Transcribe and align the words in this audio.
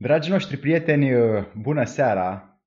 Dragii 0.00 0.32
noștri 0.32 0.56
prieteni, 0.56 1.10
bună 1.60 1.84
seara! 1.84 2.60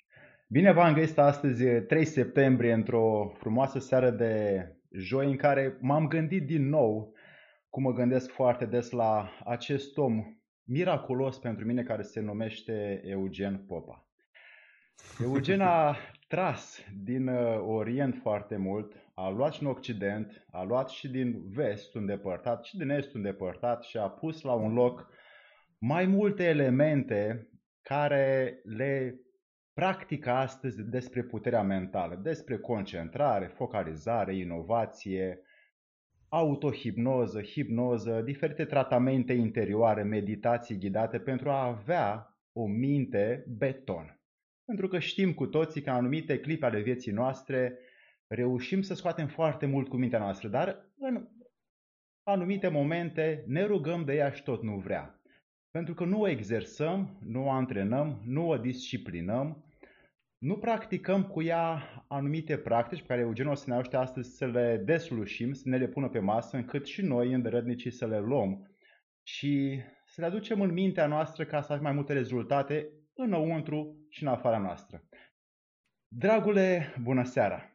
Bine 0.48 0.72
v-am 0.72 0.94
găsit 0.94 1.18
astăzi, 1.18 1.66
3 1.66 2.06
septembrie, 2.06 2.74
într-o 2.74 3.32
frumoasă 3.38 3.80
seară 3.80 4.10
de 4.10 4.66
joi 4.92 5.30
în 5.30 5.36
care 5.36 5.78
m-am 5.82 6.08
gândit 6.08 6.46
din 6.46 6.70
nou, 6.70 7.14
cum 7.70 7.84
mă 7.84 7.94
gândesc 7.94 8.32
foarte 8.32 8.66
des 8.66 8.90
la 8.90 9.30
acest 9.46 9.98
om 9.98 10.24
miraculos 10.64 11.38
pentru 11.38 11.66
mine 11.66 11.84
care 11.84 12.02
se 12.02 12.20
numește 12.20 13.02
Eugen 13.04 13.64
Popa. 13.68 14.08
Eugen 15.22 15.62
a 15.62 15.96
tras 16.28 16.80
din 17.04 17.28
Orient 17.68 18.16
foarte 18.22 18.58
mult, 18.58 18.96
a 19.14 19.30
luat 19.30 19.54
și 19.54 19.64
în 19.64 19.70
Occident, 19.70 20.46
a 20.52 20.64
luat 20.64 20.90
și 20.90 21.10
din 21.10 21.42
vest 21.50 21.96
îndepărtat 21.96 22.64
și 22.64 22.78
din 22.78 22.90
est 22.90 23.14
îndepărtat 23.14 23.84
și 23.84 23.98
a 23.98 24.08
pus 24.08 24.42
la 24.42 24.54
un 24.54 24.74
loc 24.74 25.10
mai 25.84 26.06
multe 26.06 26.44
elemente 26.44 27.50
care 27.82 28.60
le 28.64 29.20
practică 29.74 30.30
astăzi 30.30 30.84
despre 30.84 31.24
puterea 31.24 31.62
mentală, 31.62 32.16
despre 32.16 32.58
concentrare, 32.58 33.46
focalizare, 33.46 34.36
inovație, 34.36 35.42
autohipnoză, 36.30 37.42
hipnoză, 37.42 38.22
diferite 38.22 38.66
tratamente 38.66 39.34
interioare, 39.34 40.04
meditații 40.04 40.78
ghidate 40.78 41.20
pentru 41.20 41.50
a 41.50 41.66
avea 41.66 42.38
o 42.52 42.68
minte 42.68 43.46
beton. 43.58 44.20
Pentru 44.66 44.88
că 44.88 45.00
știm 45.00 45.34
cu 45.34 45.48
toții 45.48 45.82
că 45.82 45.90
în 45.90 45.96
anumite 45.96 46.40
clipe 46.40 46.66
ale 46.66 46.82
vieții 46.82 47.12
noastre 47.12 47.80
reușim 48.28 48.82
să 48.82 48.94
scoatem 48.94 49.28
foarte 49.28 49.66
mult 49.66 49.88
cu 49.88 49.98
mintea 49.98 50.20
noastră, 50.20 50.48
dar 50.48 50.92
în 50.98 51.28
anumite 52.24 52.68
momente 52.68 53.44
ne 53.48 53.64
rugăm 53.66 54.06
de 54.06 54.14
ea 54.14 54.32
și 54.32 54.44
tot 54.44 54.64
nu 54.64 54.78
vrea. 54.78 55.21
Pentru 55.72 55.94
că 55.94 56.04
nu 56.04 56.20
o 56.20 56.28
exersăm, 56.28 57.18
nu 57.26 57.46
o 57.46 57.50
antrenăm, 57.50 58.22
nu 58.26 58.48
o 58.48 58.58
disciplinăm, 58.58 59.66
nu 60.38 60.58
practicăm 60.58 61.24
cu 61.24 61.42
ea 61.42 61.82
anumite 62.08 62.58
practici 62.58 63.00
pe 63.00 63.06
care 63.08 63.20
Eugen 63.20 63.48
o 63.48 63.56
să 63.56 63.66
ne 63.68 63.76
ajute 63.76 63.98
astăzi 63.98 64.36
să 64.36 64.46
le 64.46 64.82
deslușim, 64.86 65.54
să 65.54 65.70
ne 65.70 65.78
le 65.78 65.88
pună 65.88 66.10
pe 66.10 66.20
masă, 66.20 66.58
încât 66.58 66.86
și 66.86 67.02
noi, 67.02 67.34
îndărătnicii, 67.34 67.92
să 67.92 68.08
le 68.08 68.20
luăm 68.20 68.76
și 69.24 69.82
să 70.06 70.22
le 70.22 70.28
aducem 70.28 70.62
în 70.62 70.74
mintea 70.74 71.08
noastră 71.08 71.46
ca 71.46 71.62
să 71.62 71.72
avem 71.72 71.84
mai 71.84 71.94
multe 71.94 72.14
rezultate 72.14 72.90
înăuntru 73.14 74.06
și 74.10 74.24
în 74.24 74.30
afara 74.30 74.58
noastră. 74.58 75.04
Dragule, 76.08 76.96
bună 77.02 77.24
seara! 77.24 77.72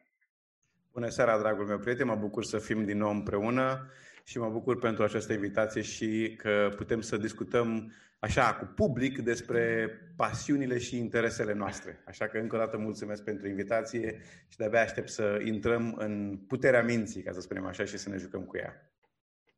Bună 0.91 1.07
seara, 1.07 1.39
dragul 1.39 1.65
meu 1.65 1.79
prieten, 1.79 2.07
mă 2.07 2.15
bucur 2.15 2.43
să 2.43 2.57
fim 2.57 2.85
din 2.85 2.97
nou 2.97 3.09
împreună 3.09 3.91
și 4.27 4.39
mă 4.39 4.49
bucur 4.49 4.79
pentru 4.79 5.03
această 5.03 5.33
invitație 5.33 5.81
și 5.81 6.33
că 6.37 6.73
putem 6.75 7.01
să 7.01 7.17
discutăm 7.17 7.93
așa 8.19 8.55
cu 8.55 8.65
public 8.65 9.19
despre 9.19 9.89
pasiunile 10.15 10.77
și 10.77 10.97
interesele 10.97 11.53
noastre. 11.53 12.03
Așa 12.05 12.27
că 12.27 12.37
încă 12.37 12.55
o 12.55 12.59
dată 12.59 12.77
mulțumesc 12.77 13.23
pentru 13.23 13.47
invitație 13.47 14.21
și 14.47 14.57
de-abia 14.57 14.81
aștept 14.81 15.09
să 15.09 15.39
intrăm 15.43 15.95
în 15.97 16.39
puterea 16.47 16.83
minții, 16.83 17.23
ca 17.23 17.31
să 17.31 17.41
spunem 17.41 17.65
așa, 17.65 17.85
și 17.85 17.97
să 17.97 18.09
ne 18.09 18.17
jucăm 18.17 18.43
cu 18.43 18.57
ea. 18.57 18.91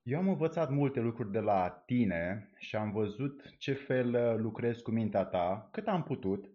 Eu 0.03 0.17
am 0.20 0.28
învățat 0.28 0.70
multe 0.70 1.00
lucruri 1.00 1.31
de 1.31 1.39
la 1.39 1.83
tine 1.86 2.50
și 2.58 2.76
am 2.76 2.92
văzut 2.92 3.58
ce 3.58 3.73
fel 3.73 4.38
lucrezi 4.42 4.81
cu 4.81 4.92
mintea 4.92 5.23
ta, 5.23 5.70
cât 5.72 5.88
am 5.88 6.04
putut 6.04 6.45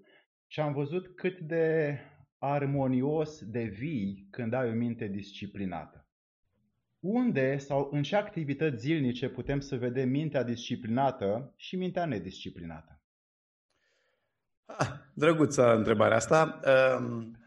și 0.46 0.60
am 0.60 0.72
văzut 0.72 1.16
cât 1.16 1.40
de 1.40 1.98
armonios 2.38 3.44
devii 3.44 4.26
când 4.30 4.52
ai 4.52 4.70
o 4.70 4.74
minte 4.74 5.06
disciplinată. 5.06 6.03
Unde 7.04 7.58
sau 7.58 7.88
în 7.92 8.02
ce 8.02 8.16
activități 8.16 8.76
zilnice 8.76 9.28
putem 9.28 9.60
să 9.60 9.76
vedem 9.76 10.08
mintea 10.08 10.42
disciplinată 10.42 11.52
și 11.56 11.76
mintea 11.76 12.04
nedisciplinată? 12.04 13.00
Ah, 14.64 14.90
drăguță 15.14 15.76
întrebarea 15.76 16.16
asta. 16.16 16.60
Um, 16.98 17.38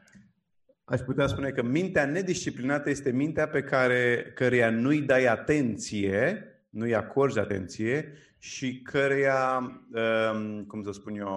aș 0.84 1.00
putea 1.00 1.28
spune 1.28 1.50
că 1.50 1.64
mintea 1.64 2.06
nedisciplinată 2.06 2.90
este 2.90 3.12
mintea 3.12 3.48
pe 3.48 3.64
care 3.64 4.32
căreia 4.36 4.70
nu-i 4.70 5.02
dai 5.02 5.26
atenție, 5.26 6.44
nu-i 6.70 6.96
acorzi 6.96 7.40
atenție 7.40 8.14
și 8.38 8.82
căreia, 8.82 9.58
um, 9.94 10.64
cum 10.66 10.84
să 10.84 10.92
spun 10.92 11.16
eu, 11.16 11.28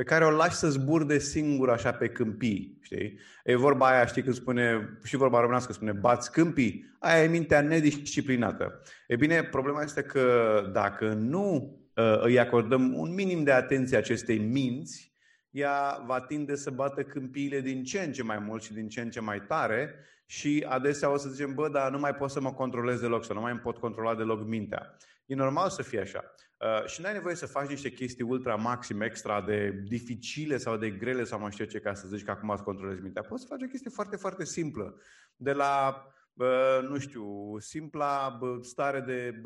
pe 0.00 0.06
care 0.06 0.24
o 0.24 0.30
lași 0.30 0.56
să 0.56 0.70
zburde 0.70 1.18
singur 1.18 1.70
așa 1.70 1.92
pe 1.92 2.08
câmpii, 2.08 2.78
știi? 2.80 3.18
E 3.44 3.56
vorba 3.56 3.86
aia, 3.86 4.06
știi, 4.06 4.22
când 4.22 4.34
spune, 4.34 4.98
și 5.04 5.16
vorba 5.16 5.38
românească 5.38 5.72
spune, 5.72 5.92
bați 5.92 6.32
câmpii, 6.32 6.96
aia 6.98 7.22
e 7.22 7.28
mintea 7.28 7.60
nedisciplinată. 7.60 8.82
E 9.06 9.16
bine, 9.16 9.44
problema 9.44 9.82
este 9.82 10.02
că 10.02 10.62
dacă 10.72 11.08
nu 11.08 11.78
uh, 11.94 12.20
îi 12.22 12.38
acordăm 12.38 12.94
un 12.98 13.14
minim 13.14 13.44
de 13.44 13.52
atenție 13.52 13.96
acestei 13.96 14.38
minți, 14.38 15.14
ea 15.50 16.04
va 16.06 16.20
tinde 16.20 16.56
să 16.56 16.70
bată 16.70 17.02
câmpiile 17.02 17.60
din 17.60 17.84
ce 17.84 18.00
în 18.00 18.12
ce 18.12 18.22
mai 18.22 18.38
mult 18.38 18.62
și 18.62 18.72
din 18.72 18.88
ce 18.88 19.00
în 19.00 19.10
ce 19.10 19.20
mai 19.20 19.42
tare 19.42 19.94
și 20.26 20.66
adesea 20.68 21.12
o 21.12 21.16
să 21.16 21.28
zicem, 21.28 21.54
bă, 21.54 21.68
dar 21.68 21.90
nu 21.90 21.98
mai 21.98 22.14
pot 22.14 22.30
să 22.30 22.40
mă 22.40 22.52
controlez 22.52 23.00
deloc, 23.00 23.24
să 23.24 23.32
nu 23.32 23.40
mai 23.40 23.56
pot 23.56 23.76
controla 23.76 24.14
deloc 24.14 24.46
mintea. 24.46 24.96
E 25.26 25.34
normal 25.34 25.68
să 25.68 25.82
fie 25.82 26.00
așa. 26.00 26.34
Uh, 26.60 26.86
și 26.86 27.00
nu 27.00 27.06
ai 27.06 27.12
nevoie 27.12 27.34
să 27.34 27.46
faci 27.46 27.68
niște 27.68 27.90
chestii 27.90 28.24
ultra 28.24 28.54
maxim, 28.54 29.00
extra 29.00 29.40
de 29.40 29.82
dificile 29.86 30.56
sau 30.56 30.76
de 30.76 30.90
grele 30.90 31.24
sau 31.24 31.40
mai 31.40 31.50
știu 31.50 31.64
ce 31.64 31.78
ca 31.78 31.94
să 31.94 32.08
zici 32.08 32.24
că 32.24 32.30
acum 32.30 32.50
îți 32.50 32.62
controlezi 32.62 33.00
mintea. 33.00 33.22
Poți 33.22 33.42
să 33.42 33.48
faci 33.48 33.62
o 33.62 33.66
chestie 33.66 33.90
foarte, 33.90 34.16
foarte 34.16 34.44
simplă. 34.44 35.00
De 35.36 35.52
la, 35.52 36.04
uh, 36.32 36.88
nu 36.88 36.98
știu, 36.98 37.58
simpla 37.58 38.38
stare 38.60 39.00
de 39.00 39.42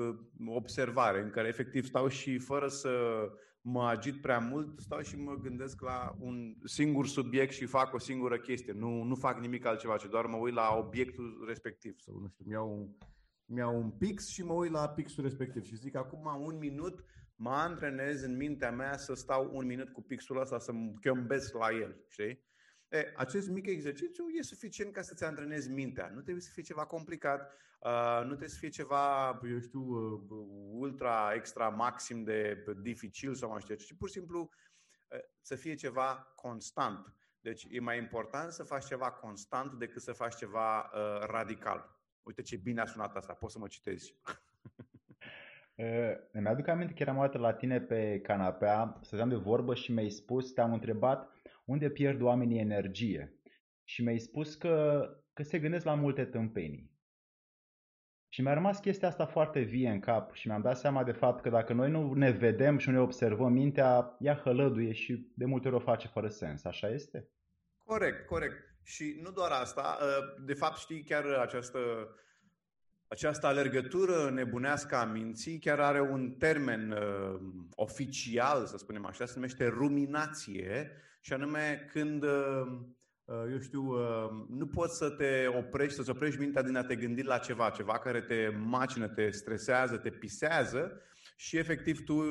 observare 0.47 1.21
în 1.21 1.31
care 1.31 1.49
efectiv 1.49 1.85
stau 1.85 2.09
și 2.09 2.39
fără 2.39 2.69
să 2.69 2.91
mă 3.61 3.89
agit 3.89 4.21
prea 4.21 4.39
mult, 4.39 4.81
stau 4.81 5.01
și 5.01 5.17
mă 5.17 5.35
gândesc 5.35 5.81
la 5.81 6.17
un 6.19 6.55
singur 6.65 7.07
subiect 7.07 7.53
și 7.53 7.67
fac 7.67 7.95
o 7.95 7.99
singură 7.99 8.39
chestie. 8.39 8.73
Nu, 8.73 9.03
nu 9.03 9.15
fac 9.15 9.41
nimic 9.41 9.67
altceva, 9.67 9.97
ci 9.97 10.07
doar 10.11 10.27
mă 10.27 10.37
uit 10.37 10.55
la 10.55 10.75
obiectul 10.77 11.45
respectiv. 11.47 11.99
Sau, 11.99 12.19
nu 12.21 12.29
știu, 12.29 12.45
mi-au 12.49 12.71
un, 12.73 13.07
mi-au 13.45 13.77
un 13.77 13.91
pix 13.91 14.29
și 14.29 14.43
mă 14.43 14.53
uit 14.53 14.71
la 14.71 14.89
pixul 14.89 15.23
respectiv 15.23 15.65
și 15.65 15.77
zic 15.77 15.95
acum 15.95 16.43
un 16.45 16.59
minut 16.59 17.05
mă 17.37 17.51
antrenez 17.51 18.23
în 18.23 18.37
mintea 18.37 18.71
mea 18.71 18.97
să 18.97 19.15
stau 19.15 19.51
un 19.53 19.67
minut 19.67 19.93
cu 19.93 20.03
pixul 20.03 20.41
ăsta, 20.41 20.59
să 20.59 20.73
mă 20.73 20.93
chiombesc 21.01 21.55
la 21.55 21.71
el, 21.71 22.05
știi? 22.09 22.45
E, 22.89 23.13
acest 23.17 23.49
mic 23.49 23.67
exercițiu 23.67 24.25
e 24.29 24.43
suficient 24.43 24.93
ca 24.93 25.03
să-ți 25.03 25.25
antrenezi 25.25 25.71
mintea. 25.71 26.09
Nu 26.09 26.21
trebuie 26.21 26.43
să 26.43 26.51
fie 26.53 26.63
ceva 26.63 26.87
complicat, 26.87 27.53
uh, 27.81 28.19
nu 28.21 28.27
trebuie 28.27 28.49
să 28.49 28.59
fie 28.59 28.69
ceva, 28.69 29.41
eu 29.51 29.61
știu, 29.61 29.81
uh, 29.81 30.21
ultra, 30.73 31.33
extra, 31.35 31.69
maxim 31.69 32.25
de 32.25 32.65
dificil 32.83 33.35
sau 33.35 33.51
mai 33.51 33.61
știu 33.61 33.75
ce, 33.75 33.85
ci 33.85 33.97
pur 33.99 34.09
și 34.09 34.15
simplu 34.15 34.41
uh, 35.09 35.19
să 35.41 35.55
fie 35.55 35.75
ceva 35.75 36.33
constant. 36.35 37.15
Deci 37.41 37.67
e 37.71 37.81
mai 37.81 37.99
important 37.99 38.53
să 38.53 38.63
faci 38.63 38.85
ceva 38.85 39.11
constant 39.11 39.73
decât 39.79 40.03
să 40.03 40.13
faci 40.13 40.35
ceva 40.35 40.79
uh, 40.81 41.27
radical. 41.27 42.04
Uite 42.25 42.43
ce 42.43 42.57
bine 42.57 42.81
a 42.81 42.85
sunat 42.85 43.17
asta, 43.17 43.33
poți 43.33 43.53
să 43.53 43.59
mă 43.59 43.67
citezi. 43.67 44.17
Îmi 46.33 46.47
aduc 46.47 46.69
aminte 46.69 46.93
că 46.93 47.03
eram 47.03 47.17
o 47.17 47.39
la 47.39 47.53
tine 47.53 47.81
pe 47.81 48.21
canapea, 48.21 48.99
stăteam 49.03 49.29
de 49.29 49.35
vorbă 49.35 49.75
și 49.75 49.93
mi-ai 49.93 50.11
spus, 50.11 50.53
te-am 50.53 50.73
întrebat 50.73 51.33
unde 51.65 51.91
pierd 51.91 52.21
oamenii 52.21 52.59
energie. 52.59 53.39
Și 53.85 54.03
mi-ai 54.03 54.19
spus 54.19 54.55
că, 54.55 55.07
că 55.33 55.43
se 55.43 55.59
gândesc 55.59 55.85
la 55.85 55.95
multe 55.95 56.25
tâmpenii. 56.25 56.93
Și 58.29 58.43
mi-a 58.43 58.55
rămas 58.55 58.79
chestia 58.79 59.09
asta 59.09 59.27
foarte 59.27 59.61
vie 59.61 59.91
în 59.91 60.01
cap 60.01 60.35
și 60.35 60.47
mi-am 60.47 60.63
dat 60.63 60.77
seama 60.77 61.05
de 61.05 61.13
fapt 61.13 61.43
că 61.43 61.49
dacă 61.49 61.73
noi 61.73 61.91
nu 61.91 62.13
ne 62.13 62.31
vedem 62.31 62.79
și 62.79 62.89
nu 62.89 62.95
ne 62.95 63.01
observăm 63.01 63.53
mintea, 63.53 64.17
ea 64.19 64.35
hălăduie 64.35 64.93
și 64.93 65.33
de 65.35 65.45
multe 65.45 65.69
ori 65.69 65.77
o 65.77 65.81
face 65.81 66.09
fără 66.09 66.29
sens. 66.29 66.65
Așa 66.65 66.89
este? 66.89 67.29
Corect, 67.85 68.27
corect. 68.27 68.74
Și 68.85 69.19
nu 69.23 69.31
doar 69.31 69.51
asta, 69.51 69.99
ă, 70.03 70.35
de 70.41 70.55
fapt 70.55 70.79
știi 70.79 71.03
chiar 71.03 71.25
această, 71.25 71.79
această 73.09 73.47
alergătură 73.47 74.31
nebunească 74.31 74.97
a 74.97 75.05
minții 75.05 75.59
chiar 75.59 75.81
are 75.81 76.01
un 76.01 76.31
termen 76.31 76.91
uh, 76.91 77.41
oficial, 77.75 78.67
să 78.67 78.77
spunem 78.77 79.07
așa, 79.07 79.27
se 79.27 79.33
numește 79.35 79.67
ruminație 79.67 80.91
și 81.21 81.33
anume 81.33 81.89
când, 81.93 82.23
uh, 82.23 82.67
eu 83.51 83.59
știu, 83.61 83.83
uh, 83.83 84.31
nu 84.49 84.67
poți 84.67 84.97
să 84.97 85.11
te 85.11 85.47
oprești, 85.47 85.95
să-ți 85.95 86.11
oprești 86.11 86.41
mintea 86.41 86.63
din 86.63 86.77
a 86.77 86.85
te 86.85 86.97
gândi 86.97 87.23
la 87.23 87.39
ceva, 87.39 87.71
ceva 87.71 87.99
care 87.99 88.21
te 88.21 88.49
macină, 88.49 89.09
te 89.09 89.31
stresează, 89.31 89.97
te 89.97 90.11
pisează 90.11 91.01
și 91.35 91.57
efectiv 91.57 92.05
tu 92.05 92.23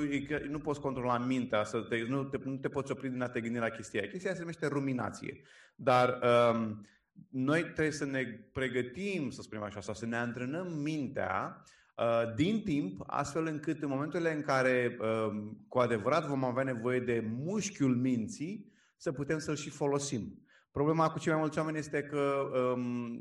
nu 0.50 0.59
poți 0.59 0.79
controla 0.79 1.17
mintea, 1.17 1.63
să 1.63 1.79
te, 1.79 2.03
nu, 2.07 2.23
te, 2.23 2.38
nu 2.44 2.57
te 2.57 2.69
poți 2.69 2.91
opri 2.91 3.09
din 3.09 3.21
a 3.21 3.29
te 3.29 3.41
gândi 3.41 3.59
la 3.59 3.69
chestia 3.69 4.01
aia. 4.01 4.09
Chestia 4.09 4.33
se 4.33 4.39
numește 4.39 4.67
ruminație. 4.67 5.41
Dar 5.75 6.19
um, 6.53 6.88
noi 7.29 7.63
trebuie 7.63 7.91
să 7.91 8.05
ne 8.05 8.23
pregătim, 8.53 9.29
să 9.29 9.41
spunem 9.41 9.63
așa, 9.63 9.81
sau 9.81 9.94
să 9.94 10.05
ne 10.05 10.15
antrenăm 10.15 10.73
mintea 10.73 11.63
uh, 11.97 12.35
din 12.35 12.63
timp, 12.63 13.03
astfel 13.07 13.45
încât 13.45 13.81
în 13.81 13.89
momentul 13.89 14.27
în 14.35 14.41
care 14.41 14.97
uh, 15.00 15.51
cu 15.67 15.79
adevărat 15.79 16.27
vom 16.27 16.44
avea 16.44 16.63
nevoie 16.63 17.00
de 17.00 17.25
mușchiul 17.38 17.95
minții, 17.95 18.71
să 18.97 19.11
putem 19.11 19.39
să-l 19.39 19.55
și 19.55 19.69
folosim. 19.69 20.38
Problema 20.71 21.11
cu 21.11 21.19
cei 21.19 21.31
mai 21.31 21.41
mulți 21.41 21.57
oameni 21.57 21.77
este 21.77 22.03
că 22.03 22.51
um, 22.75 23.19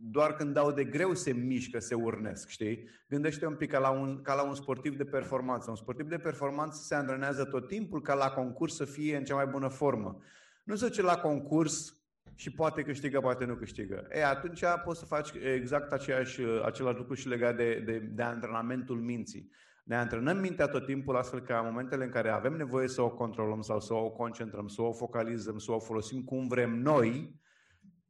doar 0.00 0.34
când 0.34 0.54
dau 0.54 0.72
de 0.72 0.84
greu 0.84 1.14
se 1.14 1.32
mișcă, 1.32 1.78
se 1.78 1.94
urnesc, 1.94 2.48
știi? 2.48 2.88
Gândește 3.08 3.46
un 3.46 3.54
pic 3.54 3.70
ca 3.70 3.78
la 3.78 3.90
un, 3.90 4.22
ca 4.22 4.34
la 4.34 4.42
un 4.42 4.54
sportiv 4.54 4.96
de 4.96 5.04
performanță. 5.04 5.70
Un 5.70 5.76
sportiv 5.76 6.08
de 6.08 6.18
performanță 6.18 6.82
se 6.82 6.94
antrenează 6.94 7.44
tot 7.44 7.68
timpul 7.68 8.02
ca 8.02 8.14
la 8.14 8.30
concurs 8.30 8.74
să 8.74 8.84
fie 8.84 9.16
în 9.16 9.24
cea 9.24 9.34
mai 9.34 9.46
bună 9.46 9.68
formă. 9.68 10.18
Nu 10.64 10.74
se 10.74 10.86
duce 10.86 11.02
la 11.02 11.16
concurs 11.16 11.98
și 12.34 12.52
poate 12.52 12.82
câștigă, 12.82 13.20
poate 13.20 13.44
nu 13.44 13.54
câștigă. 13.54 14.06
E, 14.10 14.24
atunci 14.24 14.62
poți 14.84 14.98
să 14.98 15.04
faci 15.04 15.30
exact 15.54 15.92
aceeași, 15.92 16.40
același 16.64 16.96
lucru 16.96 17.14
și 17.14 17.28
legat 17.28 17.56
de, 17.56 17.82
de, 17.86 17.98
de 17.98 18.22
antrenamentul 18.22 19.00
minții. 19.00 19.50
Ne 19.84 19.96
antrenăm 19.96 20.38
mintea 20.38 20.66
tot 20.66 20.84
timpul 20.84 21.16
astfel 21.16 21.40
că 21.40 21.52
în 21.52 21.64
momentele 21.64 22.04
în 22.04 22.10
care 22.10 22.28
avem 22.28 22.52
nevoie 22.52 22.88
să 22.88 23.02
o 23.02 23.10
controlăm 23.10 23.60
sau 23.60 23.80
să 23.80 23.94
o 23.94 24.10
concentrăm, 24.10 24.66
să 24.66 24.82
o 24.82 24.92
focalizăm, 24.92 25.58
să 25.58 25.72
o 25.72 25.78
folosim 25.78 26.22
cum 26.22 26.48
vrem 26.48 26.78
noi, 26.78 27.40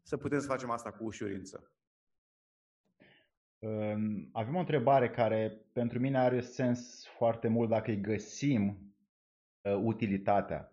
să 0.02 0.17
putem 0.17 0.41
să 0.41 0.46
facem 0.46 0.70
asta 0.70 0.91
cu 0.91 1.05
ușurință. 1.05 1.73
Avem 4.32 4.55
o 4.55 4.58
întrebare 4.58 5.10
care 5.10 5.60
pentru 5.72 5.99
mine 5.99 6.19
are 6.19 6.40
sens 6.40 7.06
foarte 7.16 7.49
mult 7.49 7.69
dacă 7.69 7.90
îi 7.90 8.00
găsim 8.00 8.94
uh, 9.60 9.75
utilitatea 9.82 10.72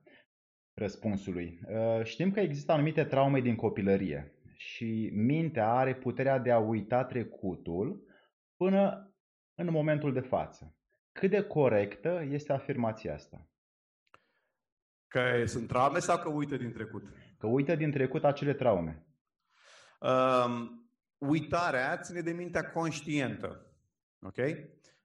răspunsului. 0.73 1.59
Uh, 1.67 2.03
știm 2.03 2.31
că 2.31 2.39
există 2.39 2.71
anumite 2.71 3.03
traume 3.03 3.39
din 3.39 3.55
copilărie 3.55 4.33
și 4.55 5.09
mintea 5.13 5.73
are 5.73 5.95
puterea 5.95 6.37
de 6.37 6.51
a 6.51 6.59
uita 6.59 7.03
trecutul 7.03 8.07
până 8.55 9.13
în 9.55 9.71
momentul 9.71 10.13
de 10.13 10.19
față. 10.19 10.75
Cât 11.11 11.29
de 11.29 11.41
corectă 11.41 12.25
este 12.29 12.53
afirmația 12.53 13.13
asta? 13.13 13.49
Că 15.07 15.45
sunt 15.45 15.67
traume 15.67 15.99
sau 15.99 16.17
că 16.17 16.29
uită 16.29 16.57
din 16.57 16.71
trecut? 16.71 17.03
Că 17.37 17.47
uită 17.47 17.75
din 17.75 17.91
trecut 17.91 18.23
acele 18.23 18.53
traume. 18.53 19.05
Um, 19.99 20.84
uitarea 21.27 21.97
ține 21.97 22.21
de 22.21 22.31
mintea 22.31 22.71
conștientă. 22.71 23.65
Ok? 24.21 24.35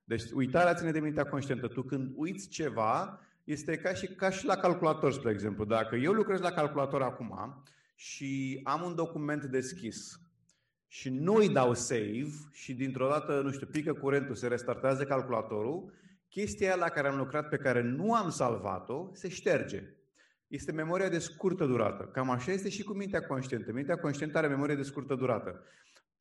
Deci 0.05 0.23
uitarea 0.35 0.75
ține 0.75 0.91
de 0.91 1.01
mintea 1.01 1.25
conștientă. 1.25 1.69
Tu 1.69 1.83
când 1.83 2.13
uiți 2.15 2.49
ceva, 2.49 3.21
este 3.45 3.77
ca 3.77 3.95
și, 3.95 4.07
ca 4.07 4.31
și 4.31 4.47
la 4.47 4.57
calculator, 4.57 5.13
spre 5.13 5.31
exemplu. 5.31 5.65
Dacă 5.65 5.97
eu 5.97 6.13
lucrez 6.13 6.41
la 6.41 6.51
calculator 6.51 7.03
acum 7.03 7.63
și 7.95 8.61
am 8.65 8.83
un 8.83 8.95
document 8.95 9.45
deschis 9.45 10.21
și 10.87 11.09
nu 11.09 11.35
îi 11.35 11.49
dau 11.49 11.75
save 11.75 12.31
și 12.53 12.75
dintr-o 12.75 13.09
dată, 13.09 13.41
nu 13.41 13.51
știu, 13.51 13.67
pică 13.67 13.93
curentul, 13.93 14.35
se 14.35 14.49
restartează 14.49 15.05
calculatorul, 15.05 15.93
chestia 16.29 16.75
la 16.75 16.89
care 16.89 17.09
am 17.09 17.17
lucrat 17.17 17.49
pe 17.49 17.57
care 17.57 17.83
nu 17.83 18.15
am 18.15 18.31
salvat-o 18.31 19.11
se 19.13 19.29
șterge. 19.29 19.83
Este 20.47 20.73
memoria 20.73 21.09
de 21.09 21.19
scurtă 21.19 21.67
durată. 21.67 22.05
Cam 22.05 22.31
așa 22.31 22.53
este 22.53 22.69
și 22.69 22.83
cu 22.83 22.93
mintea 22.93 23.27
conștientă. 23.27 23.73
Mintea 23.73 23.99
conștientă 23.99 24.39
are 24.39 24.47
memorie 24.47 24.75
de 24.75 24.83
scurtă 24.83 25.15
durată. 25.15 25.65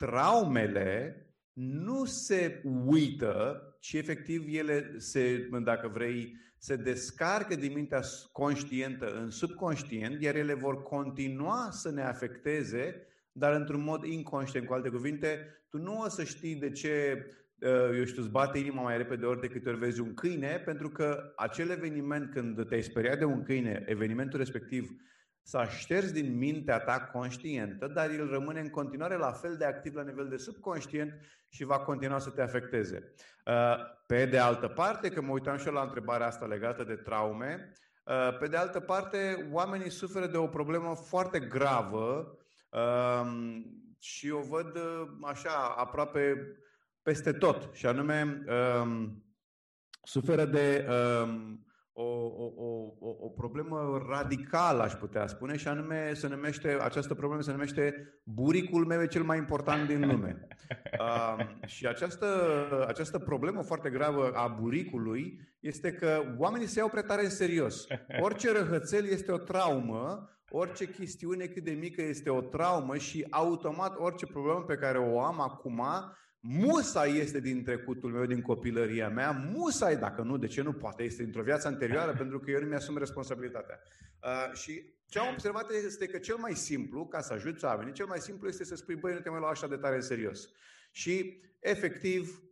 Traumele 0.05 1.23
nu 1.53 2.05
se 2.05 2.61
uită, 2.85 3.61
ci 3.79 3.93
efectiv 3.93 4.43
ele 4.47 4.93
se, 4.97 5.49
dacă 5.63 5.87
vrei, 5.87 6.37
se 6.57 6.75
descarcă 6.75 7.55
din 7.55 7.73
mintea 7.73 8.01
conștientă 8.31 9.13
în 9.13 9.29
subconștient, 9.29 10.21
iar 10.21 10.35
ele 10.35 10.53
vor 10.53 10.83
continua 10.83 11.67
să 11.71 11.91
ne 11.91 12.01
afecteze, 12.01 13.07
dar 13.31 13.53
într-un 13.53 13.83
mod 13.83 14.03
inconștient. 14.03 14.67
Cu 14.67 14.73
alte 14.73 14.89
cuvinte, 14.89 15.63
tu 15.69 15.77
nu 15.77 15.99
o 15.99 16.09
să 16.09 16.23
știi 16.23 16.55
de 16.55 16.71
ce 16.71 17.25
uh, 17.61 17.97
eu 17.97 18.03
știu, 18.03 18.21
îți 18.21 18.31
bate 18.31 18.57
inima 18.57 18.81
mai 18.81 18.97
repede 18.97 19.25
ori 19.25 19.41
de 19.41 19.47
câte 19.47 19.69
ori 19.69 19.77
vezi 19.79 19.99
un 19.99 20.13
câine, 20.13 20.61
pentru 20.65 20.89
că 20.89 21.33
acel 21.35 21.69
eveniment, 21.69 22.31
când 22.31 22.67
te-ai 22.67 22.83
speriat 22.83 23.17
de 23.17 23.25
un 23.25 23.43
câine, 23.43 23.83
evenimentul 23.87 24.39
respectiv 24.39 24.89
s-a 25.49 25.67
șters 25.67 26.11
din 26.11 26.37
mintea 26.37 26.79
ta 26.79 27.09
conștientă, 27.13 27.87
dar 27.87 28.09
el 28.09 28.29
rămâne 28.29 28.59
în 28.59 28.69
continuare 28.69 29.15
la 29.15 29.31
fel 29.31 29.57
de 29.57 29.65
activ 29.65 29.95
la 29.95 30.03
nivel 30.03 30.27
de 30.27 30.37
subconștient 30.37 31.13
și 31.47 31.63
va 31.63 31.79
continua 31.79 32.19
să 32.19 32.29
te 32.29 32.41
afecteze. 32.41 33.13
Uh, 33.45 33.75
pe 34.05 34.25
de 34.25 34.37
altă 34.37 34.67
parte, 34.67 35.09
că 35.09 35.21
mă 35.21 35.31
uitam 35.31 35.57
și 35.57 35.67
eu 35.67 35.73
la 35.73 35.81
întrebarea 35.81 36.27
asta 36.27 36.45
legată 36.45 36.83
de 36.83 36.95
traume, 36.95 37.73
uh, 38.03 38.37
pe 38.39 38.47
de 38.47 38.57
altă 38.57 38.79
parte, 38.79 39.49
oamenii 39.51 39.89
suferă 39.89 40.27
de 40.27 40.37
o 40.37 40.47
problemă 40.47 40.95
foarte 40.95 41.39
gravă 41.39 42.37
um, 42.69 43.65
și 43.99 44.29
o 44.29 44.41
văd 44.41 44.75
uh, 44.75 45.07
așa 45.23 45.75
aproape 45.77 46.55
peste 47.01 47.31
tot, 47.31 47.69
și 47.73 47.85
anume 47.85 48.43
um, 48.81 49.23
suferă 50.03 50.45
de 50.45 50.87
um, 51.23 51.63
o, 51.93 52.03
o, 52.03 52.51
o, 52.99 53.15
o 53.19 53.29
problemă 53.29 54.05
radicală, 54.09 54.81
aș 54.81 54.93
putea 54.93 55.27
spune, 55.27 55.57
și 55.57 55.67
anume 55.67 56.13
se 56.13 56.27
numește, 56.27 56.77
această 56.81 57.13
problemă 57.13 57.41
se 57.41 57.51
numește 57.51 58.13
buricul 58.23 58.85
meu 58.85 59.01
e 59.01 59.07
cel 59.07 59.23
mai 59.23 59.37
important 59.37 59.87
din 59.87 60.07
lume. 60.07 60.37
Uh, 60.99 61.45
și 61.65 61.87
această, 61.87 62.25
această 62.87 63.19
problemă 63.19 63.61
foarte 63.61 63.89
gravă 63.89 64.31
a 64.33 64.47
buricului 64.47 65.39
este 65.59 65.91
că 65.91 66.35
oamenii 66.37 66.67
se 66.67 66.79
iau 66.79 66.89
prea 66.89 67.01
tare 67.01 67.23
în 67.23 67.29
serios. 67.29 67.87
Orice 68.25 68.51
răhățel 68.51 69.05
este 69.05 69.31
o 69.31 69.37
traumă, 69.37 70.29
orice 70.49 70.85
chestiune 70.85 71.45
cât 71.45 71.63
de 71.63 71.71
mică 71.71 72.01
este 72.01 72.29
o 72.29 72.41
traumă 72.41 72.97
și 72.97 73.27
automat 73.29 73.95
orice 73.97 74.25
problemă 74.25 74.61
pe 74.61 74.75
care 74.75 74.97
o 74.97 75.21
am 75.21 75.41
acum 75.41 75.83
Musa 76.39 77.05
este 77.05 77.39
din 77.39 77.63
trecutul 77.63 78.11
meu, 78.11 78.25
din 78.25 78.41
copilăria 78.41 79.09
mea, 79.09 79.31
musa 79.31 79.93
dacă 79.93 80.21
nu, 80.21 80.37
de 80.37 80.47
ce 80.47 80.61
nu 80.61 80.73
poate, 80.73 81.03
este 81.03 81.23
dintr-o 81.23 81.43
viață 81.43 81.67
anterioară, 81.67 82.13
pentru 82.13 82.39
că 82.39 82.51
eu 82.51 82.59
nu 82.59 82.67
mi-asum 82.67 82.97
responsabilitatea. 82.97 83.79
Uh, 84.23 84.53
și 84.53 84.83
ce 85.05 85.19
am 85.19 85.33
observat 85.33 85.71
este 85.71 86.05
că 86.05 86.17
cel 86.17 86.35
mai 86.35 86.55
simplu, 86.55 87.05
ca 87.05 87.21
să 87.21 87.33
ajuți 87.33 87.65
oamenii, 87.65 87.93
cel 87.93 88.05
mai 88.05 88.19
simplu 88.19 88.47
este 88.47 88.63
să 88.63 88.75
spui, 88.75 88.95
băi, 88.95 89.13
nu 89.13 89.19
te 89.19 89.29
mai 89.29 89.39
lua 89.39 89.49
așa 89.49 89.67
de 89.67 89.75
tare 89.75 89.95
în 89.95 90.01
serios. 90.01 90.49
Și, 90.91 91.41
efectiv, 91.59 92.43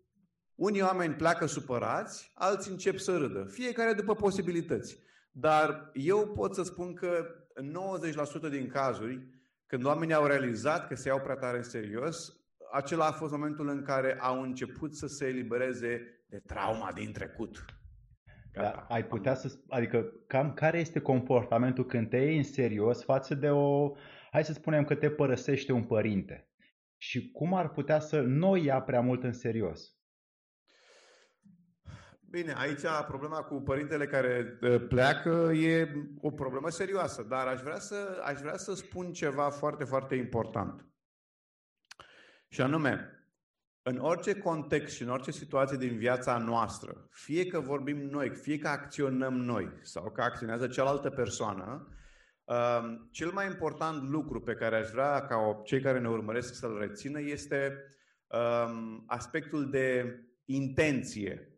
unii 0.56 0.82
oameni 0.82 1.14
pleacă 1.14 1.46
supărați, 1.46 2.32
alții 2.34 2.72
încep 2.72 2.98
să 2.98 3.18
râdă, 3.18 3.44
fiecare 3.44 3.94
după 3.94 4.16
posibilități. 4.16 5.00
Dar 5.32 5.90
eu 5.94 6.28
pot 6.28 6.56
să 6.56 6.64
spun 6.64 6.94
că 6.94 7.26
în 7.54 7.78
90% 8.48 8.50
din 8.50 8.68
cazuri, 8.68 9.28
când 9.66 9.86
oamenii 9.86 10.14
au 10.14 10.26
realizat 10.26 10.88
că 10.88 10.96
se 10.96 11.08
iau 11.08 11.20
prea 11.22 11.36
tare 11.36 11.58
în 11.58 11.64
serios, 11.64 12.37
acela 12.72 13.06
a 13.06 13.12
fost 13.12 13.32
momentul 13.32 13.68
în 13.68 13.82
care 13.82 14.18
au 14.20 14.42
început 14.42 14.96
să 14.96 15.08
se 15.08 15.28
elibereze 15.28 16.22
de 16.30 16.40
trauma 16.46 16.92
din 16.92 17.12
trecut. 17.12 17.66
Da, 18.54 18.86
ai 18.90 19.06
putea 19.06 19.34
să, 19.34 19.60
adică 19.68 20.14
cam 20.28 20.54
care 20.54 20.80
este 20.80 21.00
comportamentul 21.00 21.86
când 21.86 22.10
te 22.10 22.18
iei 22.18 22.38
în 22.38 22.44
serios 22.44 23.04
față 23.04 23.36
de 23.36 23.50
o, 23.50 23.96
hai 24.32 24.44
să 24.44 24.54
spunem 24.54 24.84
că 24.84 24.96
te 24.96 25.10
părăsește 25.10 25.72
un 25.72 25.84
părinte 25.84 26.50
și 26.98 27.32
cum 27.32 27.54
ar 27.54 27.70
putea 27.70 28.00
să 28.00 28.22
nu 28.22 28.56
ia 28.56 28.82
prea 28.82 29.02
mult 29.02 29.24
în 29.24 29.34
serios? 29.34 29.96
Bine, 32.30 32.54
aici 32.58 32.82
problema 33.08 33.44
cu 33.44 33.62
părintele 33.62 34.08
care 34.08 34.58
ă, 34.62 34.80
pleacă 34.80 35.52
e 35.54 35.92
o 36.22 36.32
problemă 36.32 36.70
serioasă, 36.70 37.24
dar 37.24 37.48
aș 37.48 37.62
vrea 37.62 37.80
să, 37.80 38.22
aș 38.24 38.40
vrea 38.40 38.58
să 38.58 38.74
spun 38.74 39.12
ceva 39.12 39.50
foarte, 39.50 39.84
foarte 39.84 40.16
important. 40.16 40.86
Și 42.48 42.62
anume, 42.62 43.18
în 43.82 43.98
orice 43.98 44.38
context 44.38 44.96
și 44.96 45.02
în 45.02 45.10
orice 45.10 45.32
situație 45.32 45.78
din 45.78 45.98
viața 45.98 46.38
noastră, 46.38 47.08
fie 47.12 47.46
că 47.46 47.60
vorbim 47.60 47.98
noi, 47.98 48.30
fie 48.30 48.58
că 48.58 48.68
acționăm 48.68 49.34
noi 49.34 49.72
sau 49.82 50.12
că 50.12 50.22
acționează 50.22 50.68
cealaltă 50.68 51.10
persoană, 51.10 51.88
um, 52.44 53.10
cel 53.12 53.32
mai 53.32 53.46
important 53.46 54.10
lucru 54.10 54.42
pe 54.42 54.54
care 54.54 54.76
aș 54.76 54.90
vrea 54.90 55.26
ca 55.26 55.62
cei 55.64 55.82
care 55.82 56.00
ne 56.00 56.10
urmăresc 56.10 56.54
să-l 56.54 56.78
rețină 56.78 57.22
este 57.22 57.84
um, 58.28 59.04
aspectul 59.08 59.70
de 59.70 60.20
intenție. 60.46 61.52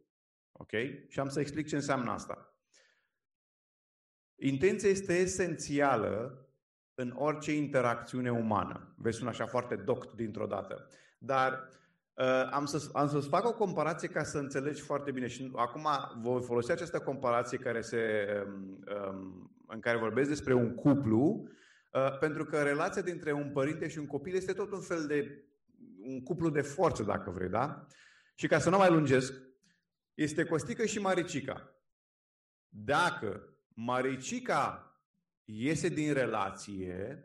Ok? 0.51 0.71
Și 1.07 1.19
am 1.19 1.29
să 1.29 1.39
explic 1.39 1.67
ce 1.67 1.75
înseamnă 1.75 2.11
asta. 2.11 2.53
Intenția 4.35 4.89
este 4.89 5.13
esențială 5.13 6.43
în 6.99 7.13
orice 7.15 7.55
interacțiune 7.55 8.31
umană. 8.31 8.93
Vei 8.95 9.13
suna 9.13 9.29
așa 9.29 9.45
foarte 9.45 9.75
doct 9.75 10.13
dintr-o 10.13 10.45
dată. 10.45 10.87
Dar 11.17 11.69
uh, 12.13 12.49
am, 12.51 12.65
să, 12.65 12.89
am 12.93 13.07
să-ți 13.07 13.27
fac 13.27 13.45
o 13.45 13.53
comparație 13.53 14.07
ca 14.07 14.23
să 14.23 14.37
înțelegi 14.37 14.81
foarte 14.81 15.11
bine 15.11 15.27
și 15.27 15.51
acum 15.55 15.87
voi 16.21 16.41
folosi 16.41 16.71
această 16.71 16.99
comparație 16.99 17.57
care 17.57 17.81
se, 17.81 18.27
um, 18.47 18.83
um, 19.09 19.51
în 19.67 19.79
care 19.79 19.97
vorbesc 19.97 20.29
despre 20.29 20.53
un 20.53 20.75
cuplu, 20.75 21.47
uh, 21.91 22.17
pentru 22.17 22.45
că 22.45 22.61
relația 22.61 23.01
dintre 23.01 23.31
un 23.31 23.51
părinte 23.51 23.87
și 23.87 23.97
un 23.97 24.07
copil 24.07 24.35
este 24.35 24.53
tot 24.53 24.71
un 24.71 24.81
fel 24.81 25.05
de 25.07 25.43
un 26.01 26.23
cuplu 26.23 26.49
de 26.49 26.61
forță, 26.61 27.03
dacă 27.03 27.29
vrei, 27.29 27.49
da? 27.49 27.85
Și 28.35 28.47
ca 28.47 28.59
să 28.59 28.69
nu 28.69 28.77
mai 28.77 28.91
lungesc, 28.91 29.33
este 30.13 30.45
Costică 30.45 30.85
și 30.85 30.99
Maricica. 30.99 31.73
Dacă 32.69 33.53
Maricica 33.73 34.88
iese 35.51 35.89
din 35.89 36.13
relație, 36.13 37.23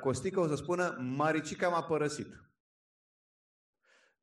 Costică 0.00 0.40
o 0.40 0.46
să 0.46 0.54
spună, 0.54 0.96
Maricica 1.00 1.68
m-a 1.68 1.82
părăsit. 1.82 2.40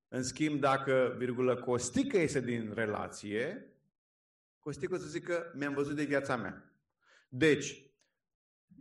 În 0.08 0.24
schimb, 0.24 0.60
dacă, 0.60 1.16
virgulă, 1.18 1.56
Costică 1.56 2.18
iese 2.18 2.40
din 2.40 2.72
relație, 2.74 3.72
Costică 4.60 4.96
o 4.96 4.98
să 4.98 5.08
zică, 5.08 5.52
mi-am 5.56 5.74
văzut 5.74 5.96
de 5.96 6.04
viața 6.04 6.36
mea. 6.36 6.72
Deci, 7.30 7.92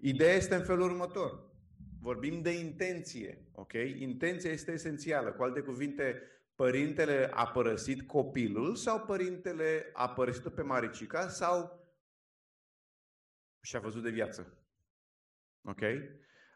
ideea 0.00 0.34
este 0.34 0.54
în 0.54 0.64
felul 0.64 0.90
următor. 0.90 1.54
Vorbim 2.00 2.42
de 2.42 2.50
intenție, 2.50 3.48
ok? 3.52 3.72
Intenția 3.98 4.50
este 4.50 4.72
esențială. 4.72 5.32
Cu 5.32 5.42
alte 5.42 5.60
cuvinte, 5.60 6.22
părintele 6.54 7.30
a 7.32 7.46
părăsit 7.46 8.06
copilul 8.06 8.74
sau 8.74 9.00
părintele 9.00 9.90
a 9.92 10.08
părăsit 10.08 10.48
pe 10.48 10.62
maricica 10.62 11.28
sau 11.28 11.85
și-a 13.66 13.80
văzut 13.80 14.02
de 14.02 14.10
viață. 14.10 14.52
Ok? 15.62 15.80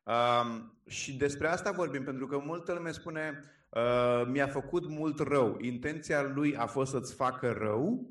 Um, 0.04 0.80
și 0.86 1.16
despre 1.16 1.48
asta 1.48 1.70
vorbim, 1.70 2.04
pentru 2.04 2.26
că 2.26 2.38
multă 2.38 2.72
lume 2.72 2.90
spune 2.90 3.44
uh, 3.68 4.26
mi-a 4.26 4.46
făcut 4.46 4.88
mult 4.88 5.18
rău. 5.18 5.58
Intenția 5.60 6.22
lui 6.22 6.56
a 6.56 6.66
fost 6.66 6.90
să-ți 6.90 7.14
facă 7.14 7.52
rău 7.52 8.10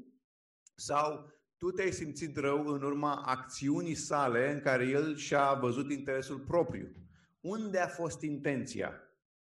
sau 0.75 1.31
tu 1.57 1.71
te-ai 1.71 1.91
simțit 1.91 2.37
rău 2.37 2.67
în 2.67 2.81
urma 2.81 3.15
acțiunii 3.15 3.95
sale 3.95 4.51
în 4.51 4.59
care 4.59 4.85
el 4.85 5.15
și-a 5.15 5.53
văzut 5.53 5.91
interesul 5.91 6.39
propriu. 6.39 6.91
Unde 7.39 7.79
a 7.79 7.87
fost 7.87 8.21
intenția? 8.21 8.93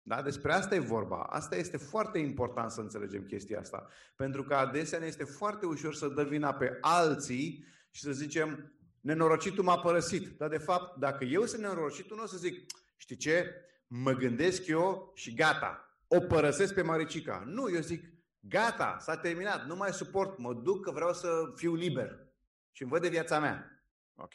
Da? 0.02 0.22
Despre 0.22 0.52
asta 0.52 0.74
e 0.74 0.78
vorba. 0.78 1.22
Asta 1.22 1.56
este 1.56 1.76
foarte 1.76 2.18
important 2.18 2.70
să 2.70 2.80
înțelegem 2.80 3.22
chestia 3.22 3.58
asta. 3.58 3.88
Pentru 4.16 4.42
că 4.42 4.54
adesea 4.54 4.98
ne 4.98 5.06
este 5.06 5.24
foarte 5.24 5.66
ușor 5.66 5.94
să 5.94 6.08
dă 6.08 6.24
vina 6.24 6.54
pe 6.54 6.78
alții 6.80 7.64
și 7.90 8.02
să 8.02 8.12
zicem, 8.12 8.74
nenorocitul 9.04 9.64
m-a 9.64 9.78
părăsit. 9.78 10.38
Dar 10.38 10.48
de 10.48 10.58
fapt, 10.58 10.98
dacă 10.98 11.24
eu 11.24 11.44
sunt 11.44 11.60
nenorocitul, 11.60 12.16
nu 12.16 12.22
o 12.22 12.26
să 12.26 12.36
zic, 12.36 12.70
știi 12.96 13.16
ce, 13.16 13.54
mă 13.86 14.12
gândesc 14.12 14.66
eu 14.66 15.12
și 15.14 15.34
gata, 15.34 15.98
o 16.06 16.20
părăsesc 16.20 16.74
pe 16.74 16.82
Maricica. 16.82 17.42
Nu, 17.46 17.70
eu 17.70 17.80
zic, 17.80 18.12
gata, 18.40 18.96
s-a 19.00 19.16
terminat, 19.16 19.66
nu 19.66 19.76
mai 19.76 19.92
suport, 19.92 20.38
mă 20.38 20.54
duc 20.54 20.84
că 20.84 20.90
vreau 20.90 21.12
să 21.12 21.28
fiu 21.54 21.74
liber 21.74 22.26
și 22.72 22.82
îmi 22.82 22.90
văd 22.90 23.02
de 23.02 23.08
viața 23.08 23.38
mea. 23.40 23.84
Ok? 24.16 24.34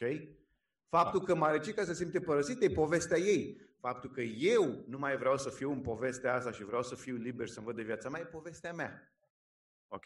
Faptul 0.88 1.20
că 1.20 1.34
Maricica 1.34 1.84
se 1.84 1.94
simte 1.94 2.20
părăsită 2.20 2.64
e 2.64 2.70
povestea 2.70 3.18
ei. 3.18 3.60
Faptul 3.80 4.10
că 4.10 4.20
eu 4.20 4.84
nu 4.88 4.98
mai 4.98 5.16
vreau 5.16 5.38
să 5.38 5.48
fiu 5.48 5.70
în 5.70 5.80
povestea 5.80 6.34
asta 6.34 6.52
și 6.52 6.64
vreau 6.64 6.82
să 6.82 6.94
fiu 6.94 7.16
liber 7.16 7.48
să-mi 7.48 7.66
văd 7.66 7.76
de 7.76 7.82
viața 7.82 8.08
mea 8.08 8.20
e 8.20 8.24
povestea 8.24 8.72
mea. 8.72 9.12
Ok? 9.92 10.04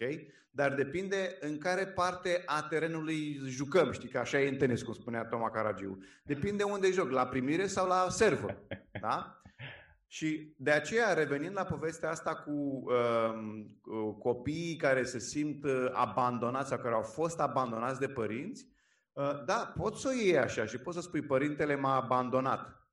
Dar 0.50 0.74
depinde 0.74 1.36
în 1.40 1.58
care 1.58 1.86
parte 1.86 2.42
a 2.46 2.62
terenului 2.62 3.40
jucăm. 3.46 3.92
Știi 3.92 4.08
că 4.08 4.18
așa 4.18 4.40
e 4.40 4.48
în 4.48 4.56
tenis, 4.56 4.82
cum 4.82 4.92
spunea 4.92 5.24
Toma 5.24 5.50
Caragiu. 5.50 5.98
Depinde 6.24 6.62
unde 6.62 6.90
joc, 6.90 7.10
la 7.10 7.26
primire 7.26 7.66
sau 7.66 7.86
la 7.86 8.06
servă. 8.08 8.66
Da? 9.00 9.38
Și 10.06 10.54
de 10.56 10.70
aceea, 10.70 11.12
revenind 11.12 11.54
la 11.54 11.64
povestea 11.64 12.10
asta 12.10 12.34
cu 12.34 12.50
uh, 12.50 14.14
copiii 14.18 14.76
care 14.76 15.04
se 15.04 15.18
simt 15.18 15.64
uh, 15.64 15.90
abandonați 15.92 16.68
sau 16.68 16.78
care 16.78 16.94
au 16.94 17.02
fost 17.02 17.40
abandonați 17.40 18.00
de 18.00 18.08
părinți, 18.08 18.68
uh, 19.12 19.44
da, 19.44 19.72
poți 19.76 20.00
să 20.00 20.08
o 20.08 20.12
iei 20.12 20.38
așa 20.38 20.66
și 20.66 20.78
poți 20.78 20.96
să 20.96 21.02
spui, 21.02 21.22
părintele 21.22 21.74
m-a 21.74 21.94
abandonat. 21.94 22.88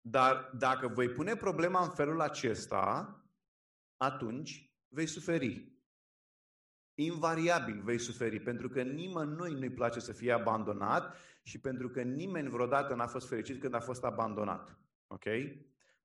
Dar 0.00 0.50
dacă 0.58 0.88
voi 0.88 1.08
pune 1.08 1.36
problema 1.36 1.82
în 1.82 1.90
felul 1.90 2.20
acesta, 2.20 3.16
atunci 3.96 4.75
vei 4.96 5.06
suferi. 5.06 5.74
Invariabil 6.94 7.82
vei 7.82 7.98
suferi, 7.98 8.40
pentru 8.40 8.68
că 8.68 8.82
nimănui 8.82 9.52
nu-i 9.52 9.70
place 9.70 10.00
să 10.00 10.12
fie 10.12 10.32
abandonat 10.32 11.16
și 11.42 11.60
pentru 11.60 11.88
că 11.88 12.02
nimeni 12.02 12.48
vreodată 12.48 12.94
n-a 12.94 13.06
fost 13.06 13.28
fericit 13.28 13.60
când 13.60 13.74
a 13.74 13.80
fost 13.80 14.04
abandonat. 14.04 14.78
Ok? 15.06 15.24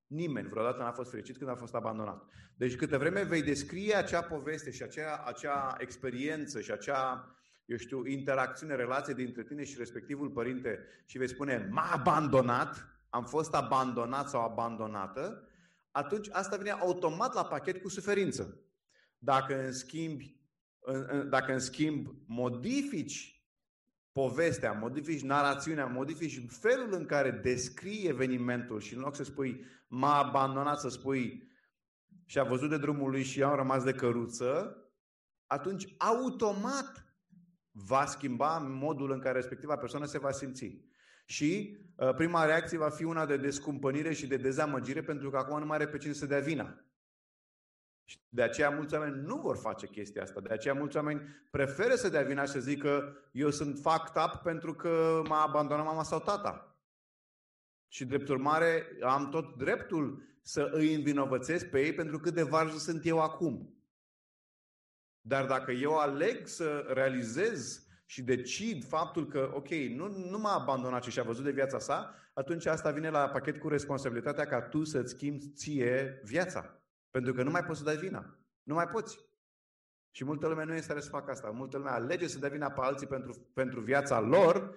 Nimeni 0.07 0.49
vreodată 0.49 0.83
n-a 0.83 0.91
fost 0.91 1.09
fericit 1.09 1.37
când 1.37 1.49
a 1.49 1.55
fost 1.55 1.73
abandonat. 1.73 2.23
Deci 2.55 2.75
câte 2.75 2.97
vreme 2.97 3.23
vei 3.23 3.41
descrie 3.41 3.95
acea 3.95 4.21
poveste 4.21 4.71
și 4.71 4.83
acea, 4.83 5.23
acea 5.25 5.75
experiență 5.77 6.61
și 6.61 6.71
acea, 6.71 7.35
eu 7.65 7.77
știu, 7.77 8.05
interacțiune, 8.05 8.75
relație 8.75 9.13
dintre 9.13 9.43
tine 9.43 9.63
și 9.63 9.77
respectivul 9.77 10.29
părinte 10.29 10.79
și 11.05 11.17
vei 11.17 11.27
spune 11.27 11.67
m-a 11.71 11.91
abandonat, 11.91 12.85
am 13.09 13.25
fost 13.25 13.53
abandonat 13.53 14.29
sau 14.29 14.43
abandonată, 14.43 15.47
atunci 15.91 16.27
asta 16.31 16.57
vine 16.57 16.69
automat 16.69 17.33
la 17.33 17.45
pachet 17.45 17.81
cu 17.81 17.89
suferință. 17.89 18.65
Dacă 19.23 19.65
în 19.65 19.71
schimb, 19.71 20.21
dacă 21.29 21.53
în 21.53 21.59
schimb 21.59 22.07
modifici 22.25 23.45
povestea, 24.11 24.71
modifici 24.71 25.21
narațiunea, 25.21 25.85
modifici 25.85 26.45
felul 26.47 26.93
în 26.93 27.05
care 27.05 27.31
descrii 27.31 28.07
evenimentul 28.07 28.79
și 28.79 28.93
în 28.93 28.99
loc 28.99 29.15
să 29.15 29.23
spui 29.23 29.65
m-a 29.87 30.17
abandonat, 30.17 30.79
să 30.79 30.89
spui 30.89 31.49
și 32.25 32.39
a 32.39 32.43
văzut 32.43 32.69
de 32.69 32.77
drumul 32.77 33.09
lui 33.09 33.23
și 33.23 33.43
am 33.43 33.55
rămas 33.55 33.83
de 33.83 33.93
căruță, 33.93 34.77
atunci 35.47 35.95
automat 35.97 37.15
va 37.71 38.05
schimba 38.05 38.57
modul 38.57 39.11
în 39.11 39.19
care 39.19 39.39
respectiva 39.39 39.77
persoană 39.77 40.05
se 40.05 40.19
va 40.19 40.31
simți. 40.31 40.89
Și 41.25 41.77
uh, 41.95 42.13
prima 42.15 42.45
reacție 42.45 42.77
va 42.77 42.89
fi 42.89 43.03
una 43.03 43.25
de 43.25 43.37
descumpănire 43.37 44.13
și 44.13 44.27
de 44.27 44.37
dezamăgire 44.37 45.01
pentru 45.01 45.29
că 45.29 45.37
acum 45.37 45.59
nu 45.59 45.65
mai 45.65 45.75
are 45.75 45.87
pe 45.87 45.97
cine 45.97 46.13
să 46.13 46.25
dea 46.25 46.39
vina. 46.39 46.85
Și 48.11 48.19
de 48.29 48.41
aceea 48.41 48.69
mulți 48.69 48.93
oameni 48.93 49.21
nu 49.21 49.37
vor 49.37 49.57
face 49.57 49.87
chestia 49.87 50.21
asta. 50.21 50.39
De 50.39 50.53
aceea 50.53 50.73
mulți 50.73 50.95
oameni 50.95 51.21
preferă 51.49 51.95
să 51.95 52.09
dea 52.09 52.21
vina 52.21 52.41
și 52.41 52.51
să 52.51 52.59
zică 52.59 53.17
eu 53.31 53.49
sunt 53.49 53.77
fucked 53.77 54.23
up 54.23 54.41
pentru 54.43 54.73
că 54.73 55.21
m-a 55.27 55.41
abandonat 55.41 55.85
mama 55.85 56.03
sau 56.03 56.19
tata. 56.19 56.75
Și 57.87 58.05
drept 58.05 58.27
urmare 58.27 58.97
am 59.01 59.29
tot 59.29 59.57
dreptul 59.57 60.23
să 60.41 60.69
îi 60.73 60.93
învinovățesc 60.93 61.65
pe 61.69 61.85
ei 61.85 61.93
pentru 61.93 62.19
cât 62.19 62.33
de 62.33 62.43
varză 62.43 62.77
sunt 62.77 63.05
eu 63.05 63.21
acum. 63.21 63.83
Dar 65.21 65.45
dacă 65.45 65.71
eu 65.71 65.97
aleg 65.97 66.47
să 66.47 66.85
realizez 66.93 67.87
și 68.05 68.23
decid 68.23 68.85
faptul 68.85 69.27
că, 69.27 69.51
ok, 69.53 69.69
nu, 69.69 70.07
nu 70.07 70.39
m-a 70.39 70.53
abandonat 70.53 71.03
și 71.03 71.19
a 71.19 71.23
văzut 71.23 71.43
de 71.43 71.51
viața 71.51 71.79
sa, 71.79 72.15
atunci 72.33 72.65
asta 72.65 72.91
vine 72.91 73.09
la 73.09 73.29
pachet 73.29 73.59
cu 73.59 73.67
responsabilitatea 73.67 74.45
ca 74.45 74.61
tu 74.61 74.83
să-ți 74.83 75.13
schimbi 75.13 75.49
ție 75.49 76.21
viața. 76.23 76.80
Pentru 77.11 77.33
că 77.33 77.43
nu 77.43 77.51
mai 77.51 77.63
poți 77.63 77.79
să 77.79 77.85
dai 77.85 77.95
vina. 77.95 78.37
Nu 78.63 78.73
mai 78.73 78.87
poți. 78.87 79.19
Și 80.11 80.25
multă 80.25 80.47
lume 80.47 80.63
nu 80.63 80.73
este 80.73 80.99
să 80.99 81.09
facă 81.09 81.31
asta. 81.31 81.49
Multă 81.49 81.77
lume 81.77 81.89
alege 81.89 82.27
să 82.27 82.39
dea 82.39 82.49
vina 82.49 82.71
pe 82.71 82.81
alții 82.83 83.07
pentru, 83.07 83.51
pentru 83.53 83.79
viața 83.79 84.19
lor 84.19 84.75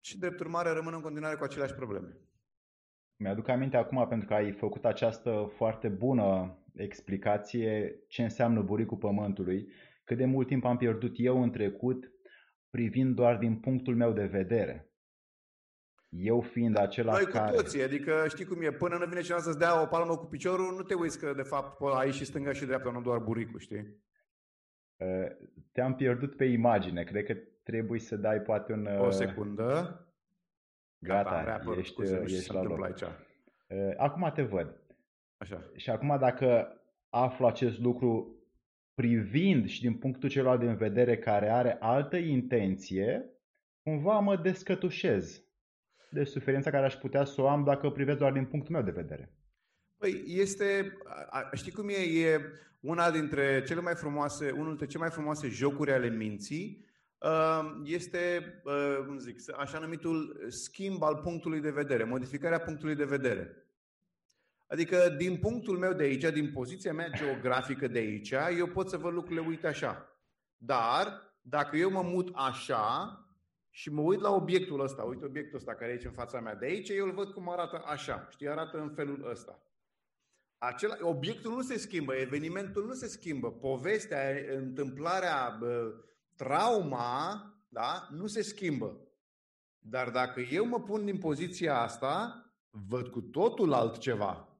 și, 0.00 0.18
drept 0.18 0.40
urmare, 0.40 0.70
rămân 0.70 0.94
în 0.94 1.00
continuare 1.00 1.36
cu 1.36 1.44
aceleași 1.44 1.74
probleme. 1.74 2.16
Mi-aduc 3.16 3.48
aminte 3.48 3.76
acum, 3.76 4.08
pentru 4.08 4.28
că 4.28 4.34
ai 4.34 4.52
făcut 4.52 4.84
această 4.84 5.52
foarte 5.56 5.88
bună 5.88 6.58
explicație 6.74 8.00
ce 8.08 8.22
înseamnă 8.22 8.62
buricul 8.62 8.96
pământului, 8.96 9.72
cât 10.04 10.16
de 10.16 10.24
mult 10.24 10.46
timp 10.46 10.64
am 10.64 10.76
pierdut 10.76 11.12
eu 11.16 11.42
în 11.42 11.50
trecut 11.50 12.12
privind 12.70 13.14
doar 13.14 13.36
din 13.36 13.56
punctul 13.56 13.96
meu 13.96 14.12
de 14.12 14.26
vedere. 14.26 14.89
Eu 16.10 16.40
fiind 16.40 16.78
acela 16.78 17.12
Noi 17.12 17.24
care... 17.24 17.50
cu 17.50 17.62
toții, 17.62 17.82
adică 17.82 18.24
știi 18.28 18.44
cum 18.44 18.62
e, 18.62 18.72
până 18.72 18.96
nu 18.96 19.06
vine 19.06 19.20
cineva 19.20 19.40
să-ți 19.40 19.58
dea 19.58 19.82
o 19.82 19.86
palmă 19.86 20.16
cu 20.16 20.24
piciorul, 20.24 20.74
nu 20.76 20.82
te 20.82 20.94
uiți 20.94 21.18
că 21.18 21.32
de 21.32 21.42
fapt 21.42 21.80
aici 21.94 22.14
și 22.14 22.24
stânga 22.24 22.52
și 22.52 22.64
dreapta, 22.64 22.90
nu 22.90 23.00
doar 23.00 23.18
buricul, 23.18 23.58
știi? 23.58 23.96
Te-am 25.72 25.94
pierdut 25.94 26.36
pe 26.36 26.44
imagine, 26.44 27.02
cred 27.02 27.24
că 27.24 27.36
trebuie 27.62 28.00
să 28.00 28.16
dai 28.16 28.40
poate 28.40 28.72
un... 28.72 28.86
O 28.86 29.10
secundă. 29.10 30.00
Gata, 30.98 31.42
Gata 31.44 31.74
ești, 31.78 32.02
ești 32.24 32.52
la 32.52 32.62
loc. 32.62 32.84
Aici. 32.84 33.02
Acum 33.96 34.30
te 34.34 34.42
văd. 34.42 34.80
Așa. 35.36 35.70
Și 35.76 35.90
acum 35.90 36.16
dacă 36.18 36.80
aflu 37.08 37.46
acest 37.46 37.78
lucru 37.78 38.34
privind 38.94 39.68
și 39.68 39.80
din 39.80 39.94
punctul 39.94 40.28
celălalt 40.28 40.60
de 40.60 40.72
vedere 40.72 41.18
care 41.18 41.50
are 41.50 41.76
altă 41.80 42.16
intenție, 42.16 43.30
cumva 43.82 44.18
mă 44.18 44.36
descătușez 44.36 45.44
de 46.10 46.24
suferința 46.24 46.70
care 46.70 46.84
aș 46.84 46.94
putea 46.94 47.24
să 47.24 47.40
o 47.40 47.48
am 47.48 47.64
dacă 47.64 47.86
o 47.86 47.90
privesc 47.90 48.18
doar 48.18 48.32
din 48.32 48.44
punctul 48.44 48.74
meu 48.74 48.82
de 48.82 48.90
vedere. 48.90 49.32
Păi 49.96 50.24
este, 50.26 50.96
știi 51.52 51.72
cum 51.72 51.88
e, 51.88 51.92
e 51.92 52.40
una 52.80 53.10
dintre 53.10 53.62
cele 53.66 53.80
mai 53.80 53.94
frumoase, 53.94 54.50
unul 54.50 54.66
dintre 54.66 54.86
cele 54.86 55.02
mai 55.02 55.10
frumoase 55.10 55.48
jocuri 55.48 55.92
ale 55.92 56.08
minții, 56.08 56.84
um, 57.18 57.82
este, 57.84 58.54
uh, 58.64 59.04
cum 59.06 59.18
zic, 59.18 59.58
așa 59.58 59.78
numitul 59.78 60.46
schimb 60.48 61.02
al 61.02 61.16
punctului 61.16 61.60
de 61.60 61.70
vedere, 61.70 62.04
modificarea 62.04 62.60
punctului 62.60 62.94
de 62.94 63.04
vedere. 63.04 63.54
Adică, 64.66 65.14
din 65.16 65.36
punctul 65.36 65.78
meu 65.78 65.92
de 65.92 66.02
aici, 66.02 66.32
din 66.32 66.52
poziția 66.52 66.92
mea 66.92 67.10
geografică 67.10 67.88
de 67.88 67.98
aici, 67.98 68.34
eu 68.58 68.66
pot 68.66 68.88
să 68.88 68.96
văd 68.96 69.12
lucrurile, 69.12 69.46
uite 69.46 69.66
așa. 69.66 70.18
Dar, 70.56 71.32
dacă 71.42 71.76
eu 71.76 71.90
mă 71.90 72.02
mut 72.02 72.30
așa, 72.34 73.18
și 73.80 73.90
mă 73.90 74.00
uit 74.00 74.20
la 74.20 74.30
obiectul 74.30 74.80
ăsta, 74.80 75.02
uite 75.02 75.24
obiectul 75.24 75.58
ăsta 75.58 75.74
care 75.74 75.90
e 75.90 75.92
aici 75.92 76.04
în 76.04 76.12
fața 76.12 76.40
mea 76.40 76.54
de 76.54 76.66
aici, 76.66 76.88
eu 76.88 77.06
îl 77.06 77.12
văd 77.12 77.32
cum 77.32 77.48
arată 77.48 77.82
așa, 77.86 78.26
știi, 78.30 78.48
arată 78.48 78.78
în 78.78 78.90
felul 78.90 79.30
ăsta. 79.30 79.62
Acela, 80.58 80.96
obiectul 81.00 81.52
nu 81.52 81.62
se 81.62 81.78
schimbă, 81.78 82.14
evenimentul 82.14 82.86
nu 82.86 82.92
se 82.92 83.06
schimbă, 83.06 83.52
povestea, 83.52 84.20
întâmplarea, 84.56 85.58
trauma, 86.36 87.44
da, 87.68 88.08
nu 88.10 88.26
se 88.26 88.42
schimbă. 88.42 89.00
Dar 89.78 90.10
dacă 90.10 90.40
eu 90.40 90.66
mă 90.66 90.80
pun 90.80 91.04
din 91.04 91.18
poziția 91.18 91.80
asta, 91.80 92.44
văd 92.70 93.08
cu 93.08 93.20
totul 93.20 93.72
altceva. 93.72 94.58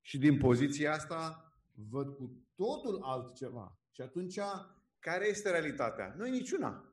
Și 0.00 0.18
din 0.18 0.38
poziția 0.38 0.92
asta, 0.92 1.52
văd 1.90 2.16
cu 2.16 2.46
totul 2.54 3.00
altceva. 3.02 3.78
Și 3.90 4.00
atunci, 4.00 4.38
care 4.98 5.28
este 5.28 5.50
realitatea? 5.50 6.14
Nu 6.16 6.26
e 6.26 6.30
niciuna. 6.30 6.85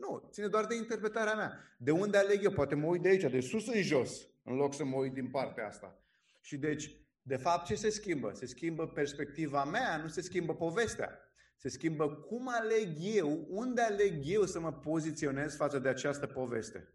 Nu, 0.00 0.28
ține 0.30 0.46
doar 0.46 0.66
de 0.66 0.74
interpretarea 0.74 1.34
mea. 1.34 1.74
De 1.78 1.90
unde 1.90 2.16
aleg 2.16 2.44
eu? 2.44 2.50
Poate 2.50 2.74
mă 2.74 2.86
uit 2.86 3.02
de 3.02 3.08
aici, 3.08 3.30
de 3.30 3.40
sus 3.40 3.66
în 3.66 3.82
jos. 3.82 4.28
în 4.44 4.54
loc 4.56 4.74
să 4.74 4.84
mă 4.84 4.96
uit 4.96 5.12
din 5.12 5.30
partea 5.30 5.66
asta. 5.66 6.04
Și 6.40 6.56
deci, 6.56 7.00
de 7.22 7.36
fapt, 7.36 7.66
ce 7.66 7.74
se 7.74 7.90
schimbă? 7.90 8.30
Se 8.34 8.46
schimbă 8.46 8.88
perspectiva 8.88 9.64
mea, 9.64 9.96
nu 9.96 10.08
se 10.08 10.20
schimbă 10.20 10.54
povestea. 10.54 11.18
Se 11.56 11.68
schimbă 11.68 12.14
cum 12.14 12.48
aleg 12.48 12.96
eu, 13.00 13.46
unde 13.48 13.80
aleg 13.80 14.22
eu 14.24 14.44
să 14.44 14.60
mă 14.60 14.72
poziționez 14.72 15.56
față 15.56 15.78
de 15.78 15.88
această 15.88 16.26
poveste. 16.26 16.94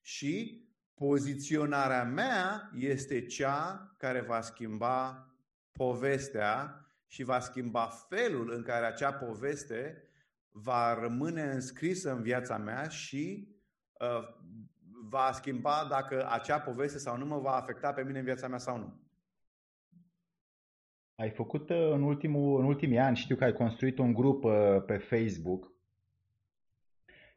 Și 0.00 0.64
poziționarea 0.94 2.04
mea 2.04 2.70
este 2.78 3.26
cea 3.26 3.94
care 3.98 4.20
va 4.20 4.40
schimba 4.40 5.28
povestea 5.72 6.78
și 7.06 7.22
va 7.22 7.40
schimba 7.40 7.88
felul 8.08 8.50
în 8.50 8.62
care 8.62 8.86
acea 8.86 9.12
poveste 9.12 10.08
va 10.56 10.94
rămâne 11.00 11.42
înscrisă 11.42 12.12
în 12.12 12.22
viața 12.22 12.58
mea 12.58 12.88
și 12.88 13.48
uh, 14.00 14.28
va 15.08 15.30
schimba 15.32 15.86
dacă 15.88 16.28
acea 16.30 16.60
poveste 16.60 16.98
sau 16.98 17.16
nu 17.16 17.24
mă 17.24 17.38
va 17.38 17.54
afecta 17.54 17.92
pe 17.92 18.02
mine 18.02 18.18
în 18.18 18.24
viața 18.24 18.48
mea 18.48 18.58
sau 18.58 18.78
nu. 18.78 19.02
Ai 21.14 21.30
făcut 21.30 21.70
uh, 21.70 21.90
în, 21.90 22.02
ultimul, 22.02 22.60
în 22.60 22.66
ultimii 22.66 22.98
ani, 22.98 23.16
știu 23.16 23.36
că 23.36 23.44
ai 23.44 23.52
construit 23.52 23.98
un 23.98 24.12
grup 24.12 24.44
uh, 24.44 24.82
pe 24.86 24.96
Facebook 24.96 25.72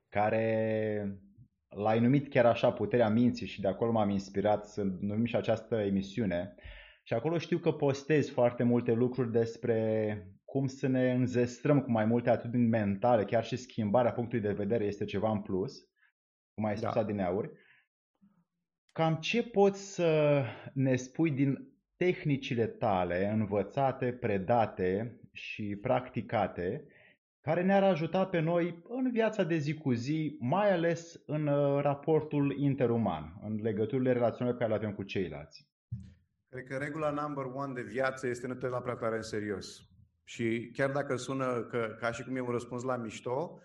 care 0.09 1.21
l-ai 1.67 1.99
numit 1.99 2.29
chiar 2.29 2.45
așa 2.45 2.71
Puterea 2.71 3.09
Minții 3.09 3.47
și 3.47 3.61
de 3.61 3.67
acolo 3.67 3.91
m-am 3.91 4.09
inspirat 4.09 4.65
să 4.67 4.83
numim 4.83 5.25
și 5.25 5.35
această 5.35 5.75
emisiune. 5.75 6.55
Și 7.03 7.13
acolo 7.13 7.37
știu 7.37 7.57
că 7.57 7.71
postezi 7.71 8.31
foarte 8.31 8.63
multe 8.63 8.91
lucruri 8.91 9.31
despre 9.31 10.36
cum 10.49 10.67
să 10.67 10.87
ne 10.87 11.11
înzestrăm 11.11 11.81
cu 11.81 11.91
mai 11.91 12.05
multe 12.05 12.29
atitudini 12.29 12.67
mentale, 12.67 13.25
chiar 13.25 13.43
și 13.43 13.55
schimbarea 13.55 14.11
punctului 14.11 14.43
de 14.43 14.53
vedere 14.53 14.85
este 14.85 15.05
ceva 15.05 15.31
în 15.31 15.41
plus, 15.41 15.73
cum 16.53 16.65
ai 16.65 16.77
spus 16.77 16.93
da. 16.93 16.99
adineauri. 16.99 17.51
Cam 18.91 19.15
ce 19.15 19.43
poți 19.43 19.93
să 19.93 20.43
ne 20.73 20.95
spui 20.95 21.31
din 21.31 21.73
tehnicile 21.95 22.67
tale 22.67 23.27
învățate, 23.27 24.13
predate 24.13 25.19
și 25.31 25.75
practicate 25.81 26.87
care 27.41 27.63
ne-ar 27.63 27.83
ajuta 27.83 28.25
pe 28.25 28.39
noi 28.39 28.83
în 28.87 29.11
viața 29.11 29.43
de 29.43 29.57
zi 29.57 29.73
cu 29.73 29.93
zi, 29.93 30.37
mai 30.39 30.71
ales 30.71 31.23
în 31.25 31.47
uh, 31.47 31.81
raportul 31.81 32.57
interuman, 32.57 33.39
în 33.43 33.59
legăturile 33.61 34.11
relaționale 34.11 34.55
pe 34.55 34.63
care 34.63 34.69
le 34.69 34.77
avem 34.77 34.95
cu 34.95 35.03
ceilalți. 35.03 35.67
Cred 36.49 36.63
că 36.63 36.77
regula 36.77 37.09
number 37.09 37.45
one 37.45 37.73
de 37.73 37.81
viață 37.81 38.27
este 38.27 38.47
nu 38.47 38.53
te 38.53 38.67
la 38.67 38.81
prea 38.81 38.95
tare 38.95 39.15
în 39.15 39.21
serios. 39.21 39.87
Și 40.29 40.71
chiar 40.73 40.91
dacă 40.91 41.15
sună 41.15 41.61
că, 41.61 41.95
ca 41.99 42.11
și 42.11 42.23
cum 42.23 42.35
e 42.35 42.39
un 42.41 42.51
răspuns 42.51 42.83
la 42.83 42.95
mișto, 42.95 43.59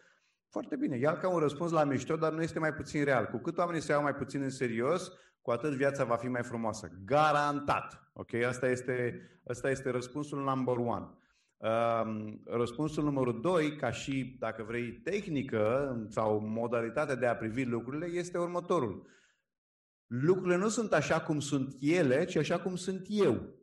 foarte 0.49 0.77
bine. 0.77 0.99
Ia 0.99 1.17
ca 1.17 1.29
un 1.29 1.39
răspuns 1.39 1.71
la 1.71 1.85
mișto, 1.85 2.17
dar 2.17 2.33
nu 2.33 2.43
este 2.43 2.59
mai 2.59 2.75
puțin 2.75 3.05
real. 3.05 3.27
Cu 3.27 3.39
cât 3.39 3.59
oamenii 3.59 3.81
se 3.81 3.93
iau 3.93 4.03
mai 4.03 4.15
puțin 4.15 4.43
în 4.43 4.51
serios, 4.51 5.13
cu 5.41 5.51
atât 5.51 5.73
viața 5.73 6.05
va 6.05 6.17
fi 6.17 6.29
mai 6.29 6.43
frumoasă. 6.43 6.91
Garantat. 7.05 8.11
Ok? 8.13 8.35
Asta 8.35 8.69
este, 8.69 9.21
asta 9.47 9.71
este 9.71 9.91
răspunsul 9.91 10.43
number 10.43 10.77
one. 10.77 11.09
Um, 11.57 12.43
răspunsul 12.45 13.05
numărul 13.05 13.41
doi, 13.41 13.77
ca 13.77 13.91
și, 13.91 14.37
dacă 14.39 14.63
vrei, 14.63 14.93
tehnică 14.93 15.97
sau 16.09 16.41
modalitatea 16.41 17.15
de 17.15 17.27
a 17.27 17.37
privi 17.37 17.65
lucrurile, 17.65 18.07
este 18.07 18.39
următorul. 18.39 19.07
Lucrurile 20.07 20.57
nu 20.57 20.69
sunt 20.69 20.93
așa 20.93 21.21
cum 21.21 21.41
sunt 21.41 21.77
ele, 21.81 22.25
ci 22.25 22.37
așa 22.37 22.61
cum 22.61 22.77
sunt 22.77 23.07
eu. 23.09 23.62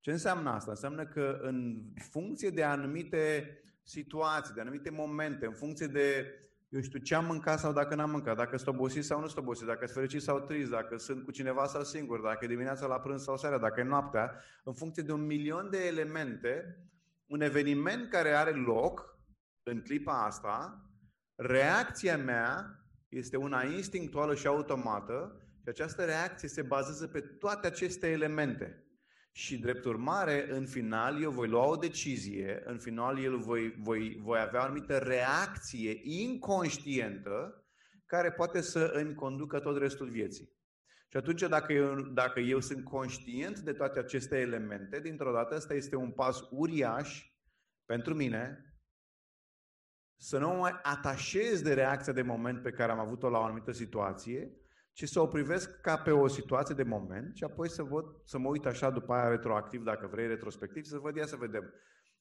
Ce 0.00 0.10
înseamnă 0.10 0.50
asta? 0.50 0.70
Înseamnă 0.70 1.06
că 1.06 1.38
în 1.42 1.82
funcție 2.10 2.50
de 2.50 2.62
anumite 2.62 3.54
situații, 3.82 4.54
de 4.54 4.60
anumite 4.60 4.90
momente, 4.90 5.46
în 5.46 5.52
funcție 5.52 5.86
de, 5.86 6.34
eu 6.68 6.80
știu, 6.80 6.98
ce 6.98 7.14
am 7.14 7.24
mâncat 7.24 7.58
sau 7.58 7.72
dacă 7.72 7.94
n-am 7.94 8.10
mâncat, 8.10 8.36
dacă 8.36 8.56
sunt 8.56 8.74
obosit 8.74 9.04
sau 9.04 9.20
nu 9.20 9.26
sunt 9.26 9.38
obosit, 9.38 9.66
dacă 9.66 9.86
sunt 9.86 9.96
fericit 9.96 10.22
sau 10.22 10.40
trist, 10.40 10.70
dacă 10.70 10.96
sunt 10.96 11.24
cu 11.24 11.30
cineva 11.30 11.66
sau 11.66 11.84
singur, 11.84 12.20
dacă 12.20 12.44
e 12.44 12.48
dimineața 12.48 12.86
la 12.86 13.00
prânz 13.00 13.22
sau 13.22 13.36
seara, 13.36 13.58
dacă 13.58 13.80
e 13.80 13.84
noaptea, 13.84 14.34
în 14.64 14.72
funcție 14.72 15.02
de 15.02 15.12
un 15.12 15.26
milion 15.26 15.70
de 15.70 15.86
elemente, 15.86 16.78
un 17.26 17.40
eveniment 17.40 18.10
care 18.10 18.30
are 18.30 18.50
loc 18.50 19.18
în 19.62 19.82
clipa 19.82 20.24
asta, 20.24 20.84
reacția 21.34 22.16
mea 22.16 22.80
este 23.08 23.36
una 23.36 23.62
instinctuală 23.62 24.34
și 24.34 24.46
automată 24.46 25.40
și 25.62 25.68
această 25.68 26.04
reacție 26.04 26.48
se 26.48 26.62
bazează 26.62 27.06
pe 27.06 27.20
toate 27.20 27.66
aceste 27.66 28.10
elemente. 28.10 28.84
Și 29.32 29.58
drept 29.58 29.84
urmare, 29.84 30.50
în 30.50 30.66
final, 30.66 31.22
eu 31.22 31.30
voi 31.30 31.48
lua 31.48 31.66
o 31.66 31.76
decizie, 31.76 32.62
în 32.64 32.78
final, 32.78 33.22
eu 33.22 33.36
voi, 33.36 33.74
voi, 33.78 34.18
voi 34.22 34.40
avea 34.40 34.60
o 34.60 34.64
anumită 34.64 34.98
reacție 34.98 36.00
inconștientă 36.02 37.64
care 38.06 38.32
poate 38.32 38.60
să 38.60 38.90
îmi 38.94 39.14
conducă 39.14 39.60
tot 39.60 39.78
restul 39.78 40.08
vieții. 40.08 40.58
Și 41.08 41.16
atunci, 41.16 41.40
dacă 41.40 41.72
eu, 41.72 42.00
dacă 42.00 42.40
eu 42.40 42.60
sunt 42.60 42.84
conștient 42.84 43.58
de 43.58 43.72
toate 43.72 43.98
aceste 43.98 44.38
elemente, 44.38 45.00
dintr-o 45.00 45.32
dată, 45.32 45.54
ăsta 45.54 45.74
este 45.74 45.96
un 45.96 46.10
pas 46.10 46.40
uriaș 46.50 47.30
pentru 47.84 48.14
mine 48.14 48.74
să 50.16 50.38
nu 50.38 50.48
mă 50.48 50.54
mai 50.54 50.80
atașez 50.82 51.62
de 51.62 51.74
reacția 51.74 52.12
de 52.12 52.22
moment 52.22 52.62
pe 52.62 52.70
care 52.70 52.92
am 52.92 52.98
avut-o 52.98 53.28
la 53.28 53.38
o 53.38 53.42
anumită 53.42 53.72
situație, 53.72 54.59
ci 55.00 55.08
să 55.08 55.20
o 55.20 55.26
privesc 55.26 55.80
ca 55.80 55.96
pe 55.96 56.10
o 56.10 56.26
situație 56.26 56.74
de 56.74 56.82
moment 56.82 57.36
și 57.36 57.44
apoi 57.44 57.68
să, 57.68 57.82
văd, 57.82 58.04
să 58.24 58.38
mă 58.38 58.48
uit 58.48 58.66
așa 58.66 58.90
după 58.90 59.12
aia 59.12 59.28
retroactiv, 59.28 59.82
dacă 59.82 60.06
vrei, 60.06 60.26
retrospectiv, 60.26 60.84
să 60.84 60.98
văd, 60.98 61.16
ia 61.16 61.26
să 61.26 61.36
vedem 61.36 61.72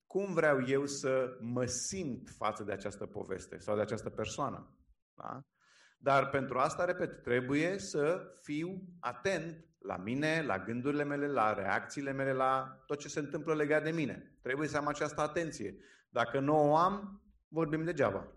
cum 0.08 0.34
vreau 0.34 0.68
eu 0.68 0.86
să 0.86 1.38
mă 1.40 1.66
simt 1.66 2.30
față 2.30 2.64
de 2.64 2.72
această 2.72 3.06
poveste 3.06 3.58
sau 3.58 3.76
de 3.76 3.82
această 3.82 4.10
persoană. 4.10 4.78
Da? 5.14 5.44
Dar 5.98 6.30
pentru 6.30 6.58
asta, 6.58 6.86
repet, 6.86 7.24
trebuie 7.24 7.78
să 7.78 8.22
fiu 8.42 8.82
atent 9.00 9.66
la 9.78 9.98
mine, 9.98 10.44
la 10.46 10.60
gândurile 10.60 11.04
mele, 11.04 11.28
la 11.28 11.54
reacțiile 11.54 12.12
mele, 12.12 12.34
la 12.34 12.84
tot 12.86 13.00
ce 13.00 13.08
se 13.08 13.20
întâmplă 13.20 13.56
legat 13.56 13.84
de 13.84 13.92
mine. 13.92 14.38
Trebuie 14.42 14.68
să 14.68 14.78
am 14.78 14.88
această 14.88 15.22
atenție. 15.22 15.76
Dacă 16.10 16.40
nu 16.40 16.70
o 16.70 16.76
am, 16.76 17.22
vorbim 17.48 17.84
degeaba. 17.84 18.28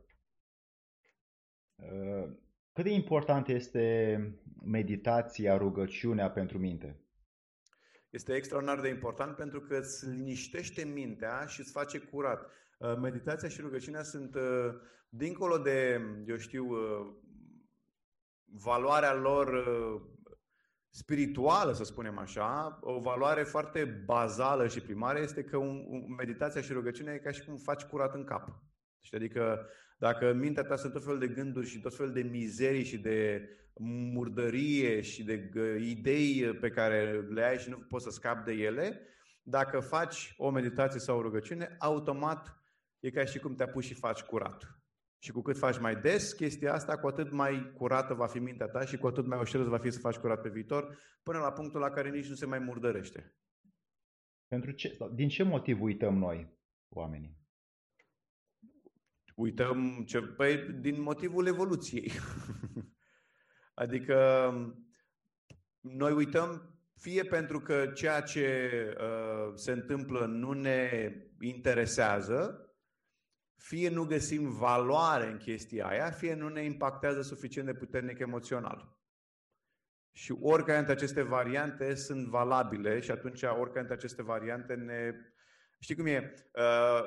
Uh, 2.73 2.79
cât 2.79 2.85
de 2.85 2.91
important 2.91 3.49
este 3.49 4.19
meditația, 4.65 5.57
rugăciunea 5.57 6.31
pentru 6.31 6.59
minte? 6.59 7.01
Este 8.11 8.35
extraordinar 8.35 8.81
de 8.81 8.89
important 8.89 9.37
pentru 9.37 9.61
că 9.61 9.77
îți 9.77 10.07
liniștește 10.09 10.85
mintea 10.85 11.47
și 11.47 11.61
îți 11.61 11.73
face 11.73 11.99
curat. 11.99 12.51
Uh, 12.79 12.97
meditația 12.97 13.49
și 13.49 13.61
rugăciunea 13.61 14.03
sunt 14.03 14.35
uh, 14.35 14.75
dincolo 15.09 15.59
de, 15.59 16.01
eu 16.27 16.37
știu, 16.37 16.69
valoarea 18.45 19.15
lor 19.15 19.67
spirituală, 20.91 21.73
să 21.73 21.85
spunem 21.85 22.19
așa, 22.19 22.79
o 22.83 23.01
valoare 23.01 23.43
foarte 23.43 23.85
bazală 23.85 24.69
și 24.69 24.81
primară 24.81 25.19
este 25.19 25.45
că 25.45 25.57
un, 25.57 25.85
un, 25.89 26.15
meditația 26.15 26.61
și 26.61 26.73
rugăciunea 26.73 27.15
e 27.15 27.19
ca 27.19 27.31
și 27.31 27.45
cum 27.45 27.57
faci 27.57 27.83
curat 27.83 28.15
în 28.15 28.25
cap. 28.25 28.63
Știi? 29.01 29.17
Adică 29.17 29.67
dacă 30.03 30.33
mintea 30.33 30.63
ta 30.63 30.77
sunt 30.77 30.93
tot 30.93 31.05
fel 31.05 31.19
de 31.19 31.29
gânduri 31.29 31.67
și 31.67 31.81
tot 31.81 31.97
fel 31.97 32.13
de 32.13 32.23
mizerii 32.23 32.85
și 32.85 32.99
de 32.99 33.49
murdărie 34.13 35.01
și 35.01 35.25
de 35.25 35.51
idei 35.81 36.55
pe 36.61 36.71
care 36.71 37.21
le 37.21 37.45
ai 37.45 37.59
și 37.59 37.71
nu 37.71 37.79
poți 37.79 38.05
să 38.05 38.11
scapi 38.11 38.45
de 38.45 38.53
ele, 38.53 39.01
dacă 39.43 39.81
faci 39.81 40.35
o 40.37 40.51
meditație 40.51 41.01
sau 41.01 41.19
o 41.19 41.23
rugăciune, 41.23 41.77
automat 41.79 42.63
e 43.01 43.11
ca 43.11 43.25
și 43.25 43.39
cum 43.39 43.55
te 43.55 43.63
apuci 43.63 43.85
și 43.85 43.95
faci 43.95 44.21
curat. 44.21 44.83
Și 45.19 45.33
cu 45.33 45.43
cât 45.43 45.59
faci 45.59 45.79
mai 45.79 45.97
des 45.97 46.33
chestia 46.33 46.73
asta, 46.73 46.99
cu 46.99 47.07
atât 47.07 47.31
mai 47.31 47.73
curată 47.77 48.15
va 48.15 48.27
fi 48.27 48.39
mintea 48.39 48.67
ta 48.67 48.85
și 48.85 48.97
cu 48.97 49.07
atât 49.07 49.27
mai 49.27 49.39
ușor 49.39 49.69
va 49.69 49.79
fi 49.79 49.91
să 49.91 49.99
faci 49.99 50.17
curat 50.17 50.41
pe 50.41 50.49
viitor, 50.49 50.99
până 51.23 51.39
la 51.39 51.53
punctul 51.53 51.81
la 51.81 51.91
care 51.91 52.11
nici 52.11 52.29
nu 52.29 52.35
se 52.35 52.47
mai 52.47 52.59
murdărește. 52.59 53.35
Pentru 54.49 54.71
ce, 54.71 54.97
din 55.15 55.29
ce 55.29 55.43
motiv 55.43 55.83
uităm 55.83 56.17
noi, 56.19 56.59
oamenii? 56.89 57.42
Uităm 59.35 60.05
ce, 60.07 60.21
păi, 60.21 60.57
din 60.57 61.03
motivul 61.03 61.47
evoluției. 61.47 62.13
adică 63.75 64.51
noi 65.81 66.13
uităm 66.13 66.73
fie 67.03 67.25
pentru 67.25 67.61
că 67.61 67.87
ceea 67.95 68.21
ce 68.21 68.69
uh, 68.99 69.53
se 69.55 69.73
întâmplă 69.73 70.27
nu 70.27 70.53
ne 70.53 71.13
interesează, 71.41 72.67
fie 73.57 73.89
nu 73.89 74.05
găsim 74.05 74.51
valoare 74.51 75.27
în 75.27 75.37
chestia 75.37 75.87
aia, 75.87 76.11
fie 76.11 76.35
nu 76.35 76.49
ne 76.49 76.65
impactează 76.65 77.23
suficient 77.23 77.67
de 77.67 77.75
puternic 77.75 78.19
emoțional. 78.19 79.01
Și 80.15 80.37
oricare 80.41 80.77
dintre 80.77 80.93
aceste 80.93 81.23
variante 81.23 81.95
sunt 81.95 82.27
valabile 82.27 83.01
și 83.01 83.11
atunci 83.11 83.43
oricare 83.43 83.79
dintre 83.79 83.95
aceste 83.95 84.23
variante 84.23 84.75
ne... 84.75 85.13
Știi 85.83 85.95
cum 85.97 86.07
e? 86.07 86.35
Uh, 86.55 87.03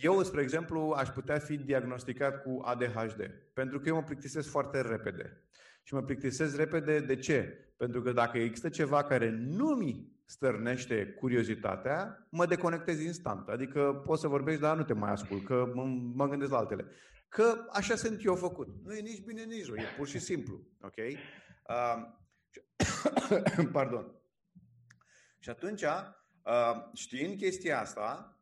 eu, 0.00 0.22
spre 0.22 0.42
exemplu, 0.42 0.94
aș 0.96 1.08
putea 1.08 1.38
fi 1.38 1.56
diagnosticat 1.56 2.42
cu 2.42 2.60
ADHD, 2.64 3.30
pentru 3.52 3.80
că 3.80 3.88
eu 3.88 3.94
mă 3.94 4.02
plictisesc 4.02 4.50
foarte 4.50 4.80
repede. 4.80 5.42
Și 5.82 5.94
mă 5.94 6.02
plictisesc 6.02 6.56
repede 6.56 7.00
de 7.00 7.16
ce? 7.16 7.68
Pentru 7.76 8.02
că 8.02 8.12
dacă 8.12 8.38
există 8.38 8.68
ceva 8.68 9.04
care 9.04 9.30
nu 9.30 9.68
mi 9.68 10.12
stârnește 10.24 11.06
curiozitatea, 11.06 12.26
mă 12.30 12.46
deconectez 12.46 13.00
instant. 13.00 13.48
Adică 13.48 14.02
poți 14.06 14.20
să 14.20 14.28
vorbești, 14.28 14.60
dar 14.60 14.76
nu 14.76 14.82
te 14.82 14.92
mai 14.92 15.10
ascult, 15.10 15.44
că 15.44 15.70
mă, 15.74 15.84
mă 16.14 16.28
gândesc 16.28 16.50
la 16.50 16.56
altele. 16.56 16.86
Că 17.28 17.66
așa 17.72 17.94
sunt 17.94 18.24
eu 18.24 18.34
făcut. 18.34 18.68
Nu 18.84 18.92
e 18.92 19.00
nici 19.00 19.24
bine, 19.24 19.42
nici 19.42 19.66
rău. 19.66 19.76
E 19.76 19.84
pur 19.96 20.06
și 20.06 20.18
simplu. 20.18 20.60
Ok? 20.80 20.96
Uh, 20.96 21.96
Pardon. 23.72 24.14
Și 25.38 25.50
atunci, 25.50 25.82
uh, 25.82 26.22
știind 26.94 27.36
chestia 27.36 27.80
asta, 27.80 28.38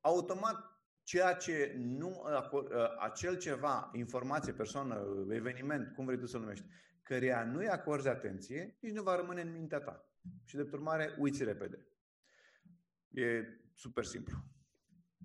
automat 0.00 0.70
ceea 1.02 1.34
ce 1.34 1.74
nu, 1.78 2.08
uh, 2.08 2.68
acel 2.98 3.38
ceva, 3.38 3.90
informație, 3.94 4.52
persoană, 4.52 5.26
eveniment, 5.30 5.94
cum 5.94 6.04
vrei 6.04 6.18
tu 6.18 6.26
să 6.26 6.38
numești, 6.38 6.66
căreia 7.02 7.44
nu-i 7.44 7.68
acorzi 7.68 8.08
atenție, 8.08 8.76
nici 8.80 8.92
nu 8.92 9.02
va 9.02 9.16
rămâne 9.16 9.40
în 9.40 9.52
mintea 9.52 9.80
ta. 9.80 10.04
Și 10.44 10.56
de 10.56 10.68
urmare, 10.72 11.14
uiți 11.18 11.44
repede. 11.44 11.86
E 13.10 13.44
super 13.74 14.04
simplu. 14.04 14.36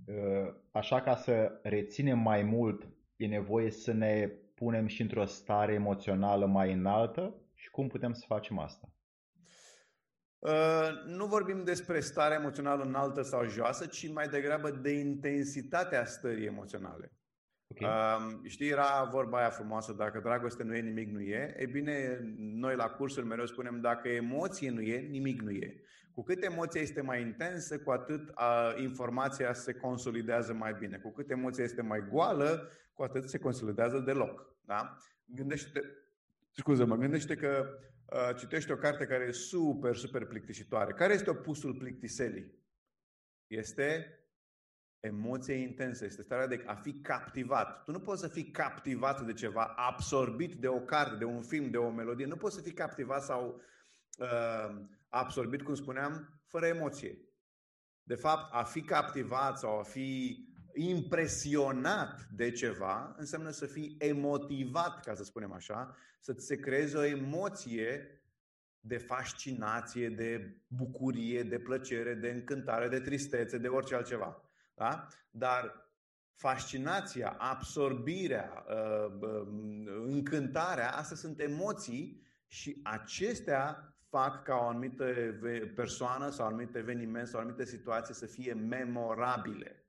Uh, 0.06 0.54
așa 0.72 1.02
ca 1.02 1.16
să 1.16 1.60
reținem 1.64 2.20
mai 2.20 2.44
mult, 2.44 2.88
e 3.16 3.28
nevoie 3.28 3.72
să 3.72 3.92
ne 3.92 4.28
punem 4.56 4.88
și 4.88 5.02
într-o 5.02 5.26
stare 5.26 5.74
emoțională 5.74 6.46
mai 6.46 6.74
înaltă 6.74 7.36
și 7.54 7.70
cum 7.70 7.88
putem 7.88 8.14
să 8.14 8.24
facem 8.28 8.60
asta? 8.60 8.95
Uh, 10.46 11.04
nu 11.06 11.26
vorbim 11.26 11.64
despre 11.64 12.00
starea 12.00 12.38
emoțională 12.38 12.84
înaltă 12.84 13.22
sau 13.22 13.48
joasă, 13.48 13.86
ci 13.86 14.12
mai 14.12 14.28
degrabă 14.28 14.70
de 14.70 14.92
intensitatea 14.92 16.06
stării 16.06 16.46
emoționale. 16.46 17.12
Okay. 17.68 17.90
Uh, 17.90 18.40
știi, 18.44 18.70
era 18.70 19.10
vorba 19.12 19.38
aia 19.38 19.50
frumoasă, 19.50 19.94
dacă 19.94 20.20
dragoste 20.20 20.64
nu 20.64 20.76
e, 20.76 20.80
nimic 20.80 21.10
nu 21.10 21.20
e. 21.20 21.56
E 21.58 21.66
bine, 21.66 22.20
noi 22.38 22.76
la 22.76 22.86
cursul 22.86 23.24
mereu 23.24 23.46
spunem, 23.46 23.82
dacă 23.82 24.08
emoție 24.08 24.70
nu 24.70 24.82
e, 24.82 25.00
nimic 25.00 25.42
nu 25.42 25.50
e. 25.50 25.80
Cu 26.14 26.24
cât 26.24 26.44
emoția 26.44 26.82
este 26.82 27.02
mai 27.02 27.22
intensă, 27.22 27.80
cu 27.80 27.92
atât 27.92 28.30
uh, 28.30 28.82
informația 28.82 29.54
se 29.54 29.74
consolidează 29.74 30.54
mai 30.54 30.76
bine. 30.80 30.98
Cu 30.98 31.12
cât 31.12 31.32
emoția 31.32 31.64
este 31.64 31.82
mai 31.82 32.08
goală, 32.12 32.70
cu 32.94 33.04
atât 33.04 33.30
se 33.30 33.40
consolidează 33.40 34.00
deloc. 34.00 34.56
Da? 34.66 34.98
Gândește-te, 35.26 35.80
scuză 36.52 36.86
mă, 36.86 36.96
gândește 36.96 37.36
că 37.36 37.68
uh, 38.06 38.36
citești 38.38 38.72
o 38.72 38.76
carte 38.76 39.06
care 39.06 39.24
e 39.24 39.32
super, 39.32 39.96
super 39.96 40.26
plictisitoare. 40.26 40.94
Care 40.94 41.14
este 41.14 41.30
opusul 41.30 41.76
plictiselii? 41.76 42.64
Este 43.48 44.20
emoție 45.00 45.54
intensă, 45.54 46.06
este 46.06 46.22
starea 46.22 46.48
de 46.48 46.64
a 46.66 46.74
fi 46.74 46.94
captivat. 46.94 47.84
Tu 47.84 47.92
nu 47.92 48.00
poți 48.00 48.22
să 48.22 48.28
fii 48.28 48.52
captivat 48.52 49.26
de 49.26 49.34
ceva, 49.34 49.66
absorbit 49.66 50.54
de 50.54 50.68
o 50.68 50.80
carte, 50.80 51.16
de 51.16 51.26
un 51.26 51.42
film, 51.42 51.70
de 51.70 51.78
o 51.78 51.90
melodie. 51.90 52.26
Nu 52.26 52.36
poți 52.36 52.56
să 52.56 52.62
fii 52.62 52.74
captivat 52.74 53.24
sau 53.24 53.62
uh, 54.18 54.86
absorbit, 55.10 55.62
cum 55.62 55.74
spuneam, 55.74 56.42
fără 56.46 56.66
emoție. 56.66 57.18
De 58.04 58.16
fapt, 58.16 58.54
a 58.54 58.64
fi 58.64 58.82
captivat 58.82 59.58
sau 59.58 59.80
a 59.80 59.84
fi 59.84 60.40
impresionat 60.76 62.28
de 62.32 62.52
ceva 62.52 63.16
înseamnă 63.18 63.50
să 63.50 63.66
fii 63.66 63.96
emotivat, 64.00 65.04
ca 65.04 65.14
să 65.16 65.24
spunem 65.24 65.52
așa, 65.52 65.96
să-ți 66.20 66.46
se 66.46 66.56
creeze 66.56 66.98
o 66.98 67.04
emoție 67.04 68.20
de 68.80 68.98
fascinație, 68.98 70.10
de 70.10 70.58
bucurie, 70.68 71.44
de 71.44 71.60
plăcere, 71.60 72.14
de 72.14 72.30
încântare, 72.30 72.88
de 72.88 73.00
tristețe, 73.00 73.58
de 73.58 73.68
orice 73.68 73.96
altceva. 73.96 74.42
Da? 74.74 75.08
Dar 75.30 75.90
fascinația, 76.36 77.36
absorbirea, 77.38 78.66
uh, 78.70 79.48
încântarea, 80.06 80.92
astea 80.92 81.18
sunt 81.18 81.40
emoții 81.40 82.24
și 82.48 82.80
acestea 82.84 83.96
fac 84.10 84.44
ca 84.44 84.56
o 84.56 84.68
anumită 84.68 85.06
persoană 85.76 86.30
sau 86.30 86.46
un 86.46 86.54
anumit 86.54 86.76
eveniment 86.76 87.28
sau 87.28 87.40
o 87.40 87.42
anumită 87.42 87.64
situație 87.64 88.14
să 88.14 88.26
fie 88.26 88.54
memorabile. 88.54 89.85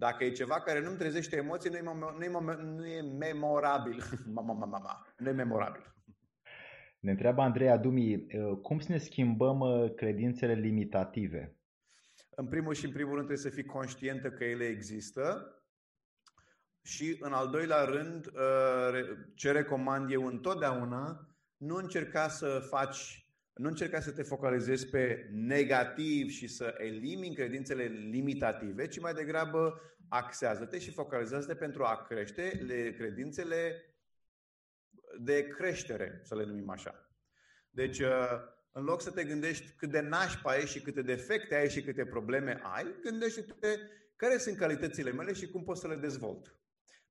Dacă 0.00 0.24
e 0.24 0.30
ceva 0.30 0.60
care 0.60 0.80
nu-mi 0.80 0.96
trezește 0.96 1.36
emoții, 1.36 1.70
nu 1.70 1.76
e, 1.76 1.82
nu 2.18 2.24
e, 2.24 2.56
nu 2.62 2.86
e 2.86 3.00
memorabil. 3.00 4.02
Mama, 4.34 4.52
mama, 4.52 4.66
mama. 4.66 5.06
Nu 5.16 5.28
e 5.28 5.32
memorabil. 5.32 5.94
Ne 7.00 7.10
întreabă 7.10 7.42
Andreea 7.42 7.76
Dumi, 7.76 8.14
uh, 8.14 8.58
cum 8.62 8.78
să 8.78 8.92
ne 8.92 8.98
schimbăm 8.98 9.60
uh, 9.60 9.94
credințele 9.94 10.54
limitative? 10.54 11.56
În 12.30 12.46
primul 12.48 12.74
și 12.74 12.84
în 12.84 12.92
primul 12.92 13.14
rând 13.14 13.26
trebuie 13.26 13.50
să 13.50 13.56
fii 13.56 13.64
conștientă 13.64 14.30
că 14.30 14.44
ele 14.44 14.64
există 14.64 15.54
și 16.82 17.16
în 17.20 17.32
al 17.32 17.50
doilea 17.50 17.84
rând 17.84 18.26
uh, 18.26 19.16
ce 19.34 19.52
recomand 19.52 20.12
eu 20.12 20.26
întotdeauna, 20.26 21.28
nu 21.56 21.74
încerca 21.74 22.28
să 22.28 22.66
faci 22.68 23.29
nu 23.60 23.68
încerca 23.68 24.00
să 24.00 24.12
te 24.12 24.22
focalizezi 24.22 24.86
pe 24.86 25.28
negativ 25.30 26.30
și 26.30 26.48
să 26.48 26.74
elimini 26.78 27.34
credințele 27.34 27.84
limitative, 27.84 28.86
ci 28.86 29.00
mai 29.00 29.14
degrabă 29.14 29.80
axează-te 30.08 30.78
și 30.78 30.92
focalizează-te 30.92 31.54
pentru 31.54 31.84
a 31.84 32.04
crește 32.08 32.62
le 32.66 32.92
credințele 32.92 33.84
de 35.18 35.46
creștere, 35.46 36.20
să 36.22 36.34
le 36.34 36.44
numim 36.44 36.70
așa. 36.70 37.10
Deci, 37.70 37.98
uh, 37.98 38.28
în 38.72 38.84
loc 38.84 39.02
să 39.02 39.10
te 39.10 39.24
gândești 39.24 39.72
cât 39.76 39.90
de 39.90 40.00
nașpa 40.00 40.50
ai 40.50 40.66
și 40.66 40.80
câte 40.80 41.02
defecte 41.02 41.54
ai 41.54 41.70
și 41.70 41.82
câte 41.82 42.04
probleme 42.04 42.60
ai, 42.62 42.94
gândește-te 43.02 43.78
care 44.16 44.36
sunt 44.36 44.56
calitățile 44.56 45.12
mele 45.12 45.32
și 45.32 45.50
cum 45.50 45.64
pot 45.64 45.76
să 45.76 45.88
le 45.88 45.96
dezvolt. 45.96 46.54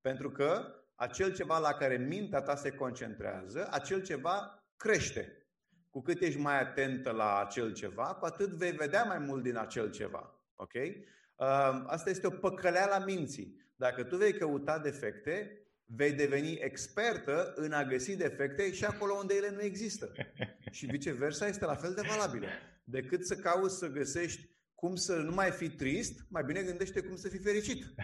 Pentru 0.01 0.31
că 0.31 0.75
acel 0.95 1.33
ceva 1.33 1.59
la 1.59 1.73
care 1.73 1.97
mintea 1.97 2.41
ta 2.41 2.55
se 2.55 2.71
concentrează, 2.71 3.67
acel 3.71 4.03
ceva 4.03 4.63
crește. 4.77 5.38
Cu 5.89 6.01
cât 6.01 6.21
ești 6.21 6.39
mai 6.39 6.59
atentă 6.59 7.11
la 7.11 7.39
acel 7.39 7.73
ceva, 7.73 8.03
cu 8.03 8.25
atât 8.25 8.49
vei 8.49 8.71
vedea 8.71 9.03
mai 9.03 9.17
mult 9.17 9.43
din 9.43 9.57
acel 9.57 9.91
ceva. 9.91 10.39
Ok? 10.55 10.73
Uh, 10.73 11.83
asta 11.85 12.09
este 12.09 12.27
o 12.27 12.29
păcăleală 12.29 12.93
a 12.93 13.05
minții. 13.05 13.71
Dacă 13.75 14.03
tu 14.03 14.17
vei 14.17 14.33
căuta 14.33 14.79
defecte, 14.79 15.63
vei 15.85 16.11
deveni 16.11 16.53
expertă 16.53 17.53
în 17.55 17.71
a 17.71 17.83
găsi 17.83 18.15
defecte 18.15 18.71
și 18.71 18.85
acolo 18.85 19.13
unde 19.13 19.35
ele 19.35 19.51
nu 19.51 19.61
există. 19.61 20.11
Și 20.71 20.85
viceversa 20.85 21.47
este 21.47 21.65
la 21.65 21.75
fel 21.75 21.93
de 21.93 22.01
valabilă. 22.07 22.47
Decât 22.83 23.25
să 23.25 23.35
cauți 23.35 23.77
să 23.77 23.87
găsești 23.87 24.49
cum 24.75 24.95
să 24.95 25.15
nu 25.15 25.33
mai 25.33 25.51
fi 25.51 25.69
trist, 25.69 26.25
mai 26.29 26.43
bine 26.43 26.63
gândește 26.63 27.01
cum 27.01 27.15
să 27.15 27.29
fii 27.29 27.39
fericit. 27.39 27.85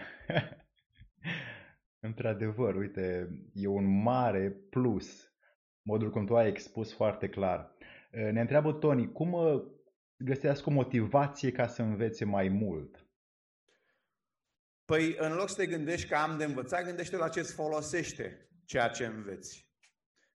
Într-adevăr, 2.08 2.74
uite, 2.74 3.28
e 3.52 3.66
un 3.66 4.02
mare 4.02 4.50
plus 4.70 5.30
modul 5.82 6.10
cum 6.10 6.26
tu 6.26 6.36
ai 6.36 6.48
expus 6.48 6.92
foarte 6.92 7.28
clar. 7.28 7.75
Ne 8.16 8.40
întreabă 8.40 8.72
Tony, 8.72 9.12
cum 9.12 9.36
găsească 10.16 10.68
o 10.68 10.72
motivație 10.72 11.52
ca 11.52 11.66
să 11.66 11.82
învețe 11.82 12.24
mai 12.24 12.48
mult? 12.48 13.06
Păi, 14.84 15.16
în 15.18 15.32
loc 15.32 15.48
să 15.48 15.56
te 15.56 15.66
gândești 15.66 16.08
că 16.08 16.14
am 16.14 16.38
de 16.38 16.44
învățat, 16.44 16.84
gândește 16.84 17.16
la 17.16 17.28
ce 17.28 17.40
îți 17.40 17.54
folosește 17.54 18.50
ceea 18.64 18.88
ce 18.88 19.06
înveți. 19.06 19.70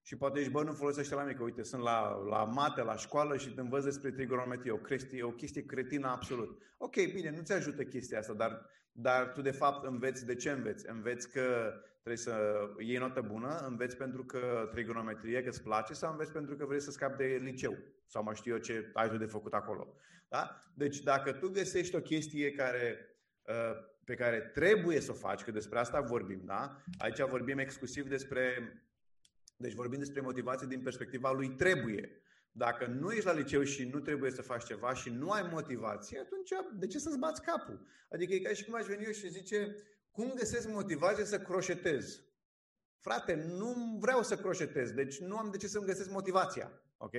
Și 0.02 0.18
poate 0.18 0.40
ești, 0.40 0.52
bă, 0.52 0.64
nu 0.64 0.74
folosește 0.74 1.16
la 1.16 1.24
mică. 1.24 1.44
Uite, 1.44 1.64
sunt 1.64 1.82
la, 1.82 2.10
la 2.30 2.44
mate, 2.44 2.82
la 2.82 2.96
școală 2.96 3.38
și 3.38 3.50
te 3.50 3.62
învăț 3.62 3.84
despre 3.84 4.12
trigonometrie. 4.12 4.72
O, 4.72 4.78
chestie, 4.78 5.24
o 5.24 5.32
chestie 5.32 5.66
cretină 5.66 6.08
absolut. 6.08 6.62
Ok, 6.78 6.96
bine, 6.96 7.30
nu 7.30 7.42
ți 7.42 7.54
ajută 7.54 7.84
chestia 7.84 8.20
asta, 8.20 8.34
dar, 8.34 8.66
dar 8.92 9.32
tu 9.32 9.42
de 9.42 9.52
fapt 9.52 9.86
înveți 9.86 10.26
de 10.26 10.36
ce 10.36 10.52
înveți? 10.52 10.90
Înveți 10.90 11.32
că 11.32 11.74
trebuie 12.04 12.18
să 12.18 12.60
iei 12.80 12.98
notă 12.98 13.22
bună, 13.22 13.66
înveți 13.68 13.98
pentru 13.98 14.26
că 14.26 14.70
trigonometrie, 14.72 15.44
că 15.44 15.50
îți 15.50 15.64
place 15.64 15.94
sau 15.94 16.12
înveți 16.12 16.32
pentru 16.32 16.56
că 16.56 16.66
vrei 16.66 16.82
să 16.82 16.92
scapi 16.92 17.18
de 17.18 17.40
liceu 17.42 17.78
sau 18.08 18.24
mai 18.24 18.36
știu 18.36 18.54
eu 18.54 18.60
ce 18.60 18.90
ai 18.94 19.10
tu 19.10 19.18
de 19.18 19.26
făcut 19.26 19.54
acolo. 19.54 19.96
Da? 20.30 20.64
Deci 20.74 21.00
dacă 21.00 21.32
tu 21.32 21.50
găsești 21.50 21.96
o 21.96 22.02
chestie 22.02 22.52
care 22.52 23.16
uh, 23.42 23.90
pe 24.06 24.16
care 24.16 24.40
trebuie 24.40 25.00
să 25.00 25.12
o 25.12 25.14
faci, 25.14 25.44
că 25.44 25.52
despre 25.52 25.80
asta 25.80 26.02
vorbim, 26.02 26.42
da? 26.46 26.82
Aici 26.98 27.22
vorbim 27.22 27.58
exclusiv 27.58 28.08
despre 28.08 28.76
deci 29.62 29.74
vorbim 29.74 30.00
despre 30.00 30.22
motivație 30.22 30.68
din 30.68 30.82
perspectiva 30.82 31.32
lui 31.32 31.50
trebuie. 31.50 32.22
Dacă 32.52 32.86
nu 32.86 33.12
ești 33.12 33.26
la 33.26 33.34
liceu 33.34 33.64
și 33.64 33.90
nu 33.94 34.00
trebuie 34.00 34.32
să 34.32 34.42
faci 34.42 34.64
ceva 34.64 34.94
și 34.94 35.10
nu 35.10 35.30
ai 35.30 35.50
motivație, 35.52 36.20
atunci 36.20 36.50
de 36.80 36.88
ce 36.88 37.00
să-ți 37.00 37.20
bați 37.20 37.42
capul? 37.42 37.88
Adică 38.10 38.34
e 38.34 38.40
ca 38.40 38.54
și 38.54 38.66
cum 38.66 38.76
aș 38.76 38.86
veni 38.86 39.04
eu 39.04 39.12
și 39.12 39.30
zice, 39.30 39.76
cum 40.12 40.34
găsesc 40.36 40.68
motivație 40.68 41.26
să 41.26 41.40
croșetez? 41.40 42.22
Frate, 43.00 43.34
nu 43.48 43.98
vreau 44.00 44.24
să 44.24 44.38
croșetez, 44.38 44.92
deci 44.92 45.20
nu 45.20 45.38
am 45.38 45.52
de 45.52 45.58
ce 45.58 45.68
să-mi 45.68 45.86
găsesc 45.86 46.10
motivația. 46.10 46.72
Ok? 46.98 47.14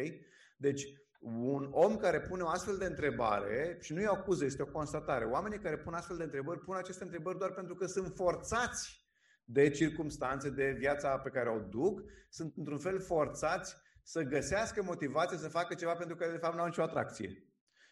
Deci, 0.57 0.87
un 1.21 1.69
om 1.73 1.97
care 1.97 2.21
pune 2.21 2.43
o 2.43 2.49
astfel 2.49 2.77
de 2.77 2.85
întrebare, 2.85 3.79
și 3.81 3.93
nu 3.93 4.01
e 4.01 4.07
o 4.07 4.13
acuză, 4.13 4.45
este 4.45 4.63
o 4.63 4.67
constatare, 4.67 5.25
oamenii 5.25 5.59
care 5.59 5.79
pun 5.79 5.95
astfel 5.95 6.17
de 6.17 6.23
întrebări 6.23 6.61
pun 6.61 6.77
aceste 6.77 7.05
întrebări 7.05 7.39
doar 7.39 7.53
pentru 7.53 7.75
că 7.75 7.87
sunt 7.87 8.13
forțați 8.15 9.01
de 9.45 9.71
circumstanțe, 9.71 10.51
de 10.51 10.75
viața 10.79 11.19
pe 11.19 11.31
care 11.31 11.49
o 11.49 11.59
duc, 11.59 12.01
sunt 12.29 12.57
într-un 12.57 12.79
fel 12.79 13.01
forțați 13.01 13.75
să 14.03 14.23
găsească 14.23 14.83
motivație 14.83 15.37
să 15.37 15.49
facă 15.49 15.75
ceva 15.75 15.95
pentru 15.95 16.17
că 16.17 16.27
de 16.31 16.37
fapt 16.37 16.55
nu 16.55 16.61
au 16.61 16.67
nicio 16.67 16.83
atracție. 16.83 17.47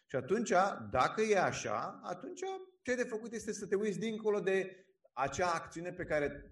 Și 0.05 0.15
atunci, 0.15 0.53
dacă 0.91 1.21
e 1.21 1.39
așa, 1.39 1.99
atunci 2.03 2.41
ce 2.81 2.95
de 2.95 3.03
făcut 3.03 3.33
este 3.33 3.53
să 3.53 3.67
te 3.67 3.75
uiți 3.75 3.99
dincolo 3.99 4.39
de 4.39 4.85
acea 5.13 5.51
acțiune 5.51 5.91
pe 5.91 6.03
care, 6.03 6.51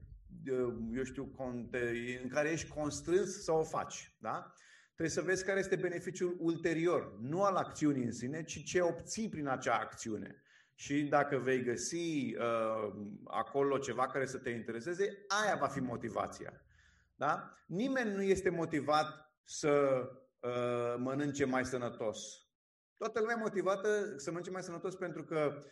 eu 0.96 1.04
știu, 1.04 1.36
în 2.22 2.30
care 2.30 2.50
ești 2.50 2.70
constrâns 2.70 3.44
să 3.44 3.52
o 3.52 3.64
faci. 3.64 4.16
Da? 4.20 4.54
Trebuie 4.86 5.16
să 5.16 5.22
vezi 5.22 5.46
care 5.46 5.60
este 5.60 5.76
beneficiul 5.76 6.38
ulterior, 6.40 7.18
nu 7.20 7.44
al 7.44 7.56
acțiunii 7.56 8.04
în 8.04 8.12
sine, 8.12 8.44
ci 8.44 8.64
ce 8.64 8.82
obții 8.82 9.30
prin 9.30 9.48
acea 9.48 9.78
acțiune 9.78 10.44
și 10.80 11.04
dacă 11.04 11.38
vei 11.38 11.64
găsi 11.64 12.36
uh, 12.36 12.94
acolo 13.26 13.78
ceva 13.78 14.08
care 14.08 14.26
să 14.26 14.38
te 14.38 14.50
intereseze, 14.50 15.26
aia 15.28 15.56
va 15.56 15.68
fi 15.68 15.80
motivația. 15.80 16.62
Da? 17.16 17.54
Nimeni 17.68 18.16
nu 18.16 18.22
este 18.22 18.50
motivat 18.50 19.34
să 19.44 20.04
uh, 20.40 20.96
mănânce 20.98 21.46
mai 21.46 21.66
sănătos. 21.66 22.20
Toată 22.98 23.20
lumea 23.20 23.36
e 23.38 23.42
motivată 23.42 24.18
să 24.18 24.30
mănânce 24.30 24.52
mai 24.52 24.64
sănătos 24.64 24.96
pentru 24.96 25.24
că 25.24 25.54
uh, 25.56 25.64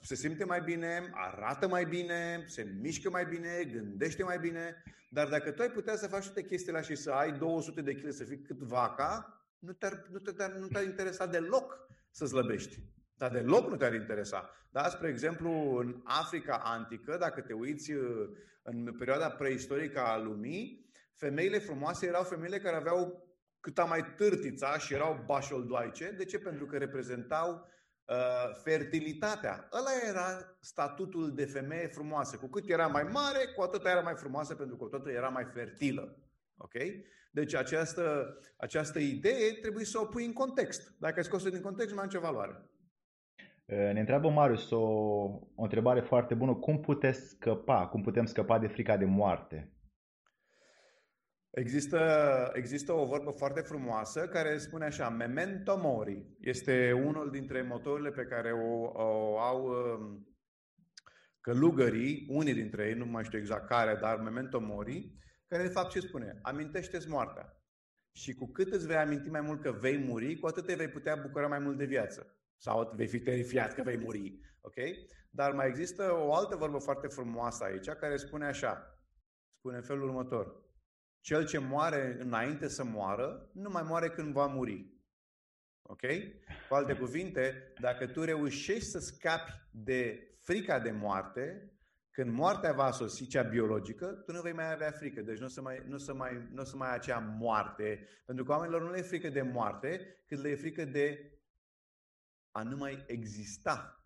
se 0.00 0.14
simte 0.14 0.44
mai 0.44 0.60
bine, 0.60 1.10
arată 1.14 1.68
mai 1.68 1.84
bine, 1.84 2.44
se 2.46 2.76
mișcă 2.80 3.10
mai 3.10 3.26
bine, 3.26 3.64
gândește 3.72 4.22
mai 4.22 4.38
bine. 4.38 4.82
Dar 5.10 5.28
dacă 5.28 5.50
tu 5.50 5.62
ai 5.62 5.70
putea 5.70 5.96
să 5.96 6.08
faci 6.08 6.24
toate 6.24 6.44
chestiile 6.44 6.82
și 6.82 6.94
să 6.94 7.10
ai 7.10 7.32
200 7.32 7.82
de 7.82 7.94
kg, 7.94 8.10
să 8.10 8.24
fii 8.24 8.42
cât 8.42 8.58
vaca, 8.58 9.42
nu 9.58 9.72
te-ar, 9.72 10.06
nu 10.10 10.18
te-ar, 10.18 10.50
nu 10.50 10.66
te-ar 10.66 10.84
interesa 10.84 11.26
deloc 11.26 11.86
să 12.10 12.26
slăbești. 12.26 12.78
Dar 13.14 13.30
deloc 13.30 13.68
nu 13.68 13.76
te-ar 13.76 13.94
interesa. 13.94 14.50
Da? 14.70 14.88
Spre 14.88 15.08
exemplu, 15.08 15.50
în 15.76 16.00
Africa 16.04 16.60
antică, 16.64 17.16
dacă 17.16 17.40
te 17.40 17.52
uiți 17.52 17.92
uh, 17.92 18.28
în 18.62 18.94
perioada 18.98 19.30
preistorică 19.30 20.00
a 20.00 20.18
lumii, 20.18 20.90
femeile 21.14 21.58
frumoase 21.58 22.06
erau 22.06 22.22
femeile 22.22 22.58
care 22.58 22.76
aveau 22.76 23.26
câta 23.60 23.84
mai 23.84 24.14
târtița 24.16 24.78
și 24.78 24.94
erau 24.94 25.22
bașoldoaice. 25.26 26.10
De 26.10 26.24
ce? 26.24 26.38
Pentru 26.38 26.66
că 26.66 26.76
reprezentau 26.76 27.52
uh, 27.52 27.70
fertilitatea. 28.62 29.68
Ăla 29.72 29.90
era 30.08 30.56
statutul 30.60 31.34
de 31.34 31.44
femeie 31.44 31.86
frumoasă. 31.86 32.36
Cu 32.36 32.46
cât 32.46 32.70
era 32.70 32.86
mai 32.86 33.02
mare, 33.02 33.38
cu 33.56 33.62
atât 33.62 33.84
era 33.84 34.00
mai 34.00 34.14
frumoasă, 34.14 34.54
pentru 34.54 34.76
că 34.76 34.84
cu 34.84 34.96
atât 34.96 35.14
era 35.14 35.28
mai 35.28 35.44
fertilă. 35.44 36.16
Ok? 36.56 36.72
Deci 37.30 37.54
această, 37.54 38.36
această 38.56 38.98
idee 38.98 39.52
trebuie 39.60 39.84
să 39.84 40.00
o 40.00 40.04
pui 40.04 40.24
în 40.24 40.32
context. 40.32 40.94
Dacă 40.98 41.14
ai 41.16 41.24
scos-o 41.24 41.50
din 41.50 41.60
context, 41.60 41.88
nu 41.88 41.94
mai 41.94 42.04
are 42.04 42.12
nicio 42.12 42.26
valoare. 42.26 42.70
Ne 43.66 44.00
întreabă 44.00 44.28
Marius 44.28 44.70
o, 44.70 44.80
o 45.54 45.62
întrebare 45.62 46.00
foarte 46.00 46.34
bună. 46.34 46.54
Cum 46.54 46.80
puteți 46.80 47.28
scăpa? 47.28 47.86
Cum 47.86 48.02
putem 48.02 48.24
scăpa 48.24 48.58
de 48.58 48.66
frica 48.66 48.96
de 48.96 49.04
moarte? 49.04 49.72
Există, 51.52 52.00
există 52.52 52.92
o 52.92 53.06
vorbă 53.06 53.30
foarte 53.30 53.60
frumoasă 53.60 54.28
care 54.28 54.58
spune 54.58 54.84
așa, 54.84 55.08
memento 55.08 55.78
mori. 55.78 56.26
Este 56.40 56.92
unul 56.92 57.30
dintre 57.30 57.62
motorile 57.62 58.10
pe 58.10 58.24
care 58.24 58.52
o, 58.52 58.82
o 58.82 59.38
au 59.38 59.64
um, 59.66 60.26
călugării, 61.40 62.26
unii 62.28 62.54
dintre 62.54 62.86
ei, 62.86 62.94
nu 62.94 63.06
mai 63.06 63.24
știu 63.24 63.38
exact 63.38 63.66
care, 63.66 63.98
dar 64.00 64.20
memento 64.20 64.60
mori, 64.60 65.14
care 65.46 65.62
de 65.62 65.68
fapt 65.68 65.90
ce 65.90 66.00
spune? 66.00 66.38
Amintește-ți 66.42 67.08
moartea. 67.08 67.56
Și 68.12 68.34
cu 68.34 68.46
cât 68.46 68.72
îți 68.72 68.86
vei 68.86 68.96
aminti 68.96 69.28
mai 69.28 69.40
mult 69.40 69.62
că 69.62 69.70
vei 69.70 69.98
muri, 69.98 70.38
cu 70.38 70.46
atât 70.46 70.66
te 70.66 70.74
vei 70.74 70.88
putea 70.88 71.16
bucura 71.16 71.46
mai 71.46 71.58
mult 71.58 71.78
de 71.78 71.84
viață. 71.84 72.36
Sau 72.56 72.92
vei 72.96 73.06
fi 73.06 73.20
terifiat 73.20 73.74
că 73.74 73.82
vei 73.82 73.98
muri. 73.98 74.40
Ok? 74.60 74.74
Dar 75.30 75.52
mai 75.52 75.68
există 75.68 76.12
o 76.12 76.34
altă 76.34 76.56
vorbă 76.56 76.78
foarte 76.78 77.06
frumoasă 77.06 77.64
aici 77.64 77.88
care 77.88 78.16
spune 78.16 78.44
așa. 78.44 79.00
Spune 79.58 79.76
în 79.76 79.82
felul 79.82 80.08
următor. 80.08 80.61
Cel 81.22 81.46
ce 81.46 81.58
moare 81.58 82.16
înainte 82.20 82.68
să 82.68 82.84
moară, 82.84 83.50
nu 83.52 83.70
mai 83.70 83.82
moare 83.82 84.10
când 84.10 84.32
va 84.32 84.46
muri. 84.46 84.92
Ok? 85.82 86.00
Cu 86.68 86.74
alte 86.74 86.96
cuvinte, 86.96 87.72
dacă 87.80 88.06
tu 88.06 88.24
reușești 88.24 88.88
să 88.88 88.98
scapi 88.98 89.52
de 89.70 90.30
frica 90.40 90.80
de 90.80 90.90
moarte, 90.90 91.72
când 92.10 92.30
moartea 92.30 92.72
va 92.72 92.90
sosi, 92.90 93.26
cea 93.26 93.42
biologică, 93.42 94.06
tu 94.06 94.32
nu 94.32 94.40
vei 94.40 94.52
mai 94.52 94.72
avea 94.72 94.90
frică. 94.90 95.22
Deci 95.22 95.38
nu 95.38 95.44
o 95.44 95.48
să 95.48 95.60
mai, 95.60 95.82
nu 95.86 95.94
o 95.94 95.98
să 95.98 96.14
mai, 96.14 96.48
nu 96.50 96.60
o 96.60 96.64
să 96.64 96.76
mai 96.76 96.88
ai 96.88 96.94
acea 96.94 97.18
moarte. 97.18 98.08
Pentru 98.26 98.44
că 98.44 98.52
oamenilor 98.52 98.82
nu 98.82 98.90
le 98.90 98.98
e 98.98 99.02
frică 99.02 99.28
de 99.28 99.42
moarte, 99.42 100.22
cât 100.26 100.38
le 100.38 100.48
e 100.48 100.56
frică 100.56 100.84
de 100.84 101.38
a 102.50 102.62
nu 102.62 102.76
mai 102.76 103.04
exista. 103.06 104.04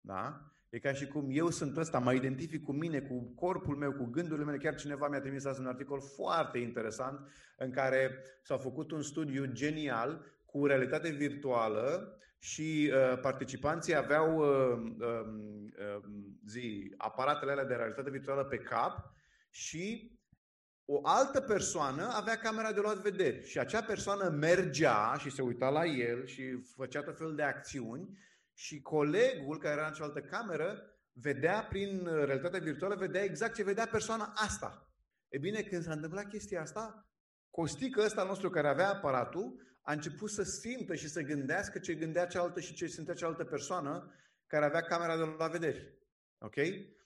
Da? 0.00 0.49
E 0.70 0.78
ca 0.78 0.92
și 0.92 1.06
cum 1.06 1.28
eu 1.30 1.50
sunt 1.50 1.76
ăsta, 1.76 1.98
mă 1.98 2.12
identific 2.12 2.64
cu 2.64 2.72
mine, 2.72 3.00
cu 3.00 3.32
corpul 3.34 3.76
meu, 3.76 3.92
cu 3.92 4.04
gândurile 4.04 4.44
mele. 4.44 4.58
Chiar 4.58 4.74
cineva 4.74 5.08
mi-a 5.08 5.20
trimis 5.20 5.44
azi 5.44 5.60
un 5.60 5.66
articol 5.66 6.00
foarte 6.00 6.58
interesant 6.58 7.30
în 7.56 7.70
care 7.70 8.22
s-a 8.42 8.56
făcut 8.56 8.90
un 8.90 9.02
studiu 9.02 9.44
genial 9.44 10.24
cu 10.46 10.66
realitate 10.66 11.10
virtuală 11.10 12.14
și 12.38 12.92
uh, 12.92 13.18
participanții 13.20 13.94
aveau 13.94 14.36
uh, 14.36 14.92
uh, 14.98 15.26
uh, 15.96 16.02
zi, 16.46 16.94
aparatele 16.96 17.50
alea 17.50 17.64
de 17.64 17.74
realitate 17.74 18.10
virtuală 18.10 18.44
pe 18.44 18.58
cap 18.58 19.12
și 19.50 20.18
o 20.84 21.00
altă 21.02 21.40
persoană 21.40 22.08
avea 22.12 22.36
camera 22.36 22.72
de 22.72 22.80
luat 22.80 22.96
vederi 22.96 23.46
și 23.46 23.58
acea 23.58 23.82
persoană 23.82 24.28
mergea 24.28 25.16
și 25.18 25.30
se 25.30 25.42
uita 25.42 25.68
la 25.68 25.84
el 25.84 26.26
și 26.26 26.62
făcea 26.76 27.02
tot 27.02 27.16
felul 27.16 27.34
de 27.34 27.42
acțiuni 27.42 28.18
și 28.60 28.80
colegul 28.80 29.58
care 29.58 29.74
era 29.74 29.86
în 29.86 29.92
cealaltă 29.92 30.20
cameră 30.20 30.82
vedea 31.12 31.66
prin 31.68 32.04
realitatea 32.04 32.58
virtuală, 32.58 32.94
vedea 32.94 33.22
exact 33.22 33.54
ce 33.54 33.62
vedea 33.62 33.86
persoana 33.86 34.32
asta. 34.34 34.92
E 35.28 35.38
bine, 35.38 35.62
când 35.62 35.82
s-a 35.82 35.92
întâmplat 35.92 36.28
chestia 36.28 36.60
asta, 36.60 37.10
Costică 37.50 38.02
ăsta 38.04 38.24
nostru 38.24 38.50
care 38.50 38.68
avea 38.68 38.88
aparatul 38.88 39.78
a 39.82 39.92
început 39.92 40.30
să 40.30 40.42
simtă 40.42 40.94
și 40.94 41.08
să 41.08 41.20
gândească 41.22 41.78
ce 41.78 41.94
gândea 41.94 42.26
cealaltă 42.26 42.60
și 42.60 42.74
ce 42.74 42.86
simțea 42.86 43.14
cealaltă 43.14 43.44
persoană 43.44 44.14
care 44.46 44.64
avea 44.64 44.80
camera 44.80 45.16
de 45.16 45.34
la 45.38 45.48
vederi. 45.48 45.98
Ok? 46.38 46.56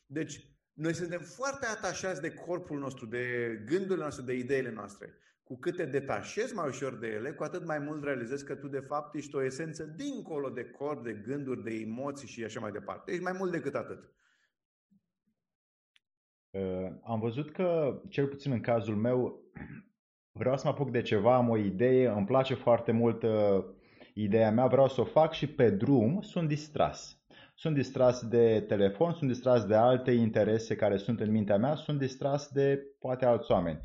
Deci, 0.06 0.56
noi 0.72 0.94
suntem 0.94 1.20
foarte 1.20 1.66
atașați 1.66 2.20
de 2.20 2.34
corpul 2.34 2.78
nostru, 2.78 3.06
de 3.06 3.54
gândurile 3.66 3.96
noastre, 3.96 4.24
de 4.24 4.32
ideile 4.32 4.70
noastre. 4.70 5.18
Cu 5.44 5.58
cât 5.58 5.76
te 5.76 5.84
detașezi 5.84 6.54
mai 6.54 6.68
ușor 6.68 6.98
de 6.98 7.06
ele, 7.06 7.32
cu 7.32 7.42
atât 7.42 7.66
mai 7.66 7.78
mult 7.78 8.04
realizezi 8.04 8.44
că 8.44 8.54
tu 8.54 8.68
de 8.68 8.78
fapt 8.78 9.14
ești 9.14 9.36
o 9.36 9.44
esență 9.44 9.84
dincolo 9.84 10.48
de 10.48 10.64
corp, 10.64 11.04
de 11.04 11.12
gânduri, 11.12 11.62
de 11.62 11.70
emoții 11.70 12.28
și 12.28 12.44
așa 12.44 12.60
mai 12.60 12.70
departe. 12.70 13.10
Ești 13.10 13.22
mai 13.22 13.34
mult 13.38 13.50
decât 13.50 13.74
atât. 13.74 14.12
Uh, 16.50 16.90
am 17.04 17.20
văzut 17.20 17.52
că, 17.52 18.00
cel 18.08 18.26
puțin 18.26 18.52
în 18.52 18.60
cazul 18.60 18.96
meu, 18.96 19.42
vreau 20.32 20.56
să 20.56 20.62
mă 20.66 20.72
apuc 20.72 20.90
de 20.90 21.02
ceva, 21.02 21.34
am 21.34 21.48
o 21.48 21.56
idee, 21.56 22.08
îmi 22.08 22.26
place 22.26 22.54
foarte 22.54 22.92
mult 22.92 23.22
uh, 23.22 23.64
ideea 24.14 24.50
mea, 24.50 24.66
vreau 24.66 24.88
să 24.88 25.00
o 25.00 25.04
fac 25.04 25.32
și 25.32 25.46
pe 25.46 25.70
drum 25.70 26.20
sunt 26.20 26.48
distras. 26.48 27.18
Sunt 27.54 27.74
distras 27.74 28.26
de 28.28 28.64
telefon, 28.68 29.12
sunt 29.12 29.30
distras 29.30 29.64
de 29.64 29.74
alte 29.74 30.10
interese 30.10 30.76
care 30.76 30.96
sunt 30.96 31.20
în 31.20 31.30
mintea 31.30 31.56
mea, 31.56 31.74
sunt 31.74 31.98
distras 31.98 32.48
de 32.48 32.82
poate 32.98 33.24
alți 33.24 33.50
oameni. 33.50 33.80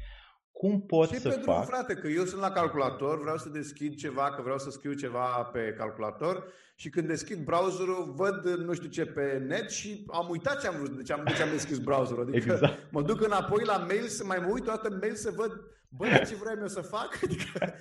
Cum 0.61 0.81
pot 0.81 1.09
și 1.09 1.15
să 1.15 1.29
pe 1.29 1.35
drum, 1.35 1.53
fac? 1.53 1.65
frate, 1.65 1.93
că 1.93 2.07
eu 2.07 2.23
sunt 2.25 2.41
la 2.41 2.51
calculator, 2.51 3.21
vreau 3.21 3.37
să 3.37 3.49
deschid 3.49 3.95
ceva, 3.95 4.29
că 4.29 4.41
vreau 4.41 4.57
să 4.57 4.69
scriu 4.69 4.93
ceva 4.93 5.49
pe 5.53 5.73
calculator 5.77 6.47
și 6.75 6.89
când 6.89 7.07
deschid 7.07 7.43
browserul, 7.43 8.13
văd 8.15 8.45
nu 8.45 8.73
știu 8.73 8.89
ce 8.89 9.05
pe 9.05 9.43
net 9.47 9.69
și 9.69 10.05
am 10.07 10.27
uitat 10.29 10.61
ce 10.61 10.67
am 10.67 10.75
vrut, 10.75 10.95
deci 10.97 11.11
am, 11.11 11.23
deci 11.25 11.39
am 11.39 11.49
deschis 11.49 11.77
browserul. 11.77 12.21
Adică 12.21 12.51
exact. 12.51 12.77
mă 12.95 13.01
duc 13.01 13.21
înapoi 13.21 13.63
la 13.65 13.77
mail 13.77 14.07
să 14.07 14.25
mai 14.25 14.37
mă 14.39 14.51
uit 14.51 14.63
toată 14.63 14.97
mail 15.01 15.13
să 15.15 15.31
văd 15.35 15.51
Bă, 15.89 16.05
ce 16.27 16.35
vreau 16.35 16.55
eu 16.59 16.67
să 16.67 16.81
fac? 16.81 17.19
Adică, 17.23 17.73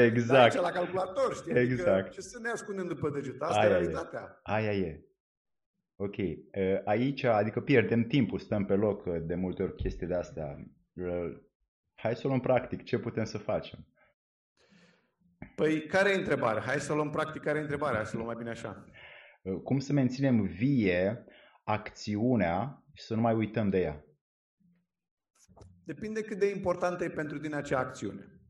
exact. 0.00 0.60
la 0.60 0.70
calculator, 0.70 1.34
știi? 1.34 1.52
Adică, 1.52 1.72
exact. 1.72 2.12
ce 2.12 2.20
să 2.20 2.38
ne 2.42 2.48
ascundem 2.48 2.86
după 2.86 3.10
deget? 3.10 3.42
Asta 3.42 3.60
aia 3.60 3.68
e 3.68 3.72
realitatea. 3.72 4.20
E. 4.20 4.40
Aia 4.42 4.72
e. 4.72 5.04
Ok. 5.96 6.16
Aici, 6.84 7.24
adică 7.24 7.60
pierdem 7.60 8.02
timpul, 8.02 8.38
stăm 8.38 8.64
pe 8.64 8.74
loc 8.74 9.04
de 9.04 9.34
multe 9.34 9.62
ori 9.62 9.74
chestii 9.74 10.06
de 10.06 10.14
astea. 10.14 10.56
Hai 12.00 12.16
să 12.16 12.22
o 12.24 12.28
luăm 12.28 12.40
practic. 12.40 12.82
Ce 12.82 12.98
putem 12.98 13.24
să 13.24 13.38
facem? 13.38 13.86
Păi, 15.54 15.86
care 15.86 16.10
e 16.10 16.14
întrebarea? 16.14 16.62
Hai 16.62 16.80
să 16.80 16.92
o 16.92 16.94
luăm 16.94 17.10
practic. 17.10 17.42
Care 17.42 17.58
e 17.58 17.62
întrebarea? 17.62 17.96
Hai 17.96 18.06
să 18.06 18.12
o 18.14 18.16
luăm 18.16 18.26
mai 18.26 18.36
bine 18.38 18.50
așa. 18.50 18.84
Cum 19.64 19.78
să 19.78 19.92
menținem 19.92 20.42
vie 20.42 21.24
acțiunea 21.64 22.84
și 22.92 23.04
să 23.04 23.14
nu 23.14 23.20
mai 23.20 23.34
uităm 23.34 23.68
de 23.68 23.80
ea? 23.80 24.04
Depinde 25.84 26.22
cât 26.22 26.38
de 26.38 26.50
importantă 26.50 27.04
e 27.04 27.10
pentru 27.10 27.38
tine 27.38 27.56
acea 27.56 27.78
acțiune. 27.78 28.40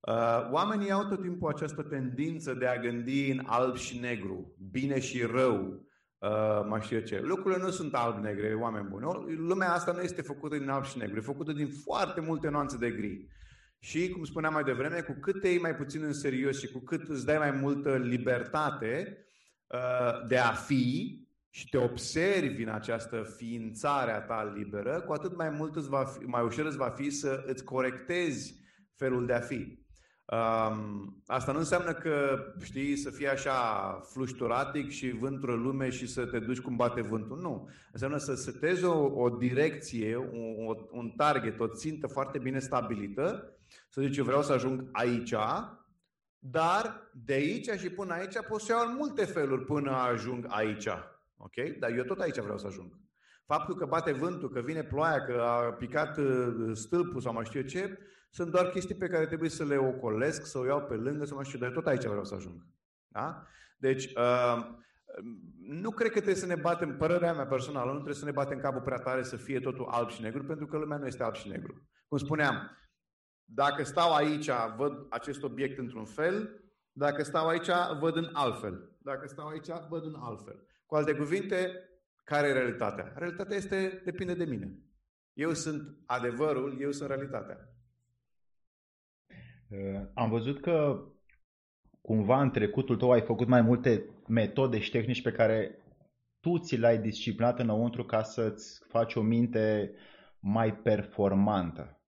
Uh, 0.00 0.50
oamenii 0.50 0.90
au 0.90 1.08
tot 1.08 1.20
timpul 1.20 1.52
această 1.52 1.82
tendință 1.82 2.54
de 2.54 2.66
a 2.66 2.78
gândi 2.78 3.30
în 3.30 3.42
alb 3.46 3.76
și 3.76 3.98
negru, 3.98 4.56
bine 4.70 5.00
și 5.00 5.22
rău, 5.22 5.86
uh, 6.22 6.66
mai 6.68 6.80
știu 6.80 6.96
eu 6.96 7.02
ce. 7.02 7.20
Lucrurile 7.20 7.62
nu 7.62 7.70
sunt 7.70 7.94
alb-negre, 7.94 8.54
oameni 8.54 8.88
buni. 8.88 9.34
Lumea 9.36 9.72
asta 9.72 9.92
nu 9.92 10.00
este 10.00 10.22
făcută 10.22 10.56
din 10.56 10.68
alb 10.68 10.84
și 10.84 10.98
negru, 10.98 11.16
e 11.16 11.20
făcută 11.20 11.52
din 11.52 11.68
foarte 11.68 12.20
multe 12.20 12.48
nuanțe 12.48 12.76
de 12.76 12.90
gri. 12.90 13.28
Și, 13.78 14.08
cum 14.08 14.24
spuneam 14.24 14.52
mai 14.52 14.64
devreme, 14.64 15.00
cu 15.00 15.16
cât 15.20 15.40
te 15.40 15.48
iei 15.48 15.60
mai 15.60 15.74
puțin 15.74 16.02
în 16.02 16.12
serios 16.12 16.58
și 16.58 16.72
cu 16.72 16.78
cât 16.78 17.08
îți 17.08 17.24
dai 17.24 17.38
mai 17.38 17.50
multă 17.50 17.96
libertate 17.96 19.18
uh, 19.66 20.26
de 20.28 20.38
a 20.38 20.52
fi, 20.52 21.20
și 21.54 21.68
te 21.68 21.76
observi 21.76 22.62
în 22.62 22.68
această 22.68 23.22
ființare 23.36 24.12
a 24.12 24.20
ta 24.20 24.52
liberă, 24.56 25.00
cu 25.00 25.12
atât 25.12 25.36
mai 25.36 25.50
mult 25.50 25.76
îți 25.76 25.88
va 25.88 26.04
fi, 26.04 26.24
mai 26.24 26.42
ușor 26.42 26.66
îți 26.66 26.76
va 26.76 26.88
fi 26.88 27.10
să 27.10 27.44
îți 27.46 27.64
corectezi 27.64 28.60
felul 28.96 29.26
de 29.26 29.32
a 29.32 29.40
fi. 29.40 29.81
Um, 30.32 31.22
asta 31.26 31.52
nu 31.52 31.58
înseamnă 31.58 31.92
că, 31.92 32.44
știi, 32.62 32.96
să 32.96 33.10
fii 33.10 33.28
așa 33.28 33.52
flușturatic 34.12 34.90
și 34.90 35.10
vântură 35.10 35.54
lume 35.54 35.90
și 35.90 36.06
să 36.06 36.26
te 36.26 36.38
duci 36.38 36.60
cum 36.60 36.76
bate 36.76 37.00
vântul. 37.00 37.38
Nu. 37.40 37.68
Înseamnă 37.92 38.16
să 38.16 38.34
setezi 38.34 38.84
o, 38.84 39.22
o 39.22 39.28
direcție, 39.28 40.16
un, 40.16 40.76
un 40.90 41.10
target, 41.10 41.60
o 41.60 41.66
țintă 41.66 42.06
foarte 42.06 42.38
bine 42.38 42.58
stabilită, 42.58 43.56
să 43.88 44.00
zici, 44.00 44.16
eu 44.16 44.24
vreau 44.24 44.42
să 44.42 44.52
ajung 44.52 44.88
aici, 44.92 45.34
dar 46.38 47.10
de 47.24 47.32
aici 47.32 47.70
și 47.70 47.90
până 47.90 48.12
aici 48.12 48.38
pot 48.48 48.60
să 48.60 48.72
iau 48.72 48.88
în 48.88 48.96
multe 48.96 49.24
feluri 49.24 49.64
până 49.64 49.90
ajung 49.90 50.46
aici. 50.48 50.88
Ok? 51.36 51.54
Dar 51.78 51.90
eu 51.90 52.04
tot 52.04 52.20
aici 52.20 52.38
vreau 52.38 52.58
să 52.58 52.66
ajung. 52.66 52.98
Faptul 53.46 53.74
că 53.74 53.86
bate 53.86 54.12
vântul, 54.12 54.50
că 54.50 54.60
vine 54.60 54.82
ploaia, 54.82 55.24
că 55.24 55.40
a 55.40 55.72
picat 55.72 56.18
uh, 56.18 56.70
stâlpul 56.72 57.20
sau 57.20 57.32
mai 57.32 57.44
știu 57.44 57.60
eu 57.60 57.66
ce, 57.66 57.98
sunt 58.34 58.50
doar 58.50 58.68
chestii 58.68 58.94
pe 58.94 59.06
care 59.06 59.26
trebuie 59.26 59.48
să 59.50 59.64
le 59.64 59.76
ocolesc, 59.76 60.46
să 60.46 60.58
o 60.58 60.64
iau 60.64 60.82
pe 60.82 60.94
lângă, 60.94 61.24
să 61.24 61.34
mai 61.34 61.44
știu, 61.44 61.58
dar 61.58 61.70
tot 61.70 61.86
aici 61.86 62.04
vreau 62.04 62.24
să 62.24 62.34
ajung. 62.34 62.66
Da? 63.08 63.46
Deci, 63.78 64.04
uh, 64.04 64.66
nu 65.66 65.90
cred 65.90 66.10
că 66.10 66.14
trebuie 66.14 66.34
să 66.34 66.46
ne 66.46 66.54
batem, 66.54 66.96
părerea 66.96 67.32
mea 67.32 67.46
personală, 67.46 67.86
nu 67.86 67.94
trebuie 67.94 68.14
să 68.14 68.24
ne 68.24 68.30
batem 68.30 68.58
capul 68.58 68.80
prea 68.80 68.98
tare 68.98 69.22
să 69.22 69.36
fie 69.36 69.60
totul 69.60 69.86
alb 69.90 70.10
și 70.10 70.22
negru, 70.22 70.44
pentru 70.44 70.66
că 70.66 70.76
lumea 70.76 70.96
nu 70.96 71.06
este 71.06 71.22
alb 71.22 71.34
și 71.34 71.48
negru. 71.48 71.88
Cum 72.08 72.18
spuneam, 72.18 72.70
dacă 73.44 73.84
stau 73.84 74.14
aici, 74.14 74.50
văd 74.76 75.06
acest 75.10 75.42
obiect 75.42 75.78
într-un 75.78 76.04
fel, 76.04 76.62
dacă 76.92 77.22
stau 77.22 77.48
aici, 77.48 77.68
văd 78.00 78.16
în 78.16 78.30
altfel. 78.32 78.96
Dacă 78.98 79.28
stau 79.28 79.46
aici, 79.46 79.68
văd 79.88 80.04
în 80.04 80.14
altfel. 80.18 80.66
Cu 80.86 80.94
alte 80.94 81.14
cuvinte, 81.14 81.88
care 82.24 82.48
e 82.48 82.52
realitatea? 82.52 83.12
Realitatea 83.16 83.56
este, 83.56 84.02
depinde 84.04 84.34
de 84.34 84.44
mine. 84.44 84.78
Eu 85.32 85.52
sunt 85.52 85.96
adevărul, 86.06 86.80
eu 86.80 86.90
sunt 86.90 87.08
realitatea. 87.08 87.72
Uh, 89.72 90.00
am 90.14 90.30
văzut 90.30 90.60
că 90.60 91.04
cumva 92.00 92.40
în 92.40 92.50
trecutul 92.50 92.96
tău 92.96 93.10
ai 93.10 93.20
făcut 93.20 93.48
mai 93.48 93.60
multe 93.60 94.04
metode 94.28 94.78
și 94.78 94.90
tehnici 94.90 95.22
pe 95.22 95.32
care 95.32 95.78
tu 96.40 96.58
ți 96.58 96.76
le-ai 96.76 96.98
disciplinat 96.98 97.58
înăuntru 97.58 98.04
ca 98.04 98.22
să-ți 98.22 98.80
faci 98.88 99.14
o 99.14 99.20
minte 99.20 99.94
mai 100.40 100.74
performantă. 100.74 102.00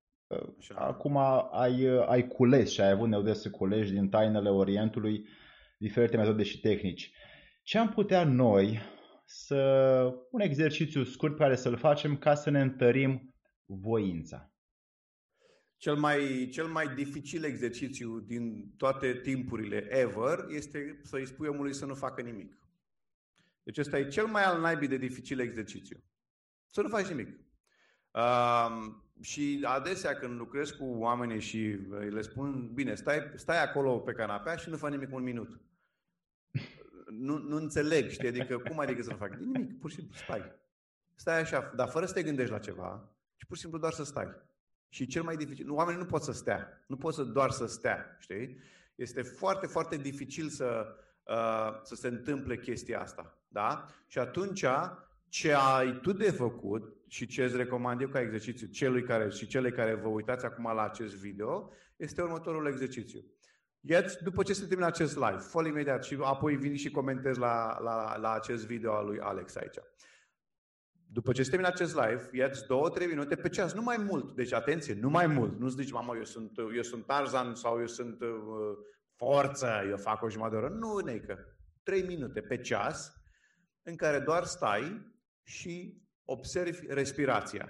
Așa. 0.59 0.75
Acum 0.75 1.17
ai, 1.53 1.87
ai 2.07 2.29
cules 2.29 2.73
și 2.73 2.81
ai 2.81 2.91
avut 2.91 3.09
nevoie 3.09 3.35
să 3.35 3.51
culegi 3.51 3.93
din 3.93 4.09
tainele 4.09 4.49
Orientului 4.49 5.27
diferite 5.79 6.17
metode 6.17 6.43
și 6.43 6.61
tehnici. 6.61 7.13
Ce 7.63 7.79
am 7.79 7.89
putea 7.89 8.25
noi 8.25 8.81
să, 9.25 9.61
un 10.31 10.41
exercițiu 10.41 11.05
scurt 11.05 11.37
pe 11.37 11.43
care 11.43 11.57
să-l 11.57 11.77
facem 11.77 12.17
ca 12.17 12.35
să 12.35 12.51
ne 12.51 12.61
întărim 12.61 13.35
voința? 13.67 14.54
Cel 15.77 15.97
mai, 15.97 16.49
cel 16.53 16.67
mai 16.67 16.95
dificil 16.95 17.45
exercițiu 17.45 18.21
din 18.21 18.75
toate 18.77 19.15
timpurile 19.15 19.89
ever 19.91 20.45
este 20.49 21.01
să-i 21.03 21.27
spui 21.27 21.49
omului 21.49 21.75
să 21.75 21.87
nu 21.87 21.95
facă 21.95 22.23
nimic. 22.23 22.59
Deci 23.63 23.79
ăsta 23.79 23.99
e 23.99 24.09
cel 24.09 24.27
mai 24.27 24.45
al 24.45 24.61
naibii 24.61 24.89
de 24.89 24.97
dificil 24.97 25.41
exercițiu. 25.41 26.03
Să 26.67 26.83
nu 26.83 26.89
faci 26.89 27.07
nimic. 27.07 27.29
Uh, 28.11 28.95
și 29.21 29.65
adesea 29.65 30.15
când 30.15 30.39
lucrez 30.39 30.71
cu 30.71 30.85
oamenii 30.85 31.41
și 31.41 31.79
le 32.11 32.21
spun, 32.21 32.71
bine, 32.75 32.95
stai, 32.95 33.33
stai 33.35 33.63
acolo 33.63 33.99
pe 33.99 34.13
canapea 34.13 34.57
și 34.57 34.71
nu 34.71 34.77
faci 34.77 34.91
nimic 34.91 35.15
un 35.15 35.23
minut. 35.23 35.61
Nu, 37.11 37.39
nu 37.39 37.57
înțeleg, 37.57 38.11
știi? 38.11 38.29
Adică 38.29 38.59
cum 38.59 38.79
adică 38.79 39.03
să 39.03 39.11
nu 39.11 39.17
fac? 39.17 39.35
Nimic, 39.35 39.79
pur 39.79 39.91
și 39.91 39.97
simplu 39.97 40.15
stai. 40.17 40.53
Stai 41.15 41.41
așa, 41.41 41.73
dar 41.77 41.89
fără 41.89 42.07
să 42.07 42.13
te 42.13 42.23
gândești 42.23 42.53
la 42.53 42.59
ceva, 42.59 43.15
ci 43.37 43.45
pur 43.45 43.57
și 43.57 43.63
simplu 43.63 43.79
doar 43.79 43.93
să 43.93 44.05
stai. 44.05 44.29
Și 44.95 45.07
cel 45.07 45.23
mai 45.23 45.37
dificil, 45.37 45.71
oamenii 45.71 46.01
nu 46.01 46.07
pot 46.07 46.23
să 46.23 46.33
stea, 46.33 46.85
nu 46.87 46.97
pot 46.97 47.15
să 47.15 47.23
doar 47.23 47.51
să 47.51 47.67
stea, 47.67 48.17
știi? 48.21 48.59
Este 48.95 49.23
foarte, 49.23 49.67
foarte 49.67 49.97
dificil 49.97 50.49
să, 50.49 50.87
uh, 51.23 51.81
să 51.83 51.95
se 51.95 52.09
întâmple 52.09 52.59
chestia 52.59 53.01
asta, 53.01 53.39
da? 53.49 53.87
Și 54.07 54.19
atunci, 54.19 54.65
ce 55.29 55.53
ai 55.53 55.99
tu 56.03 56.13
de 56.13 56.31
făcut 56.31 56.97
și 57.09 57.27
ce 57.27 57.45
îți 57.45 57.57
recomand 57.57 58.01
eu 58.01 58.09
ca 58.09 58.21
exercițiu 58.21 58.67
celui 58.67 59.03
care 59.03 59.29
și 59.29 59.47
cele 59.47 59.71
care 59.71 59.95
vă 59.95 60.09
uitați 60.09 60.45
acum 60.45 60.65
la 60.75 60.83
acest 60.83 61.15
video, 61.15 61.71
este 61.97 62.23
următorul 62.23 62.67
exercițiu. 62.67 63.25
Iați, 63.81 64.23
după 64.23 64.43
ce 64.43 64.53
se 64.53 64.67
termină 64.67 64.87
acest 64.87 65.15
live, 65.15 65.39
fă 65.39 65.67
imediat 65.67 66.05
și 66.05 66.19
apoi 66.21 66.57
vin 66.57 66.77
și 66.77 66.91
comentez 66.91 67.37
la, 67.37 67.79
la, 67.81 68.17
la 68.17 68.33
acest 68.33 68.67
video 68.67 68.93
al 68.93 69.07
lui 69.07 69.21
Alex 69.21 69.57
aici. 69.57 69.77
După 71.15 71.33
ce 71.33 71.43
se 71.43 71.51
termină 71.51 71.71
acest 71.71 71.95
live, 71.95 72.29
iați 72.33 72.67
două, 72.67 72.91
trei 72.91 73.07
minute 73.07 73.37
pe 73.37 73.49
ceas, 73.49 73.73
nu 73.73 73.83
mai 73.83 73.97
mult. 73.97 74.35
Deci, 74.35 74.53
atenție, 74.53 74.95
nu 74.95 75.11
mai 75.11 75.27
mult. 75.27 75.59
Nu-ți 75.59 75.77
zici, 75.77 75.93
mamă, 75.93 76.17
eu 76.17 76.25
sunt, 76.25 76.59
eu 76.75 76.83
sunt 76.83 77.07
Tarzan 77.07 77.55
sau 77.55 77.81
eu 77.81 77.87
sunt 77.87 78.21
uh, 78.21 78.29
forță, 79.17 79.85
eu 79.89 79.97
fac 79.97 80.23
o 80.23 80.31
jumătate 80.31 80.57
de 80.57 80.65
oră. 80.65 80.75
Nu, 80.75 80.99
neică. 80.99 81.39
Trei 81.83 82.03
minute 82.03 82.41
pe 82.41 82.61
ceas 82.61 83.13
în 83.83 83.97
care 83.97 84.19
doar 84.19 84.45
stai 84.45 85.13
și 85.43 86.03
observi 86.25 86.87
respirația. 86.89 87.69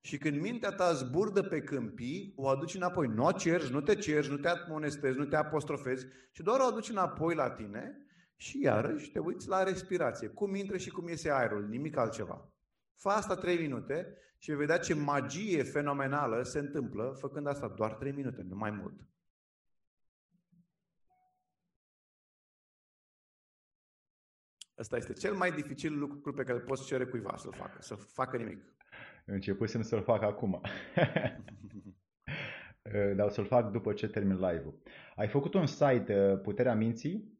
Și 0.00 0.18
când 0.18 0.40
mintea 0.40 0.70
ta 0.70 0.92
zburdă 0.92 1.42
pe 1.42 1.60
câmpii, 1.60 2.32
o 2.36 2.48
aduci 2.48 2.74
înapoi. 2.74 3.06
Nu 3.06 3.24
o 3.24 3.32
cerci, 3.32 3.68
nu 3.68 3.80
te 3.80 3.94
cerci, 3.94 4.28
nu 4.28 4.36
te 4.36 4.48
amonestezi, 4.48 5.18
nu 5.18 5.24
te 5.24 5.36
apostrofezi, 5.36 6.06
ci 6.32 6.40
doar 6.40 6.60
o 6.60 6.64
aduci 6.64 6.88
înapoi 6.90 7.34
la 7.34 7.50
tine 7.50 8.06
și 8.36 8.62
iarăși 8.62 9.10
te 9.10 9.18
uiți 9.18 9.48
la 9.48 9.62
respirație. 9.62 10.28
Cum 10.28 10.54
intră 10.54 10.76
și 10.76 10.90
cum 10.90 11.08
iese 11.08 11.30
aerul, 11.30 11.68
nimic 11.68 11.96
altceva. 11.96 12.52
Fă 12.98 13.08
asta 13.08 13.34
3 13.34 13.58
minute 13.58 14.16
și 14.38 14.48
vei 14.48 14.58
vedea 14.58 14.78
ce 14.78 14.94
magie 14.94 15.62
fenomenală 15.62 16.42
se 16.42 16.58
întâmplă 16.58 17.16
făcând 17.18 17.46
asta 17.46 17.68
doar 17.68 17.94
3 17.94 18.12
minute, 18.12 18.42
nu 18.42 18.56
mai 18.56 18.70
mult. 18.70 19.00
Asta 24.76 24.96
este 24.96 25.12
cel 25.12 25.34
mai 25.34 25.52
dificil 25.52 25.98
lucru 25.98 26.32
pe 26.32 26.42
care 26.42 26.58
îl 26.58 26.64
poți 26.64 26.86
cere 26.86 27.06
cuiva 27.06 27.36
să-l 27.36 27.52
facă, 27.52 27.82
să 27.82 27.94
facă 27.94 28.36
nimic. 28.36 28.62
Începusem 29.24 29.82
să-l 29.82 30.02
fac 30.02 30.22
acum. 30.22 30.60
Dar 33.16 33.26
o 33.26 33.28
să-l 33.28 33.46
fac 33.46 33.70
după 33.70 33.92
ce 33.92 34.08
termin 34.08 34.36
live-ul. 34.36 34.82
Ai 35.16 35.28
făcut 35.28 35.54
un 35.54 35.66
site, 35.66 36.32
uh, 36.32 36.40
Puterea 36.40 36.74
Minții? 36.74 37.38